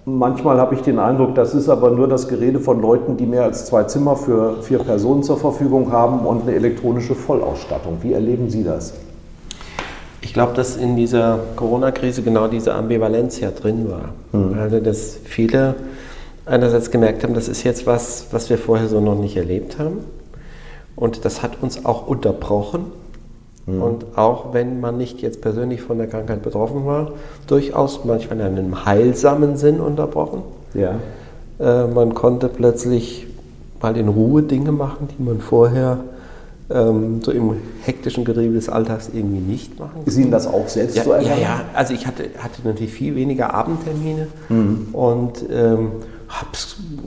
Manchmal 0.04 0.58
habe 0.58 0.76
ich 0.76 0.82
den 0.82 1.00
Eindruck, 1.00 1.34
das 1.34 1.54
ist 1.54 1.68
aber 1.68 1.90
nur 1.90 2.06
das 2.06 2.28
Gerede 2.28 2.60
von 2.60 2.80
Leuten, 2.80 3.16
die 3.16 3.26
mehr 3.26 3.42
als 3.42 3.66
zwei 3.66 3.84
Zimmer 3.84 4.14
für 4.14 4.62
vier 4.62 4.78
Personen 4.78 5.24
zur 5.24 5.36
Verfügung 5.36 5.90
haben 5.90 6.20
und 6.20 6.42
eine 6.42 6.54
elektronische 6.54 7.16
Vollausstattung. 7.16 7.98
Wie 8.02 8.12
erleben 8.12 8.48
Sie 8.48 8.62
das? 8.62 8.92
Ich 10.36 10.38
glaube, 10.38 10.52
dass 10.52 10.76
in 10.76 10.96
dieser 10.96 11.38
Corona-Krise 11.56 12.20
genau 12.20 12.46
diese 12.46 12.74
Ambivalenz 12.74 13.40
ja 13.40 13.50
drin 13.50 13.90
war. 13.90 14.10
Mhm. 14.38 14.58
Also, 14.58 14.80
dass 14.80 15.16
viele 15.24 15.76
einerseits 16.44 16.90
gemerkt 16.90 17.24
haben, 17.24 17.32
das 17.32 17.48
ist 17.48 17.62
jetzt 17.62 17.86
was, 17.86 18.26
was 18.32 18.50
wir 18.50 18.58
vorher 18.58 18.86
so 18.86 19.00
noch 19.00 19.18
nicht 19.18 19.34
erlebt 19.38 19.78
haben. 19.78 20.00
Und 20.94 21.24
das 21.24 21.42
hat 21.42 21.62
uns 21.62 21.86
auch 21.86 22.06
unterbrochen. 22.06 22.92
Mhm. 23.64 23.80
Und 23.80 24.04
auch 24.18 24.52
wenn 24.52 24.78
man 24.78 24.98
nicht 24.98 25.22
jetzt 25.22 25.40
persönlich 25.40 25.80
von 25.80 25.96
der 25.96 26.06
Krankheit 26.06 26.42
betroffen 26.42 26.84
war, 26.84 27.12
durchaus 27.46 28.04
manchmal 28.04 28.40
in 28.40 28.44
einem 28.44 28.84
heilsamen 28.84 29.56
Sinn 29.56 29.80
unterbrochen. 29.80 30.42
Ja. 30.74 30.96
Äh, 31.58 31.86
man 31.86 32.12
konnte 32.12 32.50
plötzlich 32.50 33.26
mal 33.80 33.96
in 33.96 34.08
Ruhe 34.08 34.42
Dinge 34.42 34.72
machen, 34.72 35.08
die 35.18 35.22
man 35.22 35.40
vorher 35.40 36.00
ähm, 36.68 37.22
so 37.22 37.30
im 37.30 37.56
hektischen 37.82 38.24
Getriebe 38.24 38.54
des 38.54 38.68
Alltags 38.68 39.08
irgendwie 39.12 39.40
nicht 39.40 39.78
machen. 39.78 40.02
Ist 40.04 40.16
Ihnen 40.16 40.30
das 40.30 40.46
auch 40.46 40.66
selbst 40.68 40.96
ja, 40.96 41.04
so 41.04 41.14
Ja, 41.14 41.36
ja, 41.36 41.60
also 41.74 41.94
ich 41.94 42.06
hatte, 42.06 42.24
hatte 42.38 42.62
natürlich 42.64 42.92
viel 42.92 43.14
weniger 43.14 43.54
Abendtermine 43.54 44.28
mhm. 44.48 44.88
und 44.92 45.44
ähm, 45.50 45.90
habe 46.28 46.48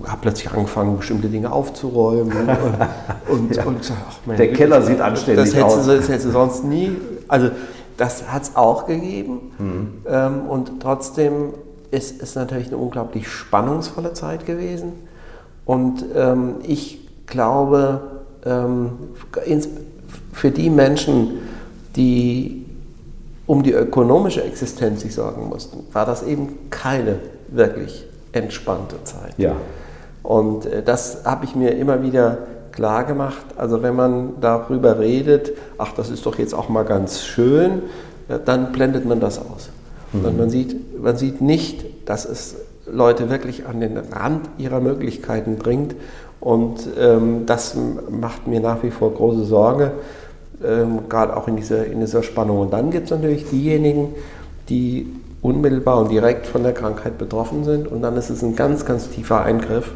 hab 0.10 0.22
plötzlich 0.22 0.52
angefangen, 0.52 0.98
bestimmte 0.98 1.28
Dinge 1.28 1.52
aufzuräumen 1.52 2.32
und, 2.32 3.38
und, 3.38 3.56
ja. 3.56 3.66
und 3.66 3.80
gesagt, 3.80 4.00
ach 4.08 4.36
Der 4.38 4.54
Keller 4.54 4.82
sieht 4.82 5.02
anständig 5.02 5.54
das 5.54 5.62
aus. 5.62 5.86
Du, 5.86 5.96
das 5.96 6.08
hättest 6.08 6.28
du 6.28 6.32
sonst 6.32 6.64
nie, 6.64 6.92
also 7.28 7.50
das 7.98 8.32
hat 8.32 8.44
es 8.44 8.56
auch 8.56 8.86
gegeben 8.86 9.52
mhm. 9.58 9.88
ähm, 10.08 10.42
und 10.48 10.80
trotzdem 10.80 11.54
ist 11.92 12.22
es 12.22 12.36
natürlich 12.36 12.68
eine 12.68 12.78
unglaublich 12.78 13.28
spannungsvolle 13.28 14.14
Zeit 14.14 14.46
gewesen 14.46 14.94
und 15.66 16.06
ähm, 16.16 16.56
ich 16.64 17.00
glaube, 17.26 18.19
für 20.34 20.52
die 20.52 20.70
Menschen, 20.70 21.40
die 21.96 22.66
um 23.46 23.64
die 23.64 23.74
ökonomische 23.74 24.44
Existenz 24.44 25.02
sich 25.02 25.16
sorgen 25.16 25.50
mussten, 25.50 25.86
war 25.92 26.06
das 26.06 26.24
eben 26.24 26.70
keine 26.70 27.16
wirklich 27.48 28.06
entspannte 28.32 29.04
Zeit. 29.04 29.34
Ja. 29.38 29.56
Und 30.22 30.66
äh, 30.68 30.84
das 30.84 31.26
habe 31.26 31.46
ich 31.46 31.56
mir 31.56 31.72
immer 31.72 32.04
wieder 32.04 32.38
klar 32.72 33.04
gemacht. 33.04 33.46
Also 33.58 33.82
wenn 33.82 33.96
man 33.96 34.34
darüber 34.40 35.00
redet, 35.00 35.52
ach, 35.78 35.94
das 35.94 36.10
ist 36.10 36.26
doch 36.26 36.38
jetzt 36.38 36.54
auch 36.54 36.70
mal 36.70 36.86
ganz 36.86 37.24
schön, 37.24 37.82
dann 38.46 38.72
blendet 38.72 39.06
man 39.06 39.20
das 39.20 39.40
aus. 39.40 39.70
Mhm. 40.14 40.26
Und 40.26 40.38
man 40.38 40.50
sieht, 40.50 41.02
man 41.02 41.18
sieht 41.18 41.42
nicht, 41.42 41.86
dass 42.08 42.26
es 42.26 42.56
Leute 42.86 43.30
wirklich 43.30 43.66
an 43.66 43.80
den 43.80 43.98
Rand 43.98 44.48
ihrer 44.58 44.80
Möglichkeiten 44.80 45.56
bringt 45.58 45.96
und 46.42 46.88
ähm, 46.98 47.46
das 47.46 47.76
macht 48.10 48.48
mir 48.48 48.60
nach 48.60 48.82
wie 48.84 48.92
vor 48.92 49.14
große 49.14 49.44
Sorge, 49.44 49.92
ähm, 50.64 51.02
gerade 51.10 51.36
auch 51.36 51.48
in 51.48 51.58
dieser, 51.58 51.86
in 51.86 52.00
dieser 52.00 52.24
Spannung. 52.24 52.60
Und 52.60 52.74
dann 52.74 52.92
gibt 52.92 53.06
es 53.06 53.12
natürlich 53.12 53.50
diejenigen, 53.50 54.16
die 54.70 55.08
unmittelbar 55.42 56.00
und 56.00 56.12
direkt 56.12 56.48
von 56.48 56.64
der 56.64 56.74
Krankheit 56.74 57.18
betroffen 57.18 57.64
sind. 57.64 57.88
Und 57.88 58.02
dann 58.02 58.16
ist 58.18 58.30
es 58.30 58.42
ein 58.44 58.56
ganz, 58.56 58.86
ganz 58.86 59.10
tiefer 59.10 59.42
Eingriff. 59.44 59.92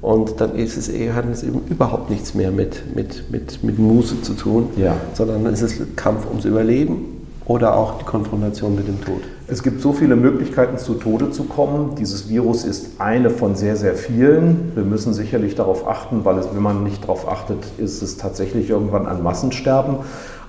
Und 0.00 0.40
dann 0.40 0.54
ist 0.54 0.76
es 0.76 0.88
hat 1.12 1.24
es 1.32 1.42
eben 1.42 1.62
überhaupt 1.68 2.10
nichts 2.10 2.34
mehr 2.34 2.52
mit, 2.52 2.94
mit, 2.94 3.30
mit, 3.30 3.64
mit 3.64 3.78
Muße 3.78 4.22
zu 4.22 4.34
tun, 4.34 4.68
ja. 4.76 4.96
sondern 5.14 5.42
dann 5.42 5.52
ist 5.52 5.62
es 5.62 5.80
Kampf 5.96 6.26
ums 6.28 6.44
Überleben 6.44 7.17
oder 7.48 7.76
auch 7.76 7.98
die 7.98 8.04
Konfrontation 8.04 8.76
mit 8.76 8.86
dem 8.86 9.02
Tod. 9.02 9.22
Es 9.48 9.62
gibt 9.62 9.80
so 9.80 9.94
viele 9.94 10.14
Möglichkeiten, 10.14 10.76
zu 10.76 10.94
Tode 10.94 11.30
zu 11.30 11.44
kommen. 11.44 11.94
Dieses 11.96 12.28
Virus 12.28 12.64
ist 12.64 13.00
eine 13.00 13.30
von 13.30 13.56
sehr, 13.56 13.74
sehr 13.76 13.94
vielen. 13.94 14.72
Wir 14.74 14.84
müssen 14.84 15.14
sicherlich 15.14 15.54
darauf 15.54 15.88
achten, 15.88 16.26
weil 16.26 16.38
es, 16.38 16.54
wenn 16.54 16.62
man 16.62 16.84
nicht 16.84 17.02
darauf 17.02 17.26
achtet, 17.26 17.58
ist 17.78 18.02
es 18.02 18.18
tatsächlich 18.18 18.68
irgendwann 18.68 19.06
ein 19.06 19.22
Massensterben. 19.22 19.96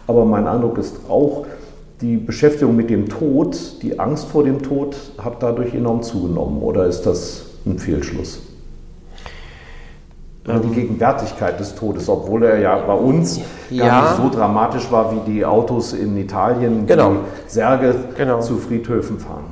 Aber 0.05 0.25
mein 0.25 0.47
Eindruck 0.47 0.77
ist 0.77 0.97
auch, 1.07 1.45
die 2.01 2.17
Beschäftigung 2.17 2.75
mit 2.75 2.89
dem 2.89 3.09
Tod, 3.09 3.57
die 3.81 3.99
Angst 3.99 4.25
vor 4.25 4.43
dem 4.43 4.61
Tod 4.61 4.95
hat 5.17 5.41
dadurch 5.41 5.73
enorm 5.73 6.01
zugenommen. 6.01 6.61
Oder 6.61 6.85
ist 6.85 7.03
das 7.03 7.45
ein 7.65 7.79
Fehlschluss? 7.79 8.41
Oder 10.49 10.59
die 10.59 10.69
Gegenwärtigkeit 10.69 11.59
des 11.59 11.75
Todes, 11.75 12.09
obwohl 12.09 12.43
er 12.43 12.59
ja 12.59 12.77
bei 12.77 12.93
uns 12.93 13.39
Ja. 13.69 13.87
gar 13.87 14.01
nicht 14.01 14.21
so 14.21 14.29
dramatisch 14.37 14.91
war 14.91 15.11
wie 15.13 15.31
die 15.31 15.45
Autos 15.45 15.93
in 15.93 16.17
Italien, 16.17 16.85
Genau. 16.87 17.11
die 17.11 17.51
Särge 17.51 17.95
Genau. 18.17 18.39
zu 18.41 18.57
Friedhöfen 18.57 19.19
fahren. 19.19 19.45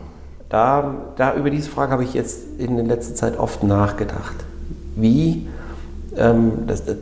Da, 0.49 0.95
da 1.17 1.35
über 1.35 1.49
diese 1.49 1.69
Frage 1.69 1.91
habe 1.91 2.03
ich 2.03 2.13
jetzt 2.13 2.59
in 2.59 2.77
der 2.77 2.85
letzten 2.85 3.15
Zeit 3.15 3.37
oft 3.37 3.63
nachgedacht. 3.63 4.35
Wie, 4.95 5.47
ähm, 6.17 6.51
das, 6.67 6.85
das, 6.85 6.95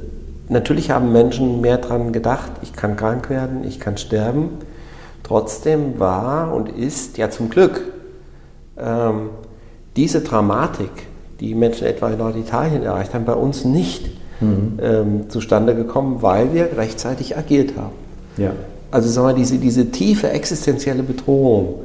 natürlich 0.50 0.92
haben 0.92 1.12
Menschen 1.12 1.62
mehr 1.62 1.78
dran 1.78 2.12
gedacht, 2.12 2.52
ich 2.64 2.74
kann 2.74 2.98
krank 2.98 3.30
werden, 3.30 3.64
ich 3.64 3.80
kann 3.80 3.98
sterben. 3.98 4.50
Trotzdem 5.24 6.00
war 6.00 6.54
und 6.54 6.70
ist 6.70 7.18
ja 7.18 7.30
zum 7.30 7.50
Glück 7.50 7.82
ähm, 8.78 9.30
diese 9.96 10.22
Dramatik, 10.22 10.92
die 11.40 11.56
Menschen 11.56 11.88
etwa 11.88 12.10
in 12.10 12.18
Norditalien 12.18 12.84
erreicht 12.84 13.14
haben, 13.14 13.26
bei 13.26 13.34
uns 13.34 13.66
nicht 13.66 14.10
ähm, 14.82 15.30
zustande 15.30 15.76
gekommen, 15.76 16.18
weil 16.22 16.54
wir 16.54 16.78
rechtzeitig 16.78 17.38
agiert 17.38 17.74
haben. 17.78 17.94
Ja. 18.38 18.52
Also 18.92 19.10
sagen 19.10 19.28
wir, 19.30 19.34
diese, 19.34 19.58
diese 19.58 19.92
tiefe 19.92 20.30
existenzielle 20.30 21.04
Bedrohung, 21.04 21.82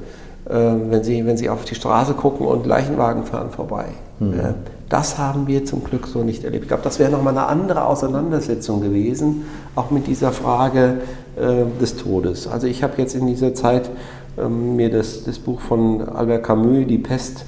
äh, 0.49 0.53
wenn, 0.53 1.05
Sie, 1.05 1.25
wenn 1.27 1.37
Sie 1.37 1.49
auf 1.49 1.65
die 1.65 1.75
Straße 1.75 2.15
gucken 2.15 2.47
und 2.47 2.67
Leichenwagen 2.67 3.25
fahren 3.25 3.51
vorbei, 3.51 3.87
äh, 4.21 4.53
das 4.89 5.19
haben 5.19 5.47
wir 5.47 5.65
zum 5.65 5.85
Glück 5.85 6.09
so 6.09 6.25
nicht 6.25 6.43
erlebt. 6.43 6.65
Ich 6.65 6.69
glaube, 6.69 6.83
das 6.83 6.99
wäre 6.99 7.11
nochmal 7.11 7.37
eine 7.37 7.47
andere 7.47 7.85
Auseinandersetzung 7.85 8.81
gewesen, 8.81 9.45
auch 9.77 9.91
mit 9.93 10.09
dieser 10.09 10.33
Frage 10.33 10.99
äh, 11.37 11.65
des 11.81 11.97
Todes. 11.97 12.49
Also 12.49 12.67
ich 12.67 12.83
habe 12.83 12.95
jetzt 12.97 13.15
in 13.15 13.27
dieser 13.29 13.55
Zeit 13.55 13.89
ähm, 14.37 14.75
mir 14.75 14.91
das, 14.91 15.23
das 15.25 15.39
Buch 15.39 15.61
von 15.61 16.09
Albert 16.09 16.43
Camus, 16.43 16.87
Die 16.89 16.99
Pest, 16.99 17.45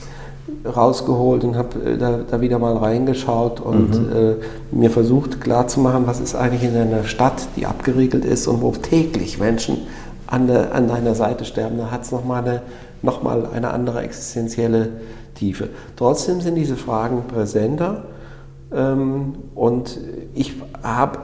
rausgeholt 0.65 1.45
und 1.45 1.57
habe 1.57 1.79
äh, 1.83 1.99
da, 1.99 2.21
da 2.29 2.41
wieder 2.41 2.59
mal 2.59 2.77
reingeschaut 2.77 3.61
und 3.61 3.95
äh, 3.95 4.37
mir 4.71 4.91
versucht 4.91 5.41
klarzumachen, 5.41 6.07
was 6.07 6.21
ist 6.21 6.35
eigentlich 6.35 6.65
in 6.65 6.77
einer 6.77 7.05
Stadt, 7.05 7.49
die 7.57 7.67
abgeriegelt 7.67 8.25
ist 8.25 8.47
und 8.47 8.63
wo 8.63 8.71
täglich 8.73 9.39
Menschen 9.39 9.79
an, 10.27 10.47
der, 10.47 10.75
an 10.75 10.89
deiner 10.89 11.15
Seite 11.15 11.45
sterben. 11.45 11.79
Da 11.79 11.91
hat 11.91 12.03
es 12.03 12.13
nochmal 12.13 12.43
eine, 12.43 12.63
noch 13.03 13.23
mal 13.23 13.47
eine 13.53 13.71
andere 13.71 14.03
existenzielle 14.03 14.91
Tiefe. 15.35 15.69
Trotzdem 15.97 16.41
sind 16.41 16.55
diese 16.55 16.77
Fragen 16.77 17.25
präsenter 17.27 18.05
ähm, 18.73 19.35
und 19.55 19.99
ich 20.35 20.55
habe 20.83 21.19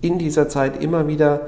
in 0.00 0.18
dieser 0.18 0.48
Zeit 0.48 0.82
immer 0.82 1.08
wieder 1.08 1.42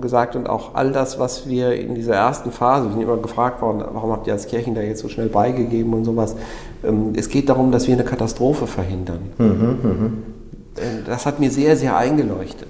gesagt 0.00 0.36
und 0.36 0.46
auch 0.46 0.74
all 0.74 0.92
das, 0.92 1.18
was 1.18 1.48
wir 1.48 1.72
in 1.72 1.94
dieser 1.94 2.14
ersten 2.14 2.52
Phase, 2.52 2.86
wir 2.86 2.92
sind 2.92 3.00
immer 3.00 3.16
gefragt 3.16 3.62
worden, 3.62 3.82
warum 3.92 4.12
habt 4.12 4.26
ihr 4.26 4.34
als 4.34 4.46
Kirchen 4.46 4.74
da 4.74 4.82
jetzt 4.82 5.00
so 5.00 5.08
schnell 5.08 5.28
beigegeben 5.28 5.94
und 5.94 6.04
sowas. 6.04 6.36
Ähm, 6.84 7.12
es 7.16 7.30
geht 7.30 7.48
darum, 7.48 7.72
dass 7.72 7.86
wir 7.86 7.94
eine 7.94 8.04
Katastrophe 8.04 8.66
verhindern. 8.66 9.20
Äh, 10.76 11.02
Das 11.06 11.24
hat 11.24 11.40
mir 11.40 11.50
sehr, 11.50 11.76
sehr 11.76 11.96
eingeleuchtet. 11.96 12.68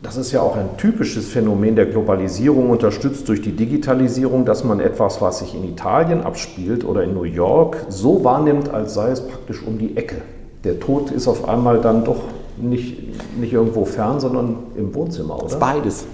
Das 0.00 0.16
ist 0.16 0.30
ja 0.30 0.42
auch 0.42 0.56
ein 0.56 0.76
typisches 0.76 1.26
Phänomen 1.26 1.74
der 1.74 1.86
Globalisierung, 1.86 2.70
unterstützt 2.70 3.28
durch 3.28 3.42
die 3.42 3.50
Digitalisierung, 3.50 4.44
dass 4.44 4.62
man 4.62 4.78
etwas, 4.78 5.20
was 5.20 5.40
sich 5.40 5.56
in 5.56 5.64
Italien 5.64 6.22
abspielt 6.22 6.84
oder 6.84 7.02
in 7.02 7.14
New 7.14 7.24
York, 7.24 7.84
so 7.88 8.22
wahrnimmt, 8.22 8.72
als 8.72 8.94
sei 8.94 9.10
es 9.10 9.20
praktisch 9.26 9.60
um 9.66 9.76
die 9.76 9.96
Ecke. 9.96 10.22
Der 10.62 10.78
Tod 10.78 11.10
ist 11.10 11.26
auf 11.26 11.48
einmal 11.48 11.80
dann 11.80 12.04
doch 12.04 12.20
nicht, 12.62 13.38
nicht 13.38 13.52
irgendwo 13.52 13.84
fern, 13.84 14.20
sondern 14.20 14.56
im 14.76 14.94
Wohnzimmer, 14.94 15.36
Das 15.40 15.52
ist 15.52 15.56
oder? 15.58 15.66
beides. 15.66 16.06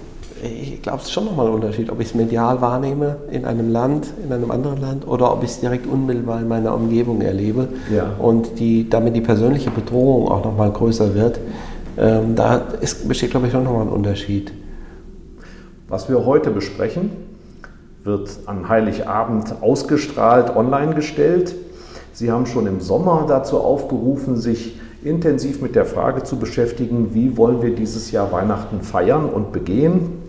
Ich 0.43 0.81
glaube, 0.81 0.99
es 0.99 1.05
ist 1.05 1.11
schon 1.11 1.25
nochmal 1.25 1.47
ein 1.47 1.53
Unterschied, 1.53 1.89
ob 1.89 1.99
ich 2.01 2.07
es 2.09 2.15
medial 2.15 2.61
wahrnehme 2.61 3.15
in 3.31 3.45
einem 3.45 3.71
Land, 3.71 4.07
in 4.23 4.31
einem 4.31 4.51
anderen 4.51 4.79
Land 4.81 5.07
oder 5.07 5.31
ob 5.31 5.43
ich 5.43 5.49
es 5.51 5.59
direkt 5.61 5.87
unmittelbar 5.87 6.41
in 6.41 6.47
meiner 6.47 6.75
Umgebung 6.75 7.21
erlebe 7.21 7.69
Ja. 7.93 8.11
und 8.19 8.59
die, 8.59 8.87
damit 8.89 9.15
die 9.15 9.21
persönliche 9.21 9.71
Bedrohung 9.71 10.27
auch 10.27 10.43
nochmal 10.43 10.71
größer 10.71 11.15
wird. 11.15 11.39
Ähm, 11.97 12.35
da 12.35 12.57
ist, 12.81 13.07
besteht, 13.07 13.31
glaube 13.31 13.47
ich, 13.47 13.53
schon 13.53 13.63
nochmal 13.63 13.83
ein 13.83 13.89
Unterschied. 13.89 14.51
Was 15.87 16.09
wir 16.09 16.25
heute 16.25 16.51
besprechen, 16.51 17.11
wird 18.03 18.29
an 18.45 18.67
Heiligabend 18.69 19.61
ausgestrahlt, 19.61 20.55
online 20.55 20.93
gestellt. 20.93 21.55
Sie 22.11 22.31
haben 22.31 22.45
schon 22.45 22.67
im 22.67 22.81
Sommer 22.81 23.25
dazu 23.27 23.57
aufgerufen, 23.59 24.37
sich 24.37 24.79
intensiv 25.05 25.61
mit 25.61 25.75
der 25.75 25.85
Frage 25.85 26.23
zu 26.23 26.37
beschäftigen, 26.37 27.13
wie 27.13 27.37
wollen 27.37 27.61
wir 27.61 27.75
dieses 27.75 28.11
Jahr 28.11 28.31
Weihnachten 28.31 28.81
feiern 28.81 29.25
und 29.25 29.53
begehen. 29.53 30.23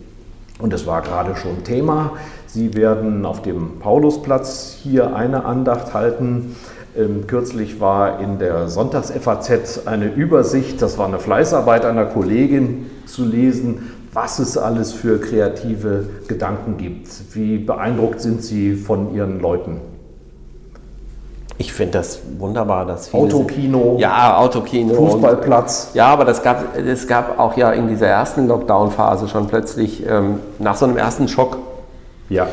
Und 0.59 0.73
es 0.73 0.87
war 0.87 1.03
gerade 1.03 1.35
schon 1.37 1.65
Thema. 1.65 2.13
Sie 2.47 2.75
werden 2.75 3.25
auf 3.25 3.43
dem 3.43 3.79
Paulusplatz 3.81 4.79
hier 4.83 5.17
eine 5.17 5.45
Andacht 5.45 5.95
halten. 5.95 6.57
Ähm, 6.97 7.27
kürzlich 7.27 7.81
war 7.81 8.21
in 8.21 8.39
der 8.39 8.69
Sonntags-FAZ 8.69 9.87
eine 9.87 10.13
Übersicht, 10.13 10.81
das 10.81 10.97
war 10.97 11.07
eine 11.07 11.19
Fleißarbeit 11.19 11.85
einer 11.85 12.07
Kollegin 12.07 12.87
zu 13.07 13.25
lesen, 13.25 13.93
was 14.13 14.39
es 14.39 14.57
alles 14.57 14.93
für 14.93 15.21
kreative 15.21 16.09
Gedanken 16.29 16.79
gibt. 16.79 17.09
Wie 17.35 17.59
beeindruckt 17.59 18.21
sind 18.21 18.43
Sie 18.43 18.75
von 18.75 19.15
Ihren 19.15 19.41
Leuten? 19.41 19.96
Ich 21.59 21.73
finde 21.73 21.99
das 21.99 22.21
wunderbar, 22.39 22.85
dass 22.85 23.09
viele 23.09 23.23
Autokino, 23.23 23.97
Ja, 23.99 24.37
Autokino. 24.37 24.95
Fußballplatz. 24.95 25.89
Und, 25.91 25.97
ja, 25.97 26.07
aber 26.09 26.27
das 26.27 26.43
gab, 26.43 26.77
es 26.77 27.07
gab 27.09 27.39
auch 27.39 27.57
ja 27.57 27.73
in 27.73 27.89
dieser 27.89 28.09
ersten 28.09 28.47
Lockdown-Phase 28.47 29.27
schon 29.29 29.47
plötzlich, 29.47 30.05
ähm, 30.07 30.41
nach 30.59 30.77
so 30.77 30.85
einem 30.85 30.99
ersten 30.99 31.29
Schock, 31.29 31.57
Ja, 32.29 32.49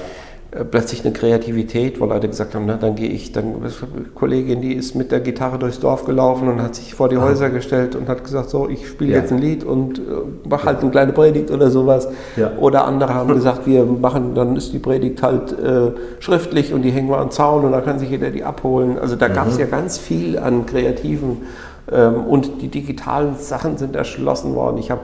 plötzlich 0.69 1.03
eine 1.03 1.13
Kreativität, 1.13 1.99
wo 1.99 2.05
Leute 2.05 2.27
gesagt 2.27 2.53
haben, 2.53 2.65
na, 2.67 2.77
dann 2.77 2.95
gehe 2.95 3.09
ich, 3.09 3.31
dann 3.31 3.55
eine 3.55 4.05
Kollegin, 4.13 4.61
die 4.61 4.73
ist 4.73 4.93
mit 4.95 5.11
der 5.11 5.19
Gitarre 5.19 5.57
durchs 5.57 5.79
Dorf 5.79 6.05
gelaufen 6.05 6.47
und 6.47 6.61
hat 6.61 6.75
sich 6.75 6.93
vor 6.93 7.09
die 7.09 7.17
Häuser 7.17 7.49
gestellt 7.49 7.95
und 7.95 8.07
hat 8.07 8.23
gesagt, 8.23 8.49
so, 8.49 8.69
ich 8.69 8.87
spiele 8.87 9.13
Ja. 9.13 9.19
jetzt 9.19 9.31
ein 9.31 9.39
Lied 9.39 9.63
und 9.63 9.99
äh, 9.99 10.01
mache 10.47 10.65
halt 10.65 10.81
eine 10.81 10.91
kleine 10.91 11.11
Predigt 11.13 11.49
oder 11.49 11.71
sowas. 11.71 12.07
Ja. 12.35 12.51
Oder 12.59 12.85
andere 12.85 13.13
haben 13.13 13.33
gesagt, 13.33 13.65
wir 13.65 13.83
machen, 13.85 14.35
dann 14.35 14.55
ist 14.55 14.73
die 14.73 14.79
Predigt 14.79 15.23
halt 15.23 15.51
äh, 15.53 15.91
schriftlich 16.19 16.73
und 16.73 16.83
die 16.83 16.91
hängen 16.91 17.09
wir 17.09 17.17
am 17.17 17.31
Zaun 17.31 17.65
und 17.65 17.71
da 17.71 17.81
kann 17.81 17.97
sich 17.97 18.09
jeder 18.09 18.29
die 18.29 18.43
abholen. 18.43 18.97
Also 18.99 19.15
da 19.15 19.27
gab 19.29 19.47
es 19.47 19.57
ja 19.57 19.65
ganz 19.65 19.97
viel 19.97 20.37
an 20.37 20.65
kreativen 20.67 21.37
ähm, 21.91 22.25
und 22.25 22.61
die 22.61 22.67
digitalen 22.67 23.35
Sachen 23.37 23.77
sind 23.77 23.95
erschlossen 23.95 24.53
worden. 24.55 24.77
Ich 24.77 24.91
habe 24.91 25.01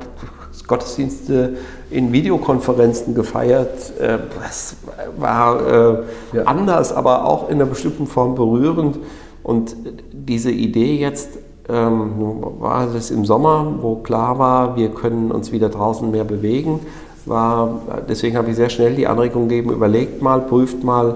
Gottesdienste 0.70 1.58
in 1.92 2.14
Videokonferenzen 2.14 3.14
gefeiert. 3.16 4.00
Äh, 4.00 4.20
Das 4.40 4.78
war 5.18 5.68
äh, 5.68 5.98
Ja. 6.38 6.44
anders, 6.44 6.94
aber 6.94 7.26
auch 7.26 7.50
in 7.50 7.56
einer 7.56 7.66
bestimmten 7.66 8.08
Form 8.08 8.36
berührend. 8.36 8.98
Und 9.44 9.76
diese 10.14 10.52
Idee 10.52 10.96
jetzt, 10.98 11.40
ähm, 11.68 12.12
war 12.60 12.88
das 12.94 13.12
im 13.12 13.26
Sommer, 13.26 13.74
wo 13.82 13.96
klar 13.96 14.40
war, 14.40 14.76
wir 14.76 14.90
können 14.90 15.32
uns 15.32 15.52
wieder 15.52 15.70
draußen 15.70 16.10
mehr 16.10 16.24
bewegen, 16.24 16.80
war, 17.26 17.82
deswegen 18.08 18.38
habe 18.38 18.50
ich 18.50 18.56
sehr 18.56 18.70
schnell 18.70 18.96
die 18.96 19.06
Anregung 19.06 19.48
gegeben, 19.50 19.72
überlegt 19.72 20.22
mal, 20.22 20.40
prüft 20.42 20.84
mal, 20.84 21.16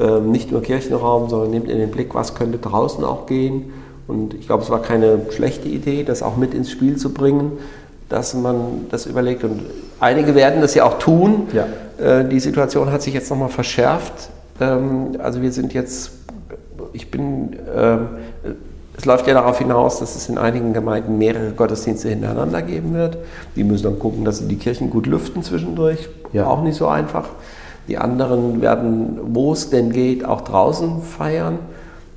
ähm, 0.00 0.30
nicht 0.30 0.50
nur 0.52 0.62
Kirchenraum, 0.62 1.28
sondern 1.28 1.50
nehmt 1.50 1.68
in 1.68 1.78
den 1.78 1.90
Blick, 1.90 2.14
was 2.14 2.34
könnte 2.34 2.58
draußen 2.58 3.04
auch 3.04 3.26
gehen. 3.26 3.72
Und 4.08 4.34
ich 4.34 4.46
glaube, 4.46 4.62
es 4.62 4.70
war 4.70 4.80
keine 4.80 5.20
schlechte 5.30 5.68
Idee, 5.68 6.04
das 6.04 6.22
auch 6.22 6.36
mit 6.36 6.54
ins 6.54 6.70
Spiel 6.70 6.96
zu 6.96 7.12
bringen, 7.12 7.52
dass 8.12 8.34
man 8.34 8.86
das 8.90 9.06
überlegt. 9.06 9.42
Und 9.42 9.62
einige 9.98 10.34
werden 10.34 10.60
das 10.60 10.74
ja 10.74 10.84
auch 10.84 10.98
tun. 10.98 11.48
Ja. 11.52 11.64
Äh, 11.98 12.28
Die 12.28 12.40
Situation 12.40 12.92
hat 12.92 13.00
sich 13.00 13.14
jetzt 13.14 13.30
nochmal 13.30 13.48
verschärft. 13.48 14.28
Ähm, 14.60 15.16
Also 15.18 15.40
wir 15.40 15.50
sind 15.50 15.72
jetzt, 15.72 16.12
ich 16.92 17.10
bin, 17.10 17.56
ähm, 17.74 18.08
es 18.98 19.06
läuft 19.06 19.26
ja 19.26 19.32
darauf 19.32 19.58
hinaus, 19.58 19.98
dass 19.98 20.14
es 20.14 20.28
in 20.28 20.36
einigen 20.36 20.74
Gemeinden 20.74 21.16
mehrere 21.16 21.52
Gottesdienste 21.52 22.10
hintereinander 22.10 22.60
geben 22.60 22.92
wird. 22.92 23.16
Die 23.56 23.64
müssen 23.64 23.84
dann 23.84 23.98
gucken, 23.98 24.26
dass 24.26 24.38
sie 24.38 24.46
die 24.46 24.56
Kirchen 24.56 24.90
gut 24.90 25.06
lüften 25.06 25.42
zwischendurch. 25.42 26.10
Ja. 26.34 26.46
Auch 26.46 26.62
nicht 26.62 26.76
so 26.76 26.88
einfach. 26.88 27.30
Die 27.88 27.96
anderen 27.96 28.60
werden, 28.60 29.18
wo 29.32 29.54
es 29.54 29.70
denn 29.70 29.90
geht, 29.90 30.22
auch 30.26 30.42
draußen 30.42 31.00
feiern. 31.00 31.58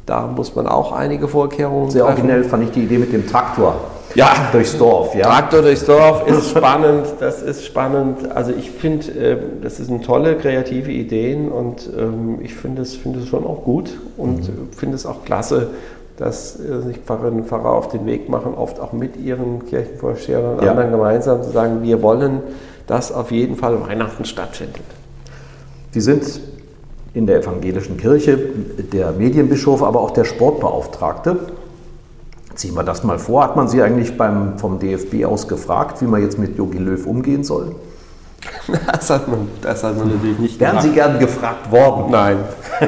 Da 0.05 0.27
muss 0.27 0.55
man 0.55 0.67
auch 0.67 0.91
einige 0.91 1.29
Vorkehrungen 1.29 1.89
sehr 1.89 2.03
treffen. 2.03 2.19
originell 2.19 2.43
fand 2.43 2.63
ich 2.63 2.71
die 2.71 2.83
Idee 2.83 2.97
mit 2.97 3.13
dem 3.13 3.25
Traktor 3.25 3.75
Ja, 4.15 4.49
durchs 4.51 4.77
Dorf. 4.77 5.13
Ja, 5.13 5.23
Traktor 5.25 5.61
durchs 5.61 5.85
Dorf 5.85 6.25
ist 6.27 6.49
spannend, 6.49 7.05
das 7.19 7.41
ist 7.41 7.65
spannend. 7.65 8.31
Also 8.33 8.51
ich 8.57 8.71
finde, 8.71 9.11
äh, 9.11 9.37
das 9.61 9.77
sind 9.77 10.05
tolle 10.05 10.35
kreative 10.37 10.91
Ideen 10.91 11.49
und 11.51 11.89
ähm, 11.97 12.39
ich 12.41 12.53
finde 12.53 12.81
es, 12.81 12.95
finde 12.95 13.19
es 13.19 13.27
schon 13.27 13.45
auch 13.45 13.63
gut 13.63 13.91
und 14.17 14.47
äh, 14.47 14.51
finde 14.75 14.95
es 14.95 15.05
auch 15.05 15.25
klasse, 15.25 15.67
dass 16.17 16.57
äh, 16.59 16.81
sich 16.81 16.97
Pfarrerinnen 16.99 17.41
und 17.41 17.47
Pfarrer 17.47 17.73
auf 17.73 17.89
den 17.89 18.05
Weg 18.05 18.29
machen, 18.29 18.53
oft 18.55 18.79
auch 18.79 18.93
mit 18.93 19.17
ihren 19.17 19.65
Kirchenvorstehern 19.65 20.55
und 20.55 20.63
Ja. 20.63 20.71
anderen 20.71 20.91
gemeinsam 20.91 21.43
zu 21.43 21.51
sagen, 21.51 21.83
wir 21.83 22.01
wollen, 22.01 22.39
dass 22.87 23.11
auf 23.11 23.31
jeden 23.31 23.57
Fall 23.57 23.85
Weihnachten 23.85 24.23
stattfindet. 24.23 24.81
Sie 25.91 26.01
sind 26.01 26.39
in 27.13 27.25
der 27.27 27.39
evangelischen 27.39 27.97
Kirche 27.97 28.37
der 28.93 29.11
Medienbischof, 29.11 29.81
aber 29.83 30.01
auch 30.01 30.11
der 30.11 30.23
Sportbeauftragte. 30.25 31.37
Ziehen 32.55 32.73
wir 32.73 32.83
das 32.83 33.03
mal 33.03 33.19
vor. 33.19 33.43
Hat 33.43 33.55
man 33.55 33.67
Sie 33.67 33.81
eigentlich 33.81 34.17
beim, 34.17 34.57
vom 34.57 34.79
DFB 34.79 35.25
aus 35.25 35.47
gefragt, 35.47 36.01
wie 36.01 36.05
man 36.05 36.21
jetzt 36.21 36.39
mit 36.39 36.57
Jogi 36.57 36.77
Löw 36.77 37.05
umgehen 37.05 37.43
soll? 37.43 37.75
Das 38.91 39.09
hat 39.09 39.27
man, 39.27 39.47
das 39.61 39.83
hat 39.83 39.97
man 39.97 40.09
natürlich 40.09 40.39
nicht 40.39 40.59
Wären 40.59 40.81
Sie 40.81 40.91
gern 40.91 41.19
gefragt 41.19 41.71
worden? 41.71 42.11
Nein. 42.11 42.37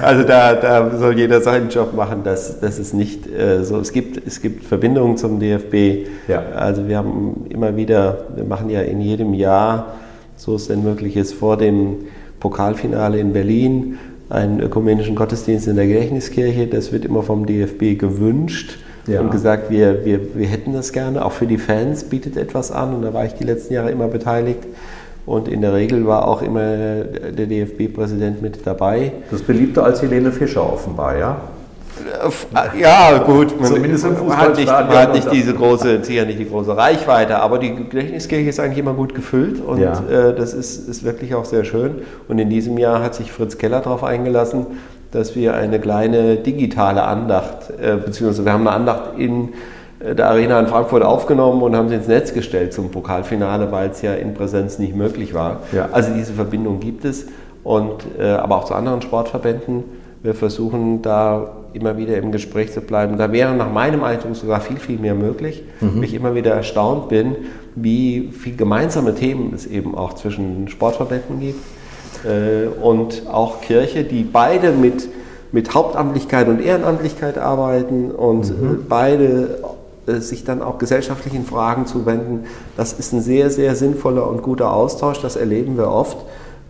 Also 0.00 0.22
da, 0.22 0.54
da 0.54 0.96
soll 0.96 1.18
jeder 1.18 1.40
seinen 1.40 1.68
Job 1.70 1.92
machen. 1.92 2.20
Das, 2.22 2.60
das 2.60 2.78
ist 2.78 2.94
nicht 2.94 3.26
äh, 3.26 3.64
so. 3.64 3.78
Es 3.80 3.92
gibt, 3.92 4.24
es 4.26 4.40
gibt 4.40 4.64
Verbindungen 4.64 5.16
zum 5.16 5.40
DFB. 5.40 6.08
Ja. 6.28 6.42
Also 6.54 6.86
wir 6.86 6.98
haben 6.98 7.46
immer 7.48 7.76
wieder, 7.76 8.26
wir 8.34 8.44
machen 8.44 8.70
ja 8.70 8.82
in 8.82 9.00
jedem 9.00 9.34
Jahr, 9.34 9.94
so 10.36 10.54
es 10.54 10.68
denn 10.68 10.84
möglich 10.84 11.16
ist, 11.16 11.34
vor 11.34 11.56
dem 11.56 12.06
Pokalfinale 12.38 13.18
in 13.18 13.32
Berlin 13.32 13.98
einen 14.30 14.60
ökumenischen 14.60 15.14
Gottesdienst 15.14 15.66
in 15.68 15.76
der 15.76 15.86
Gedächtniskirche. 15.86 16.66
Das 16.66 16.92
wird 16.92 17.04
immer 17.04 17.22
vom 17.22 17.46
DFB 17.46 17.98
gewünscht 17.98 18.78
ja. 19.06 19.20
und 19.20 19.30
gesagt, 19.30 19.70
wir, 19.70 20.04
wir, 20.04 20.34
wir 20.34 20.46
hätten 20.46 20.72
das 20.72 20.92
gerne. 20.92 21.24
Auch 21.24 21.32
für 21.32 21.46
die 21.46 21.58
Fans 21.58 22.04
bietet 22.04 22.36
etwas 22.36 22.70
an 22.70 22.94
und 22.94 23.02
da 23.02 23.14
war 23.14 23.24
ich 23.24 23.34
die 23.34 23.44
letzten 23.44 23.74
Jahre 23.74 23.90
immer 23.90 24.08
beteiligt. 24.08 24.60
Und 25.24 25.46
in 25.46 25.60
der 25.60 25.74
Regel 25.74 26.06
war 26.06 26.26
auch 26.26 26.40
immer 26.40 26.60
der 26.62 27.46
DFB-Präsident 27.46 28.40
mit 28.40 28.66
dabei. 28.66 29.12
Das 29.30 29.42
beliebter 29.42 29.84
als 29.84 30.00
Helene 30.00 30.32
Fischer 30.32 30.72
offenbar, 30.72 31.18
ja? 31.18 31.40
Äh, 32.54 32.80
ja, 32.80 33.18
gut, 33.18 33.60
man 33.60 33.68
Zumindest 33.68 34.04
im 34.04 34.36
hat 34.36 34.56
nicht, 34.56 34.70
hat 34.70 35.12
nicht 35.14 35.30
diese 35.32 35.54
große, 35.54 36.04
sicher 36.04 36.24
nicht 36.24 36.38
die 36.38 36.48
große 36.48 36.76
Reichweite, 36.76 37.38
aber 37.40 37.58
die 37.58 37.74
Gedächtniskirche 37.74 38.48
ist 38.48 38.60
eigentlich 38.60 38.78
immer 38.78 38.94
gut 38.94 39.14
gefüllt 39.14 39.60
und 39.60 39.80
ja. 39.80 40.00
äh, 40.08 40.34
das 40.34 40.54
ist, 40.54 40.88
ist 40.88 41.04
wirklich 41.04 41.34
auch 41.34 41.44
sehr 41.44 41.64
schön. 41.64 42.02
Und 42.28 42.38
in 42.38 42.50
diesem 42.50 42.78
Jahr 42.78 43.02
hat 43.02 43.14
sich 43.14 43.32
Fritz 43.32 43.58
Keller 43.58 43.80
darauf 43.80 44.04
eingelassen, 44.04 44.66
dass 45.12 45.34
wir 45.34 45.54
eine 45.54 45.80
kleine 45.80 46.36
digitale 46.36 47.02
Andacht, 47.02 47.70
äh, 47.80 47.96
beziehungsweise 47.96 48.44
wir 48.44 48.52
haben 48.52 48.66
eine 48.66 48.76
Andacht 48.76 49.18
in 49.18 49.50
äh, 50.00 50.14
der 50.14 50.28
Arena 50.28 50.60
in 50.60 50.66
Frankfurt 50.66 51.02
aufgenommen 51.02 51.62
und 51.62 51.74
haben 51.74 51.88
sie 51.88 51.94
ins 51.94 52.08
Netz 52.08 52.34
gestellt 52.34 52.72
zum 52.72 52.90
Pokalfinale, 52.90 53.72
weil 53.72 53.90
es 53.90 54.02
ja 54.02 54.14
in 54.14 54.34
Präsenz 54.34 54.78
nicht 54.78 54.94
möglich 54.94 55.34
war. 55.34 55.60
Ja. 55.72 55.88
Also 55.92 56.12
diese 56.12 56.34
Verbindung 56.34 56.80
gibt 56.80 57.04
es, 57.04 57.26
und, 57.64 58.06
äh, 58.18 58.30
aber 58.30 58.56
auch 58.56 58.64
zu 58.64 58.74
anderen 58.74 59.02
Sportverbänden. 59.02 59.84
Wir 60.22 60.34
versuchen 60.34 61.02
da 61.02 61.50
immer 61.72 61.96
wieder 61.96 62.16
im 62.16 62.32
Gespräch 62.32 62.72
zu 62.72 62.80
bleiben. 62.80 63.18
Da 63.18 63.32
wäre 63.32 63.54
nach 63.54 63.72
meinem 63.72 64.04
Eindruck 64.04 64.36
sogar 64.36 64.60
viel, 64.60 64.78
viel 64.78 64.98
mehr 64.98 65.14
möglich. 65.14 65.62
Mhm. 65.80 66.02
Ich 66.02 66.14
immer 66.14 66.34
wieder 66.34 66.52
erstaunt 66.52 67.08
bin, 67.08 67.36
wie 67.74 68.30
viele 68.32 68.56
gemeinsame 68.56 69.14
Themen 69.14 69.52
es 69.54 69.66
eben 69.66 69.94
auch 69.94 70.14
zwischen 70.14 70.68
Sportverbänden 70.68 71.40
gibt 71.40 71.64
äh, 72.24 72.66
und 72.82 73.24
auch 73.30 73.60
Kirche, 73.60 74.04
die 74.04 74.22
beide 74.22 74.72
mit, 74.72 75.08
mit 75.52 75.74
Hauptamtlichkeit 75.74 76.48
und 76.48 76.60
Ehrenamtlichkeit 76.60 77.38
arbeiten 77.38 78.10
und 78.10 78.48
mhm. 78.48 78.70
Äh, 78.70 78.76
beide 78.88 79.58
äh, 80.06 80.20
sich 80.20 80.44
dann 80.44 80.62
auch 80.62 80.78
gesellschaftlichen 80.78 81.44
Fragen 81.44 81.86
zuwenden. 81.86 82.44
Das 82.76 82.92
ist 82.92 83.12
ein 83.12 83.20
sehr, 83.20 83.50
sehr 83.50 83.74
sinnvoller 83.74 84.28
und 84.28 84.42
guter 84.42 84.72
Austausch, 84.72 85.20
das 85.20 85.36
erleben 85.36 85.76
wir 85.76 85.90
oft. 85.90 86.18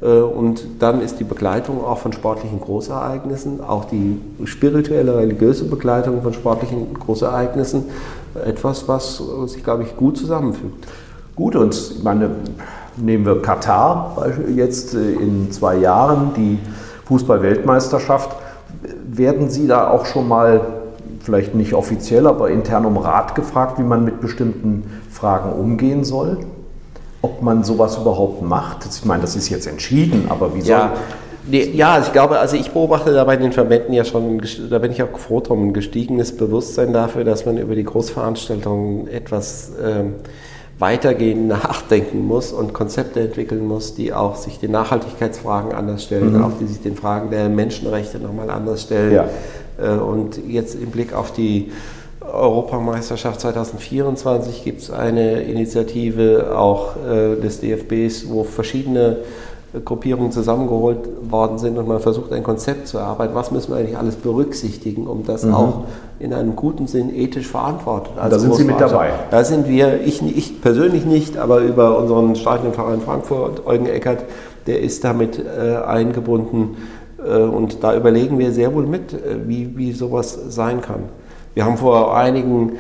Äh, 0.01 0.21
und 0.21 0.65
dann 0.79 1.01
ist 1.01 1.19
die 1.21 1.25
Begleitung 1.25 1.85
auch 1.85 1.99
von 1.99 2.13
sportlichen 2.13 2.61
Großereignissen, 2.61 3.61
auch 3.63 3.85
die 3.85 4.21
spirituelle, 4.45 5.17
religiöse 5.17 5.65
Begleitung 5.65 6.23
von 6.23 6.33
sportlichen 6.33 6.95
Großereignissen, 6.95 7.85
etwas, 8.45 8.87
was 8.89 9.23
sich, 9.47 9.65
glaube 9.65 9.83
ich, 9.83 9.97
gut 9.97 10.17
zusammenfügt. 10.17 10.87
Gut, 11.35 11.57
und 11.57 11.75
ich 11.75 12.03
meine, 12.03 12.31
nehmen 12.97 13.25
wir 13.25 13.41
Katar 13.43 14.17
jetzt 14.55 14.95
äh, 14.95 15.13
in 15.13 15.51
zwei 15.51 15.77
Jahren, 15.77 16.33
die 16.37 16.59
Fußball-Weltmeisterschaft. 17.07 18.37
Werden 19.07 19.51
Sie 19.51 19.67
da 19.67 19.89
auch 19.89 20.05
schon 20.05 20.29
mal, 20.29 20.61
vielleicht 21.21 21.55
nicht 21.55 21.75
offiziell, 21.75 22.27
aber 22.27 22.51
intern 22.51 22.87
um 22.87 22.97
Rat 22.97 23.35
gefragt, 23.35 23.79
wie 23.79 23.83
man 23.83 24.05
mit 24.05 24.21
bestimmten 24.21 24.85
Fragen 25.11 25.53
umgehen 25.53 26.05
soll? 26.05 26.39
Ob 27.23 27.43
man 27.43 27.65
sowas 27.65 27.97
überhaupt 27.97 28.43
macht. 28.43 28.87
Ich 28.87 29.05
meine, 29.05 29.23
das 29.23 29.37
ist 29.37 29.49
jetzt 29.49 29.67
entschieden, 29.67 30.27
aber 30.29 30.55
wie 30.55 30.61
soll. 30.61 30.71
Ja. 30.71 30.93
Nee, 31.51 31.71
ja, 31.75 31.99
ich 31.99 32.13
glaube, 32.13 32.39
also 32.39 32.57
ich 32.57 32.73
beobachte 32.73 33.13
da 33.15 33.25
bei 33.25 33.37
den 33.37 33.53
Verbänden 33.53 33.95
ja 33.95 34.05
schon, 34.05 34.43
da 34.69 34.79
bin 34.79 34.93
ich 34.93 35.03
auch 35.03 35.19
froh 35.19 35.41
drum, 35.41 35.69
ein 35.69 35.73
gestiegenes 35.73 36.37
Bewusstsein 36.37 36.93
dafür, 36.93 37.25
dass 37.25 37.47
man 37.47 37.57
über 37.57 37.75
die 37.75 37.85
Großveranstaltungen 37.85 39.09
etwas 39.09 39.73
ähm, 39.83 40.17
weitergehend 40.79 41.49
nachdenken 41.49 42.27
muss 42.27 42.53
und 42.53 42.75
Konzepte 42.75 43.21
entwickeln 43.21 43.67
muss, 43.67 43.95
die 43.95 44.13
auch 44.13 44.37
sich 44.37 44.61
den 44.61 44.73
Nachhaltigkeitsfragen 44.73 45.73
anders 45.73 46.05
stellen, 46.05 46.35
mhm. 46.35 46.45
auch 46.45 46.53
die 46.61 46.67
sich 46.67 46.83
den 46.83 46.97
Fragen 46.97 47.31
der 47.31 47.49
Menschenrechte 47.49 48.19
nochmal 48.19 48.51
anders 48.51 48.83
stellen. 48.83 49.15
Ja. 49.15 49.29
Äh, 49.83 49.99
und 49.99 50.39
jetzt 50.47 50.75
im 50.75 50.91
Blick 50.91 51.15
auf 51.15 51.33
die 51.33 51.73
Europameisterschaft 52.33 53.41
2024 53.41 54.65
gibt 54.65 54.83
es 54.83 54.91
eine 54.91 55.43
Initiative 55.43 56.57
auch 56.57 56.97
äh, 56.97 57.37
des 57.37 57.61
DFBs, 57.61 58.29
wo 58.29 58.45
verschiedene 58.45 59.19
Gruppierungen 59.85 60.33
zusammengeholt 60.33 60.99
worden 61.31 61.59
sind 61.59 61.77
und 61.77 61.87
man 61.87 62.01
versucht 62.01 62.33
ein 62.33 62.43
Konzept 62.43 62.89
zu 62.89 62.97
erarbeiten. 62.97 63.35
Was 63.35 63.51
müssen 63.51 63.73
wir 63.73 63.77
eigentlich 63.77 63.99
alles 63.99 64.17
berücksichtigen, 64.17 65.07
um 65.07 65.25
das 65.27 65.45
mhm. 65.45 65.55
auch 65.55 65.85
in 66.19 66.33
einem 66.33 66.57
guten 66.57 66.87
Sinn 66.87 67.15
ethisch 67.15 67.49
verantwortet. 67.49 68.13
da 68.17 68.39
sind 68.39 68.55
Sie 68.55 68.65
mit 68.65 68.81
dabei. 68.81 69.11
Da 69.31 69.45
sind 69.45 69.69
wir, 69.69 70.01
ich, 70.01 70.23
ich 70.23 70.63
persönlich 70.63 71.05
nicht, 71.05 71.37
aber 71.37 71.61
über 71.61 71.99
unseren 71.99 72.35
Stadionfahrer 72.35 72.95
in 72.95 73.03
Frankfurt, 73.03 73.67
Eugen 73.67 73.87
Eckert, 73.87 74.25
der 74.67 74.81
ist 74.81 75.05
damit 75.05 75.39
äh, 75.39 75.77
eingebunden 75.77 76.77
äh, 77.23 77.43
und 77.43 77.85
da 77.85 77.95
überlegen 77.95 78.39
wir 78.39 78.53
sehr 78.53 78.75
wohl 78.75 78.87
mit, 78.87 79.13
äh, 79.13 79.37
wie, 79.47 79.77
wie 79.77 79.93
sowas 79.93 80.39
sein 80.49 80.81
kann. 80.81 81.05
Wir 81.59 81.65
haben 81.65 81.77
vor 81.77 82.17
einigen 82.17 82.75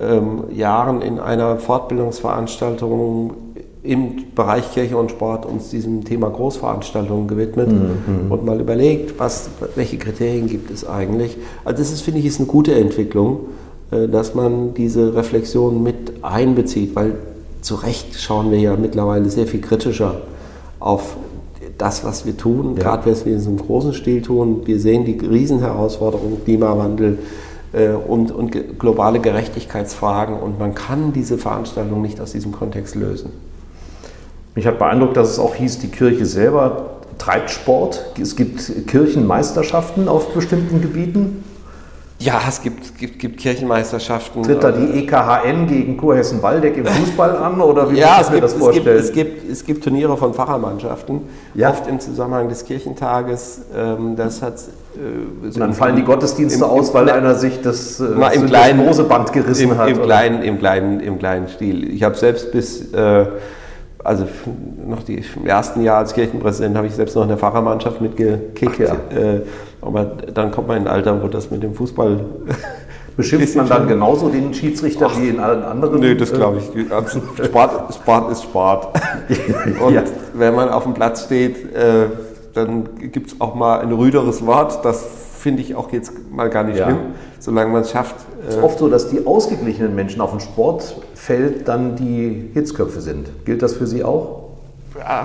ähm, 0.00 0.44
Jahren 0.54 1.02
in 1.02 1.18
einer 1.18 1.58
Fortbildungsveranstaltung 1.58 3.34
im 3.82 4.32
Bereich 4.34 4.72
Kirche 4.72 4.96
und 4.96 5.10
Sport 5.10 5.44
uns 5.44 5.68
diesem 5.68 6.02
Thema 6.02 6.30
Großveranstaltungen 6.30 7.28
gewidmet 7.28 7.68
mhm. 7.68 8.32
und 8.32 8.42
mal 8.46 8.58
überlegt, 8.58 9.20
was, 9.20 9.50
welche 9.74 9.98
Kriterien 9.98 10.46
gibt 10.46 10.70
es 10.70 10.88
eigentlich. 10.88 11.36
Also 11.66 11.82
das 11.82 11.92
ist, 11.92 12.00
finde 12.00 12.20
ich, 12.20 12.24
ist 12.24 12.38
eine 12.38 12.46
gute 12.46 12.74
Entwicklung, 12.74 13.40
äh, 13.90 14.08
dass 14.08 14.34
man 14.34 14.72
diese 14.72 15.14
Reflexion 15.14 15.82
mit 15.82 16.24
einbezieht, 16.24 16.96
weil 16.96 17.16
zu 17.60 17.74
Recht 17.74 18.18
schauen 18.18 18.50
wir 18.50 18.58
ja 18.58 18.76
mittlerweile 18.76 19.28
sehr 19.28 19.46
viel 19.46 19.60
kritischer 19.60 20.22
auf 20.80 21.18
das, 21.76 22.02
was 22.02 22.24
wir 22.24 22.38
tun, 22.38 22.76
ja. 22.78 22.82
gerade 22.82 23.04
wenn 23.04 23.26
wir 23.26 23.36
es 23.36 23.46
im 23.46 23.58
großen 23.58 23.92
Stil 23.92 24.22
tun. 24.22 24.62
Wir 24.64 24.80
sehen 24.80 25.04
die 25.04 25.18
Riesenherausforderungen, 25.18 26.42
Klimawandel, 26.42 27.18
äh, 27.18 27.51
und, 27.72 28.30
und 28.30 28.78
globale 28.78 29.20
Gerechtigkeitsfragen. 29.20 30.36
Und 30.36 30.58
man 30.58 30.74
kann 30.74 31.12
diese 31.12 31.38
Veranstaltung 31.38 32.02
nicht 32.02 32.20
aus 32.20 32.32
diesem 32.32 32.52
Kontext 32.52 32.94
lösen. 32.94 33.32
Mich 34.54 34.66
hat 34.66 34.78
beeindruckt, 34.78 35.16
dass 35.16 35.30
es 35.30 35.38
auch 35.38 35.54
hieß, 35.54 35.78
die 35.78 35.88
Kirche 35.88 36.26
selber 36.26 36.90
treibt 37.18 37.50
Sport. 37.50 38.04
Es 38.20 38.36
gibt 38.36 38.86
Kirchenmeisterschaften 38.88 40.08
auf 40.08 40.34
bestimmten 40.34 40.82
Gebieten. 40.82 41.44
Ja, 42.18 42.40
es 42.48 42.62
gibt, 42.62 42.98
gibt, 42.98 43.18
gibt 43.18 43.40
Kirchenmeisterschaften. 43.40 44.44
Tritt 44.44 44.62
da 44.62 44.70
die 44.70 45.00
EKHN 45.00 45.66
gegen 45.66 45.96
Kurhessen-Waldeck 45.96 46.76
im 46.76 46.86
Fußball 46.86 47.36
an 47.36 47.60
oder 47.60 47.90
wie 47.90 47.98
ja, 47.98 48.18
muss 48.18 48.28
ich 48.28 48.32
mir 48.34 48.40
das 48.40 48.52
vorstellen? 48.54 48.98
Es 48.98 49.12
gibt, 49.12 49.30
es, 49.30 49.40
gibt, 49.40 49.52
es 49.52 49.64
gibt 49.64 49.84
Turniere 49.84 50.16
von 50.16 50.32
Pfarrermannschaften, 50.32 51.22
ja. 51.54 51.70
oft 51.70 51.88
im 51.88 51.98
Zusammenhang 51.98 52.48
des 52.48 52.64
Kirchentages. 52.64 53.62
Ähm, 53.76 54.14
das 54.14 54.40
hat, 54.40 54.54
äh, 54.96 55.50
so 55.50 55.60
dann 55.60 55.72
fallen 55.72 55.96
die 55.96 56.02
Gottesdienste 56.02 56.64
im, 56.64 56.70
aus, 56.70 56.92
weil 56.94 57.08
im, 57.08 57.14
einer 57.14 57.34
sich 57.34 57.60
das, 57.60 58.00
äh, 58.00 58.04
mal 58.04 58.30
im 58.30 58.46
kleinen, 58.46 58.84
Moseband 58.84 59.32
gerissen 59.32 59.70
im, 59.70 59.78
hat. 59.78 59.88
Im 59.88 60.02
kleinen, 60.02 60.42
im, 60.42 60.58
kleinen, 60.58 61.00
Im 61.00 61.18
kleinen 61.18 61.48
Stil. 61.48 61.92
Ich 61.92 62.02
habe 62.02 62.16
selbst 62.16 62.52
bis... 62.52 62.92
Äh, 62.92 63.26
also 64.04 64.26
noch 64.84 65.04
die, 65.04 65.22
im 65.36 65.46
ersten 65.46 65.82
Jahr 65.82 65.98
als 65.98 66.12
Kirchenpräsident 66.12 66.76
habe 66.76 66.88
ich 66.88 66.94
selbst 66.94 67.14
noch 67.14 67.22
in 67.22 67.28
der 67.28 67.38
Pfarrermannschaft 67.38 68.00
mitgekickt. 68.00 68.80
Ja. 68.80 68.94
Äh, 69.16 69.42
aber 69.80 70.04
dann 70.34 70.50
kommt 70.50 70.68
man 70.68 70.78
in 70.78 70.88
ein 70.88 70.92
Alter, 70.92 71.22
wo 71.22 71.28
das 71.28 71.50
mit 71.50 71.62
dem 71.62 71.74
Fußball. 71.74 72.18
Beschimpft 73.16 73.54
man 73.56 73.68
dann 73.68 73.88
genauso 73.88 74.30
den 74.30 74.54
Schiedsrichter 74.54 75.08
Ach, 75.10 75.20
wie 75.20 75.28
in 75.28 75.38
allen 75.38 75.62
anderen? 75.62 76.00
Nö, 76.00 76.16
das 76.16 76.32
glaube 76.32 76.58
ich. 76.58 76.90
Also 76.90 77.20
Sport, 77.44 77.94
Sport 77.94 78.32
ist 78.32 78.42
Sport. 78.44 78.88
Und 79.84 79.94
ja. 79.94 80.02
wenn 80.32 80.54
man 80.54 80.70
auf 80.70 80.84
dem 80.84 80.94
Platz 80.94 81.24
steht, 81.24 81.74
äh, 81.74 82.06
dann 82.54 83.10
gibt 83.12 83.32
es 83.32 83.40
auch 83.40 83.54
mal 83.54 83.80
ein 83.80 83.92
rüderes 83.92 84.44
Wort. 84.46 84.84
Das 84.84 85.04
finde 85.38 85.62
ich 85.62 85.74
auch 85.74 85.92
jetzt 85.92 86.12
mal 86.30 86.48
gar 86.48 86.64
nicht 86.64 86.78
ja. 86.78 86.86
schlimm, 86.86 86.98
solange 87.38 87.72
man 87.72 87.82
es 87.82 87.90
schafft. 87.90 88.16
Es 88.46 88.56
ist 88.56 88.62
oft 88.62 88.78
so, 88.78 88.88
dass 88.88 89.08
die 89.08 89.26
ausgeglichenen 89.26 89.94
Menschen 89.94 90.20
auf 90.20 90.30
dem 90.30 90.40
Sportfeld 90.40 91.66
dann 91.66 91.96
die 91.96 92.50
Hitzköpfe 92.54 93.00
sind. 93.00 93.28
Gilt 93.44 93.62
das 93.62 93.74
für 93.74 93.86
Sie 93.86 94.04
auch? 94.04 94.41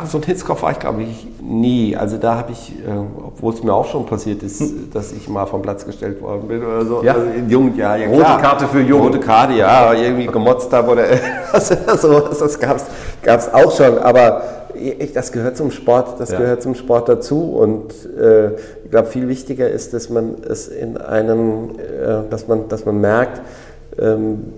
So 0.05 0.17
ein 0.17 0.23
Hitzkopf 0.23 0.61
war 0.61 0.71
ich, 0.71 0.79
glaube 0.79 1.03
ich, 1.03 1.27
nie. 1.41 1.95
Also 1.95 2.17
da 2.17 2.35
habe 2.35 2.51
ich, 2.51 2.71
äh, 2.71 2.89
obwohl 3.25 3.53
es 3.53 3.63
mir 3.63 3.73
auch 3.73 3.85
schon 3.85 4.05
passiert 4.05 4.41
ist, 4.43 4.61
hm. 4.61 4.89
dass 4.93 5.11
ich 5.11 5.27
mal 5.27 5.45
vom 5.45 5.61
Platz 5.61 5.85
gestellt 5.85 6.21
worden 6.21 6.47
bin 6.47 6.63
oder 6.63 6.85
so. 6.85 7.03
Ja. 7.03 7.13
Also 7.13 7.25
in 7.27 7.49
Jugend, 7.49 7.77
ja, 7.77 7.95
ja 7.95 8.07
Rote 8.07 8.19
klar. 8.19 8.41
Karte 8.41 8.67
für 8.67 8.81
Jugend. 8.81 9.15
Rote 9.15 9.19
Karte, 9.19 9.53
ja, 9.53 9.93
irgendwie 9.93 10.27
gemotzt 10.27 10.71
habe 10.71 10.91
oder 10.91 11.03
also, 11.51 11.75
sowas, 11.97 12.39
das 12.39 12.59
gab 12.59 12.77
es 12.77 13.53
auch 13.53 13.75
schon. 13.75 13.97
Aber 13.97 14.41
ich, 14.73 15.13
das 15.13 15.31
gehört 15.31 15.57
zum 15.57 15.71
Sport, 15.71 16.19
das 16.19 16.31
ja. 16.31 16.39
gehört 16.39 16.61
zum 16.61 16.75
Sport 16.75 17.09
dazu. 17.09 17.53
Und 17.53 17.93
äh, 18.17 18.55
ich 18.83 18.91
glaube, 18.91 19.07
viel 19.07 19.27
wichtiger 19.27 19.69
ist, 19.69 19.93
dass 19.93 20.09
man 20.09 20.35
es 20.47 20.67
in 20.67 20.97
einem, 20.97 21.71
äh, 21.71 22.29
dass 22.29 22.47
man, 22.47 22.69
dass 22.69 22.85
man 22.85 23.01
merkt, 23.01 23.41
ähm, 23.99 24.53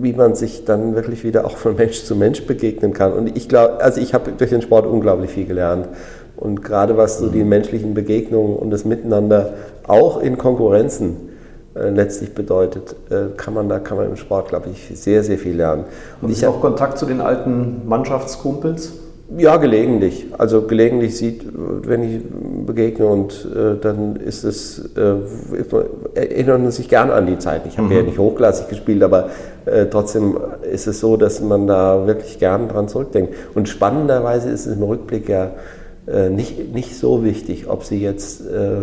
wie 0.00 0.12
man 0.12 0.34
sich 0.34 0.64
dann 0.64 0.94
wirklich 0.94 1.24
wieder 1.24 1.44
auch 1.44 1.56
von 1.56 1.76
Mensch 1.76 2.04
zu 2.04 2.16
Mensch 2.16 2.46
begegnen 2.46 2.92
kann. 2.92 3.12
Und 3.12 3.36
ich 3.36 3.48
glaube, 3.48 3.80
also 3.82 4.00
ich 4.00 4.14
habe 4.14 4.32
durch 4.32 4.50
den 4.50 4.62
Sport 4.62 4.86
unglaublich 4.86 5.30
viel 5.30 5.46
gelernt. 5.46 5.88
Und 6.36 6.62
gerade 6.62 6.96
was 6.96 7.18
so 7.18 7.28
die 7.28 7.44
menschlichen 7.44 7.94
Begegnungen 7.94 8.56
und 8.56 8.70
das 8.70 8.84
Miteinander 8.84 9.54
auch 9.86 10.20
in 10.20 10.36
Konkurrenzen 10.36 11.30
äh, 11.74 11.90
letztlich 11.90 12.34
bedeutet, 12.34 12.94
äh, 13.10 13.36
kann 13.36 13.54
man 13.54 13.68
da 13.68 13.78
kann 13.78 13.96
man 13.96 14.06
im 14.06 14.16
Sport, 14.16 14.48
glaube 14.48 14.68
ich, 14.70 14.98
sehr, 14.98 15.22
sehr 15.22 15.38
viel 15.38 15.56
lernen. 15.56 15.84
Und 16.20 16.30
ich 16.30 16.44
habe 16.44 16.56
auch 16.56 16.60
Kontakt 16.60 16.98
zu 16.98 17.06
den 17.06 17.20
alten 17.20 17.86
Mannschaftskumpels? 17.86 18.92
Ja, 19.36 19.56
gelegentlich. 19.56 20.26
Also 20.38 20.62
gelegentlich 20.62 21.16
sieht, 21.16 21.42
wenn 21.52 22.02
ich 22.04 22.22
begegne 22.64 23.06
und 23.06 23.48
äh, 23.54 23.76
dann 23.80 24.16
ist 24.16 24.44
es, 24.44 24.90
äh, 24.96 25.14
erinnert 26.14 26.60
man 26.60 26.70
sich 26.70 26.88
gerne 26.88 27.12
an 27.12 27.26
die 27.26 27.38
Zeit. 27.38 27.62
Ich 27.66 27.76
habe 27.76 27.88
mhm. 27.88 27.96
ja 27.96 28.02
nicht 28.02 28.18
hochklassig 28.18 28.68
gespielt, 28.68 29.02
aber 29.02 29.30
äh, 29.64 29.86
trotzdem 29.86 30.36
ist 30.70 30.86
es 30.86 31.00
so, 31.00 31.16
dass 31.16 31.40
man 31.40 31.66
da 31.66 32.06
wirklich 32.06 32.38
gern 32.38 32.68
dran 32.68 32.86
zurückdenkt. 32.88 33.34
Und 33.54 33.68
spannenderweise 33.68 34.48
ist 34.48 34.66
es 34.66 34.76
im 34.76 34.82
Rückblick 34.84 35.28
ja 35.28 35.50
äh, 36.06 36.30
nicht, 36.30 36.72
nicht 36.72 36.96
so 36.96 37.24
wichtig, 37.24 37.68
ob 37.68 37.82
sie 37.82 38.00
jetzt 38.00 38.42
äh, 38.42 38.82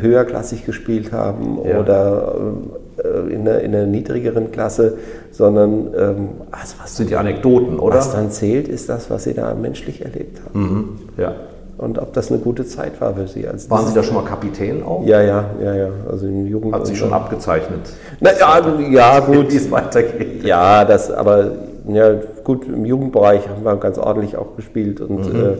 höherklassig 0.00 0.66
gespielt 0.66 1.12
haben 1.12 1.58
ja. 1.64 1.80
oder 1.80 2.34
äh, 2.36 2.89
in 3.28 3.40
einer, 3.40 3.60
in 3.60 3.74
einer, 3.74 3.86
niedrigeren 3.86 4.52
Klasse, 4.52 4.98
sondern 5.30 5.94
ähm, 5.96 6.28
also 6.50 6.76
was 6.82 6.96
sind 6.96 7.10
die 7.10 7.16
Anekdoten, 7.16 7.78
oder? 7.78 7.96
Was 7.96 8.12
dann 8.12 8.30
zählt, 8.30 8.68
ist 8.68 8.88
das, 8.88 9.10
was 9.10 9.24
sie 9.24 9.34
da 9.34 9.54
menschlich 9.54 10.04
erlebt 10.04 10.40
haben. 10.44 10.60
Mhm. 10.60 10.88
Ja. 11.16 11.34
Und 11.80 11.98
ob 11.98 12.12
das 12.12 12.30
eine 12.30 12.40
gute 12.40 12.66
Zeit 12.66 13.00
war 13.00 13.14
für 13.14 13.26
Sie. 13.26 13.48
Als 13.48 13.70
Waren 13.70 13.86
Sie 13.86 13.94
da 13.94 14.02
schon 14.02 14.14
mal 14.14 14.24
Kapitän 14.24 14.82
auch? 14.82 15.02
Ja, 15.06 15.22
ja, 15.22 15.46
ja, 15.64 15.74
ja. 15.74 15.88
Also 16.10 16.26
in 16.26 16.46
Jugend. 16.46 16.74
Hat 16.74 16.86
sich 16.86 16.98
schon 16.98 17.10
abgezeichnet. 17.10 17.80
Na, 18.20 18.32
ja, 18.38 18.60
ja, 18.90 19.20
gut. 19.26 19.50
Wie 19.50 19.56
es 19.56 19.70
weitergeht. 19.70 20.44
Ja, 20.44 20.84
das, 20.84 21.10
aber 21.10 21.52
ja, 21.88 22.16
gut, 22.44 22.66
im 22.66 22.84
Jugendbereich 22.84 23.48
haben 23.48 23.64
wir 23.64 23.76
ganz 23.76 23.96
ordentlich 23.96 24.36
auch 24.36 24.56
gespielt 24.56 25.00
und 25.00 25.32
mhm. 25.32 25.40
äh, 25.40 25.56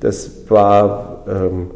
das 0.00 0.30
war. 0.48 1.24
Ähm, 1.28 1.70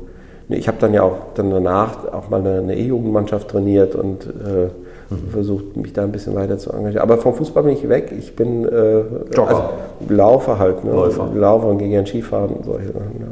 ich 0.49 0.67
habe 0.67 0.79
dann 0.81 0.93
ja 0.93 1.03
auch 1.03 1.19
dann 1.35 1.51
danach 1.51 2.13
auch 2.13 2.29
mal 2.29 2.45
eine 2.45 2.77
E-Jugendmannschaft 2.77 3.49
trainiert 3.49 3.95
und 3.95 4.27
äh, 4.27 4.69
mhm. 5.11 5.31
versucht, 5.31 5.77
mich 5.77 5.93
da 5.93 6.03
ein 6.03 6.13
bisschen 6.13 6.35
weiter 6.35 6.59
zu 6.59 6.73
engagieren. 6.73 7.03
Aber 7.03 7.19
vom 7.19 7.35
Fußball 7.35 7.63
bin 7.63 7.73
ich 7.73 7.89
weg. 7.89 8.13
Ich 8.19 8.35
bin 8.37 8.65
äh, 8.65 9.03
also, 9.39 9.63
Laufer 10.09 10.59
halt. 10.59 10.85
Ne? 10.85 10.91
Läufer. 10.91 11.29
Laufer 11.35 11.69
und 11.69 11.79
gegen 11.79 12.07
Skifahren 12.07 12.51
und 12.51 12.65
solche 12.65 12.89
Sachen. 12.89 13.17
Ja. 13.21 13.27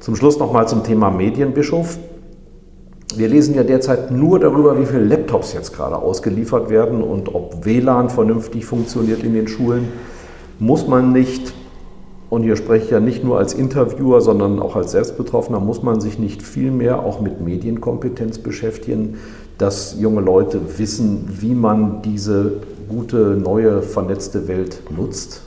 Zum 0.00 0.16
Schluss 0.16 0.38
nochmal 0.38 0.68
zum 0.68 0.84
Thema 0.84 1.10
Medienbischof. 1.10 1.98
Wir 3.16 3.28
lesen 3.28 3.54
ja 3.54 3.62
derzeit 3.62 4.10
nur 4.10 4.38
darüber, 4.38 4.78
wie 4.78 4.84
viele 4.84 5.04
Laptops 5.04 5.54
jetzt 5.54 5.74
gerade 5.74 5.96
ausgeliefert 5.96 6.68
werden 6.68 7.02
und 7.02 7.34
ob 7.34 7.64
WLAN 7.64 8.10
vernünftig 8.10 8.66
funktioniert 8.66 9.22
in 9.22 9.32
den 9.32 9.48
Schulen. 9.48 9.88
Muss 10.58 10.86
man 10.86 11.12
nicht 11.12 11.54
und 12.28 12.42
hier 12.42 12.56
spreche 12.56 12.84
ich 12.84 12.90
ja 12.90 13.00
nicht 13.00 13.22
nur 13.22 13.38
als 13.38 13.54
Interviewer, 13.54 14.20
sondern 14.20 14.58
auch 14.58 14.74
als 14.74 14.92
Selbstbetroffener, 14.92 15.60
muss 15.60 15.82
man 15.82 16.00
sich 16.00 16.18
nicht 16.18 16.42
viel 16.42 16.72
mehr 16.72 17.04
auch 17.04 17.20
mit 17.20 17.40
Medienkompetenz 17.40 18.38
beschäftigen, 18.38 19.18
dass 19.58 19.96
junge 19.98 20.20
Leute 20.20 20.78
wissen, 20.78 21.28
wie 21.40 21.54
man 21.54 22.02
diese 22.02 22.52
gute, 22.88 23.16
neue, 23.16 23.82
vernetzte 23.82 24.48
Welt 24.48 24.82
nutzt? 24.94 25.42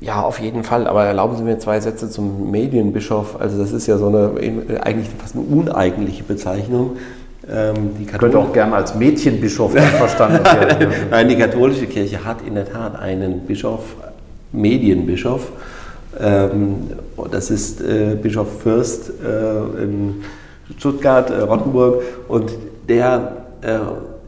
Ja, 0.00 0.20
auf 0.20 0.38
jeden 0.38 0.64
Fall. 0.64 0.86
Aber 0.86 1.04
erlauben 1.04 1.36
Sie 1.36 1.42
mir 1.42 1.58
zwei 1.58 1.80
Sätze 1.80 2.10
zum 2.10 2.50
Medienbischof. 2.50 3.40
Also 3.40 3.58
das 3.58 3.72
ist 3.72 3.86
ja 3.86 3.96
so 3.96 4.08
eine 4.08 4.32
eigentlich 4.82 5.08
fast 5.18 5.34
eine 5.34 5.44
uneigentliche 5.44 6.24
Bezeichnung. 6.24 6.96
Ähm, 7.50 7.94
die 7.98 8.06
Könnte 8.06 8.38
auch 8.38 8.52
gerne 8.52 8.74
als 8.74 8.94
Mädchenbischof 8.94 9.72
verstanden 9.98 10.44
werden. 10.44 10.88
Nein, 11.10 11.28
die 11.28 11.36
katholische 11.36 11.86
Kirche 11.86 12.24
hat 12.24 12.38
in 12.46 12.54
der 12.54 12.70
Tat 12.70 12.96
einen 12.98 13.40
Bischof, 13.40 13.80
Medienbischof. 14.52 15.52
Ähm, 16.20 16.90
das 17.30 17.50
ist 17.50 17.80
äh, 17.80 18.16
Bischof 18.20 18.62
Fürst 18.62 19.10
äh, 19.10 19.82
in 19.82 20.22
Stuttgart, 20.78 21.30
äh, 21.30 21.40
Rottenburg 21.40 22.02
und 22.28 22.52
der, 22.88 23.46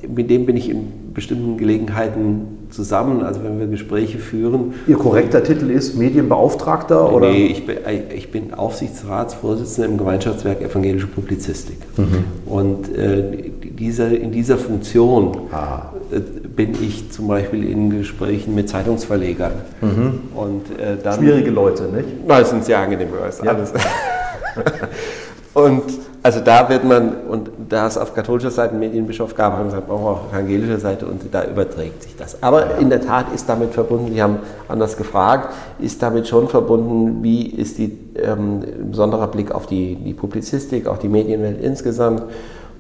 mit 0.09 0.30
dem 0.30 0.47
bin 0.47 0.57
ich 0.57 0.70
in 0.70 1.12
bestimmten 1.12 1.57
Gelegenheiten 1.57 2.57
zusammen, 2.70 3.22
also 3.22 3.43
wenn 3.43 3.59
wir 3.59 3.66
Gespräche 3.66 4.18
führen. 4.18 4.74
Ihr 4.87 4.97
korrekter 4.97 5.43
Titel 5.43 5.70
ist 5.70 5.97
Medienbeauftragter? 5.97 7.12
Oder? 7.12 7.30
Nee, 7.30 7.47
ich 7.47 7.64
bin, 7.64 7.78
ich 8.14 8.30
bin 8.30 8.53
Aufsichtsratsvorsitzender 8.53 9.89
im 9.89 9.99
Gemeinschaftswerk 9.99 10.61
Evangelische 10.61 11.07
Publizistik. 11.07 11.78
Mhm. 11.97 12.24
Und 12.45 12.95
äh, 12.95 13.51
dieser, 13.62 14.11
in 14.11 14.32
dieser 14.32 14.59
Funktion 14.59 15.39
ah. 15.53 15.93
äh, 16.12 16.20
bin 16.20 16.72
ich 16.82 17.11
zum 17.11 17.28
Beispiel 17.28 17.64
in 17.64 17.91
Gesprächen 17.91 18.55
mit 18.55 18.68
Zeitungsverlegern. 18.68 19.53
Mhm. 19.80 20.20
Und, 20.34 20.78
äh, 20.78 20.97
dann, 21.03 21.18
Schwierige 21.18 21.51
Leute, 21.51 21.84
nicht? 21.84 22.26
Meistens 22.26 22.66
sehr 22.66 22.78
angenehm, 22.78 23.09
ja. 23.43 23.53
alles. 23.53 23.72
Und 25.55 25.84
also 26.26 26.40
da 26.40 26.68
wird 26.68 26.82
man, 26.82 27.12
und 27.28 27.50
da 27.68 27.86
es 27.86 27.96
auf 27.96 28.12
katholischer 28.12 28.50
Seite 28.50 28.72
einen 28.72 28.80
Medienbischof 28.80 29.36
gab, 29.36 29.52
haben 29.52 29.60
wir 29.60 29.64
gesagt, 29.66 29.86
brauchen 29.86 30.02
wir 30.02 30.10
auf 30.10 30.32
evangelischer 30.32 30.80
Seite 30.80 31.06
und 31.06 31.22
da 31.30 31.44
überträgt 31.44 32.02
sich 32.02 32.16
das. 32.16 32.42
Aber 32.42 32.78
in 32.78 32.90
der 32.90 33.00
Tat 33.00 33.32
ist 33.32 33.48
damit 33.48 33.72
verbunden, 33.72 34.12
Sie 34.12 34.20
haben 34.20 34.40
anders 34.66 34.96
gefragt, 34.96 35.54
ist 35.78 36.02
damit 36.02 36.26
schon 36.26 36.48
verbunden, 36.48 37.22
wie 37.22 37.46
ist 37.46 37.78
die 37.78 37.96
ähm, 38.16 38.64
besonderer 38.90 39.28
Blick 39.28 39.52
auf 39.52 39.66
die, 39.66 39.94
die 39.94 40.14
Publizistik, 40.14 40.88
auch 40.88 40.98
die 40.98 41.06
Medienwelt 41.06 41.60
insgesamt. 41.60 42.24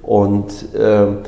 Und 0.02 0.52
ähm, 0.76 1.18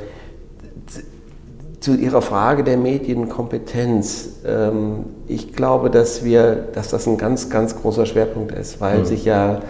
zu 1.78 1.94
Ihrer 1.94 2.20
Frage 2.20 2.64
der 2.64 2.78
Medienkompetenz. 2.78 4.40
Ähm, 4.44 5.04
ich 5.28 5.52
glaube, 5.52 5.88
dass 5.88 6.24
wir, 6.24 6.66
dass 6.72 6.88
das 6.88 7.06
ein 7.06 7.16
ganz, 7.16 7.48
ganz 7.48 7.80
großer 7.80 8.06
Schwerpunkt 8.06 8.50
ist, 8.50 8.80
weil 8.80 8.98
mhm. 8.98 9.04
sich 9.04 9.24
ja 9.24 9.60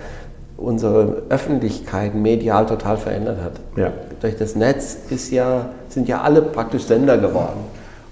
unsere 0.59 1.23
Öffentlichkeit 1.29 2.15
medial 2.15 2.67
total 2.67 2.97
verändert 2.97 3.39
hat. 3.43 3.53
Ja. 3.77 3.93
Durch 4.21 4.37
das 4.37 4.57
Netz 4.57 4.99
ist 5.09 5.31
ja, 5.31 5.71
sind 5.89 6.09
ja 6.09 6.21
alle 6.21 6.43
praktisch 6.43 6.83
Sender 6.83 7.17
geworden 7.17 7.61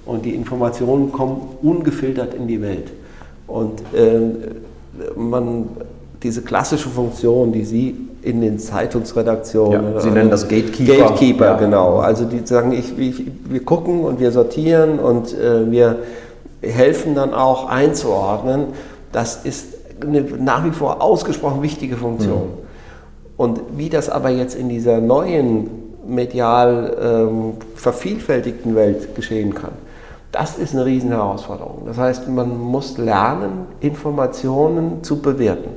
und 0.07 0.25
die 0.25 0.35
Informationen 0.35 1.13
kommen 1.13 1.41
ungefiltert 1.61 2.33
in 2.33 2.47
die 2.47 2.63
Welt. 2.63 2.93
Und 3.49 3.81
äh, 3.93 4.21
man, 5.17 5.69
diese 6.23 6.43
klassische 6.43 6.89
Funktion, 6.89 7.53
die 7.53 7.65
Sie 7.65 7.97
in 8.23 8.41
den 8.41 8.59
Zeitungsredaktionen. 8.59 9.95
Ja, 9.95 10.01
Sie 10.01 10.11
nennen 10.11 10.31
das 10.31 10.49
Gatekeeper. 10.49 10.99
Gatekeeper, 10.99 11.45
ja. 11.47 11.57
genau. 11.57 11.99
Also 11.99 12.25
die 12.25 12.45
sagen, 12.45 12.73
ich, 12.73 12.97
ich, 12.99 13.25
wir 13.49 13.65
gucken 13.65 14.05
und 14.05 14.19
wir 14.21 14.31
sortieren 14.31 14.99
und 14.99 15.33
äh, 15.35 15.71
wir 15.71 15.99
helfen 16.63 17.15
dann 17.15 17.35
auch 17.35 17.69
einzuordnen. 17.69 18.69
Das 19.13 19.45
ist 19.45 19.76
eine 20.01 20.23
nach 20.23 20.65
wie 20.65 20.71
vor 20.71 21.03
ausgesprochen 21.03 21.63
wichtige 21.63 21.97
Funktion. 21.97 22.43
Mhm. 22.43 22.67
Und 23.37 23.61
wie 23.77 23.91
das 23.91 24.09
aber 24.09 24.31
jetzt 24.31 24.55
in 24.55 24.69
dieser 24.69 25.01
neuen 25.01 25.69
medial 26.07 26.97
ähm, 27.01 27.53
vervielfältigten 27.75 28.75
Welt 28.75 29.15
geschehen 29.15 29.55
kann, 29.55 29.73
das 30.33 30.59
ist 30.59 30.75
eine 30.75 30.85
riesen 30.85 31.11
Herausforderung. 31.11 31.83
Das 31.87 31.99
heißt, 31.99 32.29
man 32.29 32.59
muss 32.59 32.99
lernen, 32.99 33.67
Informationen 33.81 35.03
zu 35.03 35.21
bewerten. 35.21 35.71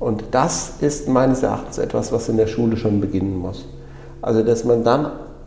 Und 0.00 0.24
das 0.32 0.74
ist 0.80 1.08
meines 1.08 1.42
Erachtens 1.42 1.78
etwas, 1.78 2.12
was 2.12 2.28
in 2.28 2.36
der 2.36 2.46
Schule 2.46 2.76
schon 2.76 3.00
beginnen 3.00 3.38
muss. 3.38 3.66
Also, 4.20 4.42
dass 4.42 4.64
man 4.64 4.82
dann 4.84 5.04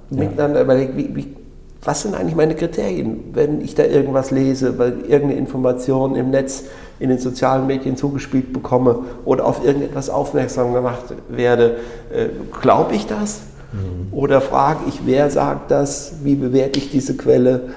ja. 0.09 0.19
miteinander 0.19 0.61
überlegt, 0.61 0.95
wie, 0.95 1.15
wie, 1.15 1.35
was 1.83 2.01
sind 2.01 2.15
eigentlich 2.15 2.35
meine 2.35 2.55
Kriterien, 2.55 3.25
wenn 3.33 3.61
ich 3.61 3.75
da 3.75 3.83
irgendwas 3.83 4.31
lese, 4.31 4.77
weil 4.77 5.01
irgendeine 5.07 5.35
Information 5.35 6.15
im 6.15 6.31
Netz 6.31 6.63
in 6.99 7.09
den 7.09 7.19
sozialen 7.19 7.67
Medien 7.67 7.95
zugespielt 7.95 8.53
bekomme 8.53 8.99
oder 9.25 9.45
auf 9.45 9.63
irgendetwas 9.63 10.09
aufmerksam 10.09 10.73
gemacht 10.73 11.05
werde, 11.29 11.77
äh, 12.11 12.29
glaube 12.61 12.95
ich 12.95 13.05
das? 13.05 13.41
Mhm. 13.71 14.13
Oder 14.17 14.41
frage 14.41 14.79
ich, 14.87 15.01
wer 15.05 15.29
sagt 15.29 15.71
das? 15.71 16.13
Wie 16.23 16.35
bewerte 16.35 16.79
ich 16.79 16.89
diese 16.89 17.15
Quelle? 17.15 17.69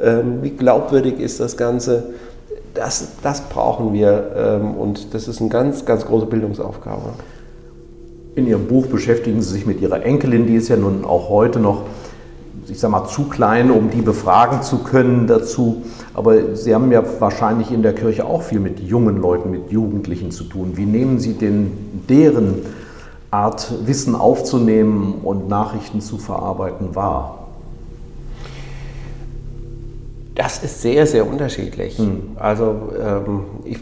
Ähm, 0.00 0.38
wie 0.42 0.50
glaubwürdig 0.50 1.18
ist 1.18 1.40
das 1.40 1.56
Ganze? 1.56 2.10
Das, 2.74 3.08
das 3.22 3.40
brauchen 3.42 3.92
wir 3.92 4.30
ähm, 4.36 4.74
und 4.74 5.12
das 5.14 5.26
ist 5.26 5.40
eine 5.40 5.50
ganz, 5.50 5.84
ganz 5.84 6.06
große 6.06 6.26
Bildungsaufgabe. 6.26 7.10
In 8.36 8.46
Ihrem 8.46 8.66
Buch 8.66 8.86
beschäftigen 8.86 9.42
Sie 9.42 9.52
sich 9.52 9.66
mit 9.66 9.80
Ihrer 9.80 10.04
Enkelin, 10.04 10.46
die 10.46 10.54
ist 10.54 10.68
ja 10.68 10.76
nun 10.76 11.04
auch 11.04 11.28
heute 11.28 11.58
noch 11.58 11.82
ich 12.70 12.80
sag 12.80 12.90
mal, 12.90 13.06
zu 13.06 13.24
klein, 13.24 13.70
um 13.70 13.90
die 13.90 14.02
befragen 14.02 14.62
zu 14.62 14.78
können 14.78 15.26
dazu. 15.26 15.82
Aber 16.14 16.56
Sie 16.56 16.74
haben 16.74 16.92
ja 16.92 17.02
wahrscheinlich 17.18 17.70
in 17.70 17.82
der 17.82 17.94
Kirche 17.94 18.24
auch 18.24 18.42
viel 18.42 18.60
mit 18.60 18.80
jungen 18.80 19.20
Leuten, 19.20 19.50
mit 19.50 19.70
Jugendlichen 19.70 20.30
zu 20.30 20.44
tun. 20.44 20.72
Wie 20.74 20.84
nehmen 20.84 21.18
Sie 21.18 21.34
denn 21.34 21.72
deren 22.08 22.62
Art, 23.30 23.72
Wissen 23.86 24.14
aufzunehmen 24.14 25.20
und 25.22 25.48
Nachrichten 25.48 26.00
zu 26.00 26.18
verarbeiten 26.18 26.94
wahr? 26.94 27.46
Das 30.34 30.62
ist 30.62 30.82
sehr, 30.82 31.06
sehr 31.06 31.26
unterschiedlich. 31.26 31.98
Hm. 31.98 32.36
Also 32.36 32.92
ähm, 32.98 33.40
ich, 33.64 33.78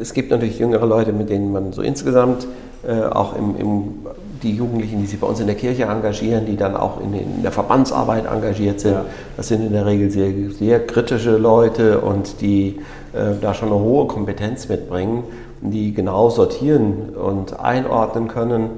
es 0.00 0.12
gibt 0.12 0.30
natürlich 0.30 0.58
jüngere 0.58 0.86
Leute, 0.86 1.12
mit 1.12 1.30
denen 1.30 1.52
man 1.52 1.72
so 1.72 1.82
insgesamt 1.82 2.48
äh, 2.86 3.00
auch 3.04 3.36
im, 3.36 3.56
im 3.56 4.03
die 4.44 4.54
Jugendlichen, 4.54 5.00
die 5.00 5.06
sich 5.06 5.18
bei 5.18 5.26
uns 5.26 5.40
in 5.40 5.46
der 5.46 5.56
Kirche 5.56 5.84
engagieren, 5.84 6.46
die 6.46 6.56
dann 6.56 6.76
auch 6.76 7.00
in, 7.00 7.14
in 7.14 7.42
der 7.42 7.50
Verbandsarbeit 7.50 8.26
engagiert 8.26 8.80
sind. 8.80 8.92
Ja. 8.92 9.04
Das 9.36 9.48
sind 9.48 9.66
in 9.66 9.72
der 9.72 9.86
Regel 9.86 10.10
sehr, 10.10 10.30
sehr 10.56 10.86
kritische 10.86 11.36
Leute 11.36 12.00
und 12.00 12.40
die 12.40 12.80
äh, 13.12 13.34
da 13.40 13.54
schon 13.54 13.70
eine 13.70 13.80
hohe 13.80 14.06
Kompetenz 14.06 14.68
mitbringen, 14.68 15.24
die 15.60 15.94
genau 15.94 16.30
sortieren 16.30 17.10
und 17.16 17.58
einordnen 17.58 18.28
können. 18.28 18.70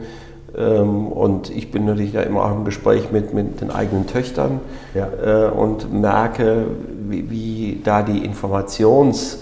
Ähm, 0.57 1.09
und 1.09 1.51
ich 1.51 1.71
bin 1.71 1.85
natürlich 1.85 2.13
da 2.13 2.23
immer 2.23 2.45
auch 2.45 2.53
im 2.53 2.65
Gespräch 2.65 3.11
mit, 3.11 3.35
mit 3.35 3.61
den 3.61 3.71
eigenen 3.71 4.07
Töchtern 4.07 4.61
ja. 4.95 5.09
äh, 5.23 5.51
und 5.51 5.93
merke, 5.93 6.67
wie, 7.09 7.31
wie 7.31 7.81
da 7.85 8.03
die 8.03 8.27
Informations- 8.27 9.39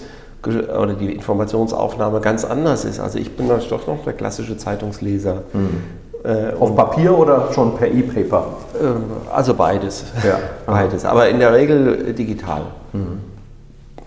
oder 0.47 0.93
die 0.93 1.11
Informationsaufnahme 1.11 2.19
ganz 2.19 2.45
anders 2.45 2.85
ist. 2.85 2.99
Also 2.99 3.17
ich 3.17 3.35
bin 3.35 3.47
doch 3.47 3.87
noch 3.87 4.03
der 4.03 4.13
klassische 4.13 4.57
Zeitungsleser. 4.57 5.43
Mhm. 5.53 6.04
Äh, 6.25 6.53
Auf 6.59 6.75
Papier 6.75 7.17
oder 7.17 7.49
schon 7.53 7.75
per 7.75 7.87
E-Paper? 7.87 8.45
Äh, 8.73 9.31
also 9.33 9.53
beides. 9.53 10.05
Ja. 10.25 10.39
beides. 10.65 11.05
Aber 11.05 11.29
in 11.29 11.39
der 11.39 11.53
Regel 11.53 12.13
digital. 12.13 12.63
Mhm. 12.93 13.19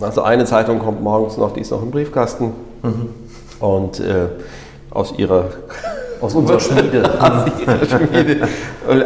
Also 0.00 0.22
eine 0.22 0.44
Zeitung 0.44 0.78
kommt 0.80 1.02
morgens 1.02 1.36
noch, 1.36 1.52
die 1.52 1.60
ist 1.60 1.70
noch 1.70 1.82
im 1.82 1.90
Briefkasten. 1.90 2.52
Mhm. 2.82 3.08
Und 3.60 4.00
äh, 4.00 4.26
aus 4.90 5.14
ihrer 5.16 5.44
aus 6.20 6.34
unserer 6.34 6.58
Schmiede. 6.58 7.08
Aus 7.20 7.88
Schmiede. 7.88 8.48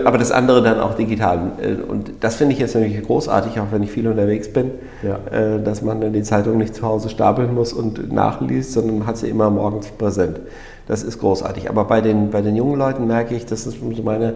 Aber 0.04 0.16
das 0.16 0.32
andere 0.32 0.62
dann 0.62 0.80
auch 0.80 0.94
digital. 0.94 1.52
Und 1.88 2.12
das 2.20 2.36
finde 2.36 2.54
ich 2.54 2.60
jetzt 2.60 2.74
natürlich 2.74 3.02
großartig, 3.02 3.60
auch 3.60 3.66
wenn 3.70 3.82
ich 3.82 3.90
viel 3.90 4.08
unterwegs 4.08 4.50
bin, 4.50 4.70
ja. 5.02 5.18
Äh, 5.30 5.62
dass 5.62 5.82
man 5.82 6.00
dann 6.00 6.12
die 6.12 6.22
Zeitung 6.22 6.58
nicht 6.58 6.74
zu 6.74 6.86
Hause 6.86 7.10
stapeln 7.10 7.54
muss 7.54 7.72
und 7.72 8.12
nachliest, 8.12 8.72
sondern 8.72 9.06
hat 9.06 9.18
sie 9.18 9.28
immer 9.28 9.50
morgens 9.50 9.88
präsent. 9.88 10.40
Das 10.88 11.02
ist 11.02 11.20
großartig. 11.20 11.70
Aber 11.70 11.84
bei 11.84 12.00
den, 12.00 12.30
bei 12.30 12.42
den 12.42 12.56
jungen 12.56 12.78
Leuten 12.78 13.06
merke 13.06 13.34
ich, 13.34 13.46
das 13.46 13.66
ist 13.66 13.78
meine 14.04 14.34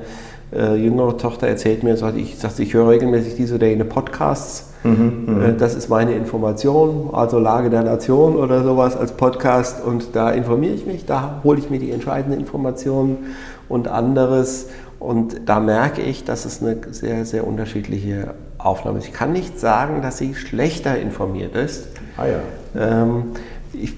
äh, 0.54 0.76
jüngere 0.76 1.16
Tochter 1.16 1.48
erzählt 1.48 1.82
mir, 1.82 1.96
sagt, 1.96 2.16
ich, 2.16 2.38
sagt, 2.38 2.58
ich 2.60 2.72
höre 2.72 2.88
regelmäßig 2.88 3.34
diese 3.34 3.56
oder 3.56 3.66
jene 3.66 3.84
Podcasts. 3.84 4.72
Mhm, 4.84 5.24
mhm, 5.26 5.42
äh, 5.42 5.54
das 5.54 5.74
ist 5.74 5.88
meine 5.88 6.12
Information, 6.14 7.10
also 7.12 7.38
Lage 7.38 7.70
der 7.70 7.82
Nation 7.82 8.36
oder 8.36 8.62
sowas 8.62 8.96
als 8.96 9.12
Podcast. 9.12 9.84
Und 9.84 10.14
da 10.14 10.30
informiere 10.30 10.74
ich 10.74 10.86
mich, 10.86 11.04
da 11.04 11.40
hole 11.42 11.58
ich 11.58 11.68
mir 11.68 11.80
die 11.80 11.90
entscheidenden 11.90 12.38
Informationen 12.38 13.34
und 13.68 13.88
anderes. 13.88 14.68
Und 15.00 15.48
da 15.48 15.60
merke 15.60 16.00
ich, 16.00 16.24
dass 16.24 16.44
es 16.44 16.62
eine 16.62 16.78
sehr, 16.90 17.24
sehr 17.24 17.46
unterschiedliche 17.46 18.34
Aufnahme 18.58 18.98
ist. 18.98 19.06
Ich 19.06 19.12
kann 19.12 19.32
nicht 19.32 19.58
sagen, 19.58 20.00
dass 20.00 20.18
sie 20.18 20.34
schlechter 20.34 20.98
informiert 20.98 21.54
ist. 21.54 21.88
Ah 22.16 22.26
ja. 22.26 23.02
Ähm, 23.02 23.32
ich, 23.72 23.94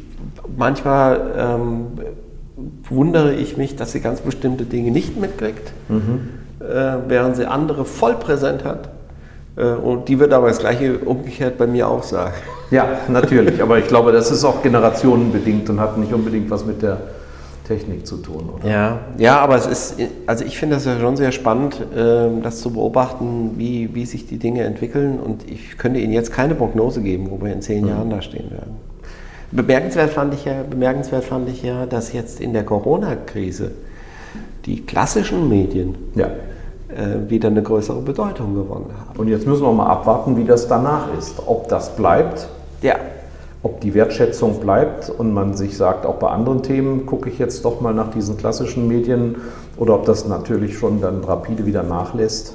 manchmal 0.57 1.35
ähm, 1.37 1.87
wundere 2.89 3.35
ich 3.35 3.57
mich, 3.57 3.77
dass 3.77 3.93
sie 3.93 4.01
ganz 4.01 4.21
bestimmte 4.21 4.65
Dinge 4.65 4.91
nicht 4.91 5.19
mitkriegt, 5.19 5.73
mhm. 5.89 6.29
äh, 6.61 6.97
während 7.07 7.37
sie 7.37 7.47
andere 7.47 7.85
voll 7.85 8.15
präsent 8.15 8.65
hat. 8.65 8.89
Äh, 9.57 9.73
und 9.73 10.09
die 10.09 10.19
wird 10.19 10.33
aber 10.33 10.49
das 10.49 10.59
Gleiche 10.59 10.99
umgekehrt 10.99 11.59
bei 11.59 11.67
mir 11.67 11.89
auch 11.89 12.03
sagen. 12.03 12.35
Ja, 12.71 12.87
natürlich. 13.09 13.63
aber 13.63 13.79
ich 13.79 13.87
glaube, 13.87 14.13
das 14.13 14.31
ist 14.31 14.45
auch 14.45 14.63
generationenbedingt 14.63 15.71
und 15.71 15.81
hat 15.81 15.97
nicht 15.99 16.13
unbedingt 16.13 16.51
was 16.51 16.65
mit 16.65 16.83
der 16.83 16.99
Technik 17.67 18.07
zu 18.07 18.17
tun. 18.17 18.49
Oder? 18.57 18.69
Ja, 18.69 18.99
ja, 19.19 19.39
aber 19.41 19.57
es 19.57 19.67
ist, 19.67 19.97
also 20.27 20.45
ich 20.45 20.59
finde 20.59 20.77
das 20.77 20.87
ja 20.87 20.99
schon 20.99 21.17
sehr 21.17 21.33
spannend, 21.33 21.77
ähm, 21.95 22.43
das 22.43 22.61
zu 22.61 22.73
beobachten, 22.73 23.53
wie, 23.57 23.95
wie 23.95 24.07
sich 24.07 24.27
die 24.27 24.39
Dinge 24.39 24.65
entwickeln. 24.65 25.21
Und 25.21 25.49
ich 25.49 25.77
könnte 25.77 26.01
Ihnen 26.01 26.13
jetzt 26.13 26.33
keine 26.33 26.55
Prognose 26.55 27.03
geben, 27.03 27.31
wo 27.31 27.45
wir 27.45 27.53
in 27.53 27.61
zehn 27.61 27.85
mhm. 27.85 27.91
Jahren 27.91 28.11
da 28.11 28.23
stehen 28.23 28.51
werden. 28.51 28.88
Bemerkenswert 29.51 30.11
fand, 30.11 30.35
ich 30.35 30.45
ja, 30.45 30.63
bemerkenswert 30.69 31.25
fand 31.25 31.49
ich 31.49 31.63
ja, 31.63 31.87
dass 31.87 32.13
jetzt 32.13 32.41
in 32.41 32.53
der 32.53 32.65
Corona-Krise 32.65 33.71
die 34.67 34.85
klassischen 34.85 35.49
Medien 35.49 35.95
ja. 36.15 36.27
äh, 36.89 37.31
wieder 37.31 37.49
eine 37.49 37.63
größere 37.63 38.03
Bedeutung 38.03 38.55
gewonnen 38.55 38.91
haben. 38.99 39.19
Und 39.19 39.29
jetzt 39.29 39.47
müssen 39.47 39.63
wir 39.63 39.73
mal 39.73 39.87
abwarten, 39.87 40.37
wie 40.37 40.45
das 40.45 40.69
danach 40.69 41.07
ist. 41.19 41.37
Ob 41.47 41.69
das 41.69 41.97
bleibt, 41.97 42.47
ja. 42.83 42.97
ob 43.63 43.81
die 43.81 43.95
Wertschätzung 43.95 44.61
bleibt 44.61 45.09
und 45.09 45.33
man 45.33 45.55
sich 45.55 45.79
sagt, 45.79 46.05
auch 46.05 46.17
bei 46.17 46.29
anderen 46.29 46.63
Themen 46.63 47.07
gucke 47.07 47.31
ich 47.31 47.39
jetzt 47.39 47.65
doch 47.65 47.81
mal 47.81 47.95
nach 47.95 48.11
diesen 48.11 48.37
klassischen 48.37 48.87
Medien 48.87 49.37
oder 49.79 49.95
ob 49.95 50.05
das 50.05 50.29
natürlich 50.29 50.77
schon 50.77 51.01
dann 51.01 51.25
rapide 51.25 51.65
wieder 51.65 51.83
nachlässt. 51.83 52.53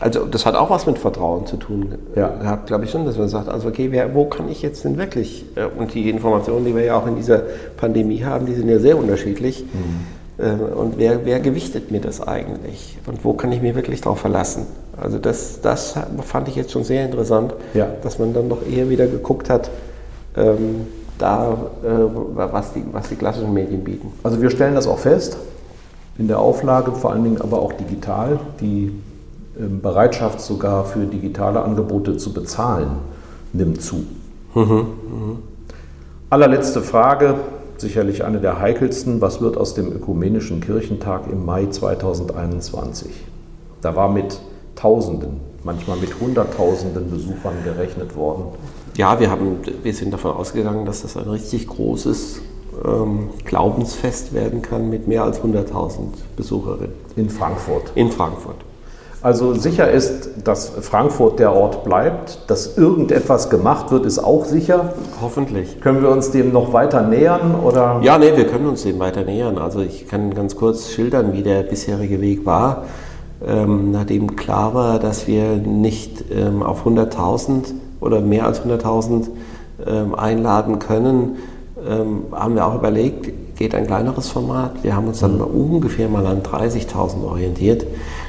Also 0.00 0.24
das 0.24 0.44
hat 0.44 0.56
auch 0.56 0.70
was 0.70 0.86
mit 0.86 0.98
Vertrauen 0.98 1.46
zu 1.46 1.56
tun. 1.56 1.94
Ja. 2.16 2.34
Hat, 2.44 2.66
glaube 2.66 2.84
ich 2.84 2.90
schon, 2.90 3.06
dass 3.06 3.16
man 3.16 3.28
sagt, 3.28 3.48
also 3.48 3.68
okay, 3.68 3.88
wer, 3.90 4.14
wo 4.14 4.24
kann 4.24 4.48
ich 4.48 4.60
jetzt 4.60 4.84
denn 4.84 4.98
wirklich? 4.98 5.44
Äh, 5.54 5.66
und 5.66 5.94
die 5.94 6.10
Informationen, 6.10 6.64
die 6.64 6.74
wir 6.74 6.84
ja 6.84 6.96
auch 6.96 7.06
in 7.06 7.16
dieser 7.16 7.42
Pandemie 7.76 8.24
haben, 8.24 8.46
die 8.46 8.54
sind 8.54 8.68
ja 8.68 8.78
sehr 8.78 8.98
unterschiedlich. 8.98 9.64
Mhm. 9.64 10.44
Äh, 10.44 10.50
und 10.74 10.98
wer, 10.98 11.24
wer 11.24 11.40
gewichtet 11.40 11.90
mir 11.90 12.00
das 12.00 12.20
eigentlich? 12.26 12.98
Und 13.06 13.24
wo 13.24 13.34
kann 13.34 13.52
ich 13.52 13.62
mich 13.62 13.74
wirklich 13.74 14.00
darauf 14.00 14.18
verlassen? 14.18 14.66
Also 15.00 15.18
das, 15.18 15.60
das 15.60 15.94
fand 16.22 16.48
ich 16.48 16.56
jetzt 16.56 16.72
schon 16.72 16.84
sehr 16.84 17.04
interessant, 17.04 17.54
ja. 17.72 17.88
dass 18.02 18.18
man 18.18 18.32
dann 18.34 18.48
doch 18.48 18.66
eher 18.66 18.90
wieder 18.90 19.06
geguckt 19.06 19.48
hat, 19.48 19.70
ähm, 20.36 20.86
da, 21.18 21.52
äh, 21.84 21.88
was, 22.34 22.72
die, 22.72 22.82
was 22.92 23.08
die 23.08 23.16
klassischen 23.16 23.54
Medien 23.54 23.84
bieten. 23.84 24.12
Also 24.24 24.42
wir 24.42 24.50
stellen 24.50 24.74
das 24.74 24.88
auch 24.88 24.98
fest, 24.98 25.36
in 26.18 26.28
der 26.28 26.40
Auflage, 26.40 26.92
vor 26.92 27.12
allen 27.12 27.24
Dingen 27.24 27.40
aber 27.40 27.60
auch 27.60 27.72
digital. 27.72 28.38
Die 28.60 28.86
ähm, 28.86 29.02
Bereitschaft 29.82 30.40
sogar 30.40 30.84
für 30.84 31.06
digitale 31.06 31.62
Angebote 31.62 32.16
zu 32.16 32.32
bezahlen 32.32 32.98
nimmt 33.54 33.80
zu. 33.82 34.04
Mhm, 34.54 34.64
mh. 34.64 35.36
Allerletzte 36.30 36.82
Frage, 36.82 37.36
sicherlich 37.76 38.24
eine 38.24 38.40
der 38.40 38.60
heikelsten. 38.60 39.20
Was 39.20 39.40
wird 39.40 39.56
aus 39.56 39.74
dem 39.74 39.92
Ökumenischen 39.92 40.60
Kirchentag 40.60 41.30
im 41.30 41.44
Mai 41.44 41.66
2021? 41.66 43.10
Da 43.80 43.94
war 43.94 44.08
mit 44.08 44.40
Tausenden, 44.74 45.40
manchmal 45.62 45.98
mit 45.98 46.20
Hunderttausenden 46.20 47.10
Besuchern 47.10 47.54
gerechnet 47.62 48.16
worden. 48.16 48.46
Ja, 48.96 49.20
wir, 49.20 49.30
haben, 49.30 49.58
wir 49.82 49.94
sind 49.94 50.12
davon 50.12 50.32
ausgegangen, 50.32 50.84
dass 50.84 51.02
das 51.02 51.16
ein 51.16 51.28
richtig 51.28 51.68
großes 51.68 52.40
ähm, 52.84 53.30
Glaubensfest 53.44 54.34
werden 54.34 54.62
kann 54.62 54.90
mit 54.90 55.06
mehr 55.06 55.22
als 55.22 55.40
100.000 55.40 55.98
Besucherinnen. 56.36 56.94
In 57.16 57.30
Frankfurt. 57.30 57.92
In 57.94 58.10
Frankfurt. 58.10 58.56
Also 59.24 59.54
sicher 59.54 59.90
ist, 59.90 60.28
dass 60.44 60.68
Frankfurt 60.68 61.38
der 61.38 61.54
Ort 61.54 61.82
bleibt. 61.82 62.40
Dass 62.46 62.76
irgendetwas 62.76 63.48
gemacht 63.48 63.90
wird, 63.90 64.04
ist 64.04 64.18
auch 64.18 64.44
sicher. 64.44 64.92
Hoffentlich. 65.22 65.80
Können 65.80 66.02
wir 66.02 66.10
uns 66.10 66.30
dem 66.30 66.52
noch 66.52 66.74
weiter 66.74 67.00
nähern? 67.00 67.54
Oder? 67.54 68.00
Ja, 68.02 68.18
nee, 68.18 68.36
wir 68.36 68.46
können 68.46 68.66
uns 68.66 68.82
dem 68.82 68.98
weiter 68.98 69.24
nähern. 69.24 69.56
Also 69.56 69.80
ich 69.80 70.06
kann 70.08 70.34
ganz 70.34 70.56
kurz 70.56 70.90
schildern, 70.90 71.32
wie 71.32 71.42
der 71.42 71.62
bisherige 71.62 72.20
Weg 72.20 72.44
war. 72.44 72.84
Ähm, 73.46 73.92
nachdem 73.92 74.36
klar 74.36 74.74
war, 74.74 74.98
dass 74.98 75.26
wir 75.26 75.56
nicht 75.56 76.26
ähm, 76.30 76.62
auf 76.62 76.86
100.000 76.86 77.72
oder 78.00 78.20
mehr 78.20 78.44
als 78.44 78.60
100.000 78.60 79.28
ähm, 79.86 80.14
einladen 80.14 80.80
können, 80.80 81.36
ähm, 81.88 82.24
haben 82.30 82.56
wir 82.56 82.66
auch 82.66 82.74
überlegt, 82.74 83.56
geht 83.56 83.74
ein 83.74 83.86
kleineres 83.86 84.28
Format. 84.28 84.82
Wir 84.82 84.94
haben 84.94 85.08
uns 85.08 85.20
dann 85.20 85.36
mhm. 85.36 85.44
ungefähr 85.44 86.10
mal 86.10 86.26
an 86.26 86.42
30.000 86.42 87.24
orientiert. 87.24 87.86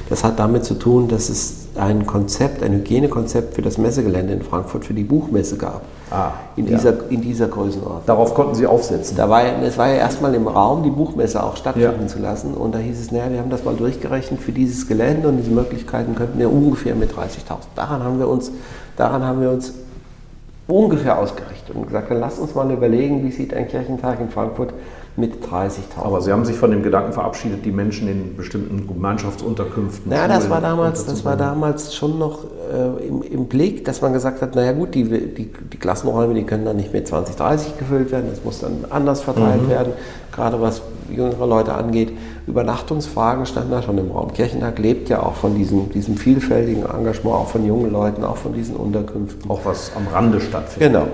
Das 0.08 0.22
hat 0.22 0.38
damit 0.38 0.64
zu 0.64 0.74
tun, 0.74 1.08
dass 1.08 1.28
es 1.28 1.66
ein 1.76 2.06
Konzept, 2.06 2.62
ein 2.62 2.72
Hygienekonzept 2.72 3.54
für 3.54 3.62
das 3.62 3.76
Messegelände 3.76 4.32
in 4.34 4.42
Frankfurt 4.42 4.84
für 4.84 4.94
die 4.94 5.02
Buchmesse 5.02 5.56
gab. 5.56 5.82
Ah, 6.10 6.30
in, 6.54 6.66
ja. 6.66 6.76
dieser, 6.76 7.10
in 7.10 7.20
dieser 7.20 7.48
Größenordnung. 7.48 8.02
Darauf 8.06 8.32
konnten 8.34 8.54
Sie 8.54 8.66
aufsetzen. 8.66 9.16
Da 9.16 9.28
war, 9.28 9.42
es 9.62 9.76
war 9.76 9.88
ja 9.88 9.94
erstmal 9.94 10.34
im 10.34 10.46
Raum, 10.46 10.84
die 10.84 10.90
Buchmesse 10.90 11.42
auch 11.42 11.56
stattfinden 11.56 12.02
ja. 12.02 12.06
zu 12.06 12.20
lassen. 12.20 12.54
Und 12.54 12.74
da 12.74 12.78
hieß 12.78 13.00
es, 13.00 13.10
naja, 13.10 13.30
wir 13.30 13.40
haben 13.40 13.50
das 13.50 13.64
mal 13.64 13.74
durchgerechnet, 13.74 14.40
für 14.40 14.52
dieses 14.52 14.86
Gelände 14.86 15.28
und 15.28 15.38
diese 15.38 15.50
Möglichkeiten 15.50 16.14
könnten 16.14 16.38
wir 16.38 16.50
ungefähr 16.52 16.94
mit 16.94 17.10
30.000. 17.12 17.56
Daran 17.74 18.04
haben 18.04 18.18
wir 18.20 18.28
uns, 18.28 18.52
daran 18.96 19.24
haben 19.24 19.40
wir 19.40 19.50
uns 19.50 19.72
ungefähr 20.68 21.18
ausgerichtet 21.18 21.74
und 21.74 21.86
gesagt, 21.86 22.10
dann 22.10 22.20
lasst 22.20 22.38
uns 22.38 22.54
mal 22.54 22.70
überlegen, 22.70 23.24
wie 23.24 23.30
sieht 23.30 23.52
ein 23.54 23.68
Kirchentag 23.68 24.20
in 24.20 24.30
Frankfurt 24.30 24.72
mit 25.16 25.44
30.000. 25.44 25.78
Aber 25.96 26.20
Sie 26.20 26.30
haben 26.30 26.44
sich 26.44 26.56
von 26.56 26.70
dem 26.70 26.82
Gedanken 26.82 27.12
verabschiedet, 27.12 27.64
die 27.64 27.72
Menschen 27.72 28.08
in 28.08 28.36
bestimmten 28.36 28.86
Gemeinschaftsunterkünften. 28.86 30.12
Ja, 30.12 30.28
das 30.28 30.50
war 30.50 30.60
damals, 30.60 31.06
das 31.06 31.24
war 31.24 31.36
damals 31.36 31.94
schon 31.94 32.18
noch 32.18 32.44
äh, 32.44 33.06
im, 33.06 33.22
im, 33.22 33.46
Blick, 33.46 33.84
dass 33.84 34.02
man 34.02 34.12
gesagt 34.12 34.42
hat, 34.42 34.54
naja 34.54 34.72
gut, 34.72 34.94
die, 34.94 35.04
die, 35.04 35.50
die, 35.50 35.78
Klassenräume, 35.78 36.34
die 36.34 36.44
können 36.44 36.64
dann 36.66 36.76
nicht 36.76 36.92
mit 36.92 37.08
20, 37.08 37.36
30 37.36 37.78
gefüllt 37.78 38.12
werden, 38.12 38.26
das 38.30 38.44
muss 38.44 38.60
dann 38.60 38.84
anders 38.90 39.22
verteilt 39.22 39.62
mhm. 39.62 39.70
werden, 39.70 39.92
gerade 40.32 40.60
was 40.60 40.82
jüngere 41.10 41.46
Leute 41.46 41.72
angeht. 41.72 42.12
Übernachtungsfragen 42.46 43.46
standen 43.46 43.70
da 43.70 43.82
schon 43.82 43.98
im 43.98 44.10
Raum. 44.10 44.32
Kirchentag 44.32 44.78
lebt 44.78 45.08
ja 45.08 45.22
auch 45.22 45.34
von 45.34 45.54
diesem, 45.54 45.90
diesem 45.90 46.16
vielfältigen 46.16 46.84
Engagement, 46.84 47.36
auch 47.36 47.48
von 47.48 47.64
jungen 47.66 47.90
Leuten, 47.90 48.22
auch 48.22 48.36
von 48.36 48.52
diesen 48.52 48.76
Unterkünften. 48.76 49.50
Auch 49.50 49.60
was 49.64 49.92
am 49.96 50.06
Rande 50.12 50.40
stattfindet. 50.40 50.92
Genau. 50.92 51.08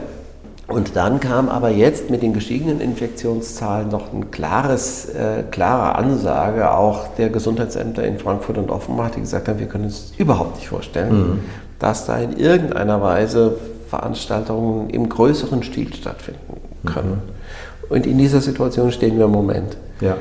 Und 0.73 0.97
dann 0.97 1.20
kam 1.20 1.49
aber 1.49 1.70
jetzt 1.70 2.11
mit 2.11 2.23
den 2.23 2.33
gestiegenen 2.33 2.81
Infektionszahlen 2.81 3.89
noch 3.89 4.12
eine 4.12 4.27
klares, 4.27 5.07
äh, 5.07 5.45
klare 5.51 5.97
Ansage 5.97 6.70
auch 6.73 7.09
der 7.16 7.29
Gesundheitsämter 7.29 8.05
in 8.05 8.18
Frankfurt 8.18 8.59
und 8.59 8.70
Offenbach, 8.70 9.11
die 9.11 9.20
gesagt 9.20 9.49
haben, 9.49 9.59
wir 9.59 9.66
können 9.66 9.85
uns 9.85 10.12
überhaupt 10.16 10.57
nicht 10.57 10.68
vorstellen, 10.68 11.12
mhm. 11.12 11.41
dass 11.79 12.07
da 12.07 12.16
in 12.18 12.37
irgendeiner 12.37 13.03
Weise 13.03 13.57
Veranstaltungen 13.89 14.89
im 14.91 15.09
größeren 15.09 15.62
Stil 15.62 15.93
stattfinden 15.93 16.61
können. 16.87 17.11
Mhm. 17.11 17.93
Und 17.95 18.07
in 18.07 18.16
dieser 18.16 18.41
Situation 18.41 18.91
stehen 18.91 19.18
wir 19.18 19.27
im 19.27 19.33
Moment. 19.33 19.77
Ja. 20.01 20.16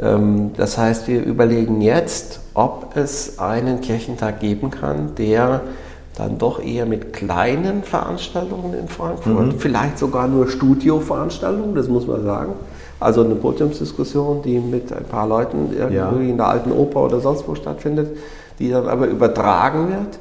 Ähm, 0.00 0.52
das 0.56 0.78
heißt, 0.78 1.08
wir 1.08 1.24
überlegen 1.24 1.80
jetzt, 1.80 2.40
ob 2.54 2.96
es 2.96 3.38
einen 3.38 3.80
Kirchentag 3.80 4.40
geben 4.40 4.70
kann, 4.70 5.14
der 5.16 5.62
dann 6.18 6.36
doch 6.36 6.60
eher 6.60 6.84
mit 6.84 7.12
kleinen 7.12 7.84
Veranstaltungen 7.84 8.74
in 8.74 8.88
Frankfurt, 8.88 9.46
mhm. 9.46 9.58
vielleicht 9.58 9.98
sogar 9.98 10.26
nur 10.26 10.48
Studioveranstaltungen, 10.48 11.74
das 11.74 11.88
muss 11.88 12.06
man 12.06 12.24
sagen. 12.24 12.54
Also 13.00 13.24
eine 13.24 13.36
Podiumsdiskussion, 13.36 14.42
die 14.42 14.58
mit 14.58 14.92
ein 14.92 15.04
paar 15.04 15.28
Leuten 15.28 15.70
ja. 15.92 16.10
in 16.10 16.36
der 16.36 16.48
alten 16.48 16.72
Oper 16.72 17.04
oder 17.04 17.20
sonst 17.20 17.46
wo 17.46 17.54
stattfindet, 17.54 18.16
die 18.58 18.70
dann 18.70 18.88
aber 18.88 19.06
übertragen 19.06 19.90
wird 19.90 20.18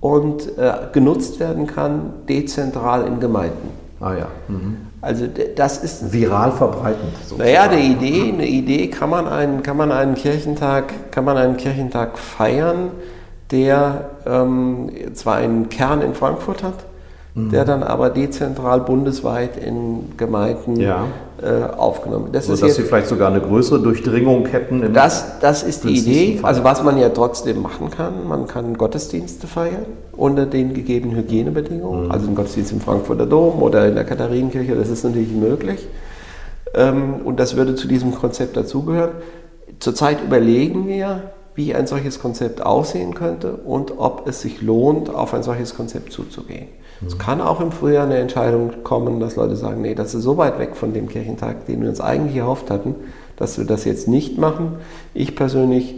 und 0.00 0.58
äh, 0.58 0.72
genutzt 0.92 1.38
werden 1.38 1.68
kann, 1.68 2.12
dezentral 2.28 3.06
in 3.06 3.20
Gemeinden. 3.20 3.70
Ah 4.00 4.14
ja. 4.14 4.26
Mhm. 4.48 4.76
Also 5.00 5.26
das 5.54 5.78
ist 5.78 6.12
viral 6.12 6.50
verbreitend. 6.50 7.12
Sozusagen. 7.22 7.48
Naja, 7.48 7.62
eine 7.62 7.80
Idee, 7.80 8.32
eine 8.32 8.46
Idee 8.48 8.88
kann 8.88 9.10
man 9.10 9.28
einen, 9.28 9.62
kann 9.62 9.76
man 9.76 9.92
einen 9.92 10.16
Kirchentag, 10.16 11.12
kann 11.12 11.24
man 11.24 11.36
einen 11.36 11.56
Kirchentag 11.56 12.18
feiern, 12.18 12.90
der 13.50 14.10
ähm, 14.26 14.90
zwar 15.14 15.36
einen 15.36 15.68
Kern 15.68 16.02
in 16.02 16.14
Frankfurt 16.14 16.62
hat, 16.62 16.74
mhm. 17.34 17.50
der 17.50 17.64
dann 17.64 17.82
aber 17.82 18.10
dezentral 18.10 18.80
bundesweit 18.80 19.56
in 19.56 20.16
Gemeinden 20.16 20.76
ja. 20.76 21.06
äh, 21.42 21.74
aufgenommen 21.76 22.26
wird. 22.26 22.36
Das 22.36 22.46
so, 22.46 22.52
ist 22.52 22.62
dass 22.62 22.68
jetzt, 22.68 22.76
Sie 22.76 22.82
vielleicht 22.82 23.06
sogar 23.06 23.30
eine 23.30 23.40
größere 23.40 23.80
Durchdringung 23.80 24.46
hätten. 24.46 24.92
das, 24.92 25.38
das 25.40 25.62
ist 25.62 25.84
die 25.84 25.96
Idee. 25.96 26.40
Also 26.42 26.64
was 26.64 26.82
man 26.82 26.98
ja 26.98 27.08
trotzdem 27.08 27.62
machen 27.62 27.90
kann, 27.90 28.28
man 28.28 28.46
kann 28.46 28.76
Gottesdienste 28.76 29.46
feiern 29.46 29.86
unter 30.12 30.46
den 30.46 30.74
gegebenen 30.74 31.16
Hygienebedingungen. 31.16 32.06
Mhm. 32.06 32.10
Also 32.10 32.26
ein 32.26 32.34
Gottesdienst 32.34 32.72
im 32.72 32.80
Frankfurter 32.80 33.26
Dom 33.26 33.62
oder 33.62 33.86
in 33.86 33.94
der 33.94 34.04
Katharinenkirche, 34.04 34.74
das 34.74 34.88
ist 34.88 35.04
natürlich 35.04 35.32
möglich. 35.32 35.86
Ähm, 36.74 37.14
und 37.24 37.40
das 37.40 37.56
würde 37.56 37.74
zu 37.74 37.88
diesem 37.88 38.14
Konzept 38.14 38.56
dazugehören. 38.56 39.12
Zurzeit 39.78 40.22
überlegen 40.22 40.88
wir, 40.88 41.22
wie 41.58 41.74
ein 41.74 41.88
solches 41.88 42.20
Konzept 42.20 42.64
aussehen 42.64 43.14
könnte 43.14 43.52
und 43.52 43.98
ob 43.98 44.28
es 44.28 44.40
sich 44.40 44.62
lohnt, 44.62 45.12
auf 45.12 45.34
ein 45.34 45.42
solches 45.42 45.74
Konzept 45.74 46.12
zuzugehen. 46.12 46.68
Es 47.04 47.16
mhm. 47.16 47.18
kann 47.18 47.40
auch 47.40 47.60
im 47.60 47.72
Frühjahr 47.72 48.04
eine 48.04 48.16
Entscheidung 48.16 48.84
kommen, 48.84 49.18
dass 49.18 49.34
Leute 49.34 49.56
sagen, 49.56 49.82
nee, 49.82 49.96
das 49.96 50.14
ist 50.14 50.22
so 50.22 50.36
weit 50.36 50.60
weg 50.60 50.76
von 50.76 50.94
dem 50.94 51.08
Kirchentag, 51.08 51.66
den 51.66 51.82
wir 51.82 51.88
uns 51.88 52.00
eigentlich 52.00 52.36
erhofft 52.36 52.70
hatten, 52.70 52.94
dass 53.36 53.58
wir 53.58 53.64
das 53.64 53.84
jetzt 53.84 54.06
nicht 54.06 54.38
machen. 54.38 54.76
Ich 55.14 55.34
persönlich 55.34 55.96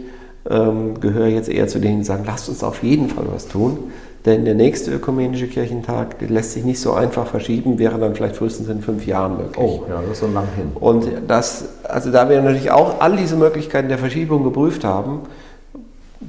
ähm, 0.49 0.99
gehöre 0.99 1.27
jetzt 1.27 1.47
eher 1.47 1.67
zu 1.67 1.79
denen, 1.79 1.99
die 1.99 2.05
sagen, 2.05 2.23
lasst 2.25 2.49
uns 2.49 2.63
auf 2.63 2.81
jeden 2.81 3.09
Fall 3.09 3.25
was 3.31 3.47
tun, 3.47 3.91
denn 4.25 4.45
der 4.45 4.55
nächste 4.55 4.91
ökumenische 4.91 5.47
Kirchentag 5.47 6.15
lässt 6.27 6.53
sich 6.53 6.63
nicht 6.63 6.79
so 6.79 6.93
einfach 6.93 7.27
verschieben, 7.27 7.77
wäre 7.77 7.99
dann 7.99 8.15
vielleicht 8.15 8.35
frühestens 8.35 8.67
in 8.67 8.81
fünf 8.81 9.05
Jahren 9.05 9.37
möglich. 9.37 9.57
Oh, 9.57 9.83
ja, 9.87 10.01
das 10.01 10.11
ist 10.11 10.19
so 10.21 10.27
lang 10.27 10.47
hin. 10.55 10.71
Und 10.73 11.07
das, 11.27 11.65
also 11.83 12.11
da 12.11 12.29
wir 12.29 12.41
natürlich 12.41 12.71
auch 12.71 12.99
all 12.99 13.15
diese 13.15 13.35
Möglichkeiten 13.35 13.89
der 13.89 13.99
Verschiebung 13.99 14.43
geprüft 14.43 14.83
haben, 14.83 15.21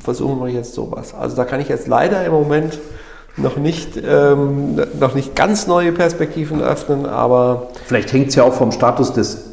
versuchen 0.01 0.41
wir 0.41 0.49
jetzt 0.49 0.75
sowas. 0.75 1.15
Also 1.15 1.37
da 1.37 1.45
kann 1.45 1.61
ich 1.61 1.69
jetzt 1.69 1.87
leider 1.87 2.25
im 2.25 2.33
Moment 2.33 2.79
noch 3.37 3.57
nicht, 3.57 4.01
ähm, 4.05 4.81
noch 4.99 5.15
nicht 5.15 5.35
ganz 5.35 5.67
neue 5.67 5.93
Perspektiven 5.93 6.63
öffnen, 6.63 7.07
aber. 7.07 7.69
Vielleicht 7.87 8.13
hängt 8.13 8.29
es 8.29 8.35
ja 8.35 8.45
auch 8.45 8.53
vom 8.53 8.73
Status 8.73 9.13
des 9.13 9.45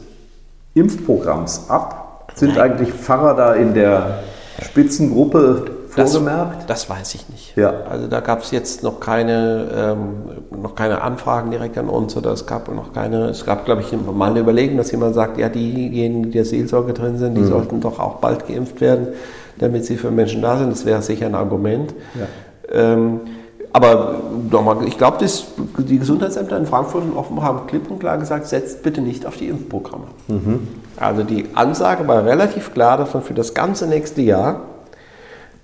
Impfprogramms 0.73 1.69
ab. 1.69 2.31
Sind 2.35 2.55
Nein. 2.55 2.71
eigentlich 2.71 2.93
Pfarrer 2.93 3.35
da 3.35 3.53
in 3.53 3.73
der 3.73 4.19
Spitzengruppe 4.63 5.65
vorgemerkt? 5.89 6.69
Das, 6.69 6.85
das 6.85 6.89
weiß 6.89 7.15
ich 7.15 7.29
nicht. 7.29 7.55
Ja. 7.55 7.73
Also 7.89 8.07
da 8.07 8.19
gab 8.19 8.43
es 8.43 8.51
jetzt 8.51 8.83
noch 8.83 8.99
keine, 8.99 9.67
ähm, 9.75 10.61
noch 10.61 10.75
keine 10.75 11.01
Anfragen 11.01 11.51
direkt 11.51 11.77
an 11.77 11.89
uns 11.89 12.15
oder 12.15 12.31
es 12.31 12.45
gab 12.45 12.73
noch 12.73 12.93
keine, 12.93 13.29
es 13.29 13.45
gab, 13.45 13.65
glaube 13.65 13.81
ich, 13.81 13.91
mal 13.91 14.29
eine 14.29 14.39
Überlegung, 14.39 14.77
dass 14.77 14.91
jemand 14.91 15.15
sagt, 15.15 15.37
ja, 15.37 15.49
diejenigen, 15.49 16.23
die 16.23 16.31
der 16.31 16.45
Seelsorge 16.45 16.93
drin 16.93 17.17
sind, 17.17 17.35
die 17.35 17.41
mhm. 17.41 17.47
sollten 17.47 17.81
doch 17.81 17.99
auch 17.99 18.17
bald 18.17 18.47
geimpft 18.47 18.79
werden 18.81 19.07
damit 19.59 19.85
sie 19.85 19.97
für 19.97 20.11
Menschen 20.11 20.41
da 20.41 20.57
sind. 20.57 20.71
Das 20.71 20.85
wäre 20.85 21.01
sicher 21.01 21.27
ein 21.27 21.35
Argument. 21.35 21.93
Ja. 22.15 22.93
Ähm, 22.93 23.21
aber 23.71 24.15
nochmal, 24.49 24.87
ich 24.87 24.97
glaube, 24.97 25.23
die 25.77 25.99
Gesundheitsämter 25.99 26.57
in 26.57 26.65
Frankfurt 26.65 27.03
und 27.03 27.15
Offenbach 27.15 27.43
haben 27.43 27.67
klipp 27.67 27.89
und 27.91 27.99
klar 27.99 28.17
gesagt, 28.17 28.47
setzt 28.47 28.81
bitte 28.81 29.01
nicht 29.01 29.27
auf 29.27 29.37
die 29.37 29.47
Impfprogramme. 29.47 30.05
Mhm. 30.27 30.67
Also 30.97 31.23
die 31.23 31.45
Ansage 31.53 32.07
war 32.07 32.25
relativ 32.25 32.73
klar, 32.73 32.97
dass 32.97 33.13
man 33.13 33.21
für 33.21 33.35
das 33.35 33.53
ganze 33.53 33.85
nächste 33.85 34.21
Jahr 34.21 34.61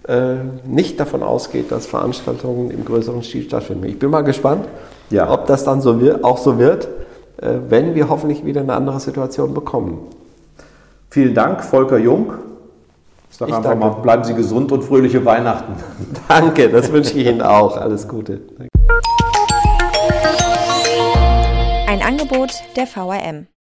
äh, 0.07 0.35
nicht 0.65 0.99
davon 0.99 1.23
ausgeht, 1.23 1.71
dass 1.71 1.87
Veranstaltungen 1.87 2.69
im 2.69 2.85
größeren 2.85 3.23
Stil 3.23 3.43
stattfinden. 3.43 3.85
Ich 3.85 3.97
bin 3.97 4.11
mal 4.11 4.21
gespannt, 4.21 4.67
ja. 5.09 5.31
ob 5.31 5.47
das 5.47 5.63
dann 5.63 5.81
so 5.81 5.99
wird, 5.99 6.23
auch 6.23 6.37
so 6.37 6.59
wird, 6.59 6.87
äh, 7.41 7.53
wenn 7.69 7.95
wir 7.95 8.07
hoffentlich 8.07 8.45
wieder 8.45 8.61
eine 8.61 8.73
andere 8.73 8.99
Situation 8.99 9.55
bekommen. 9.55 9.97
Vielen 11.09 11.33
Dank, 11.33 11.63
Volker 11.63 11.97
Jung. 11.97 12.33
Ich 13.35 13.39
sage 13.39 13.53
einfach 13.53 13.71
danke. 13.71 13.85
mal, 13.85 14.01
bleiben 14.01 14.23
Sie 14.23 14.33
gesund 14.33 14.71
und 14.71 14.81
fröhliche 14.81 15.25
Weihnachten. 15.25 15.73
Danke, 16.29 16.69
das 16.69 16.89
wünsche 16.89 17.19
ich 17.19 17.27
Ihnen 17.27 17.41
auch. 17.41 17.75
Alles 17.75 18.07
Gute. 18.07 18.39
Ein 21.85 22.01
Angebot 22.01 22.53
der 22.77 22.87
VRM. 22.87 23.47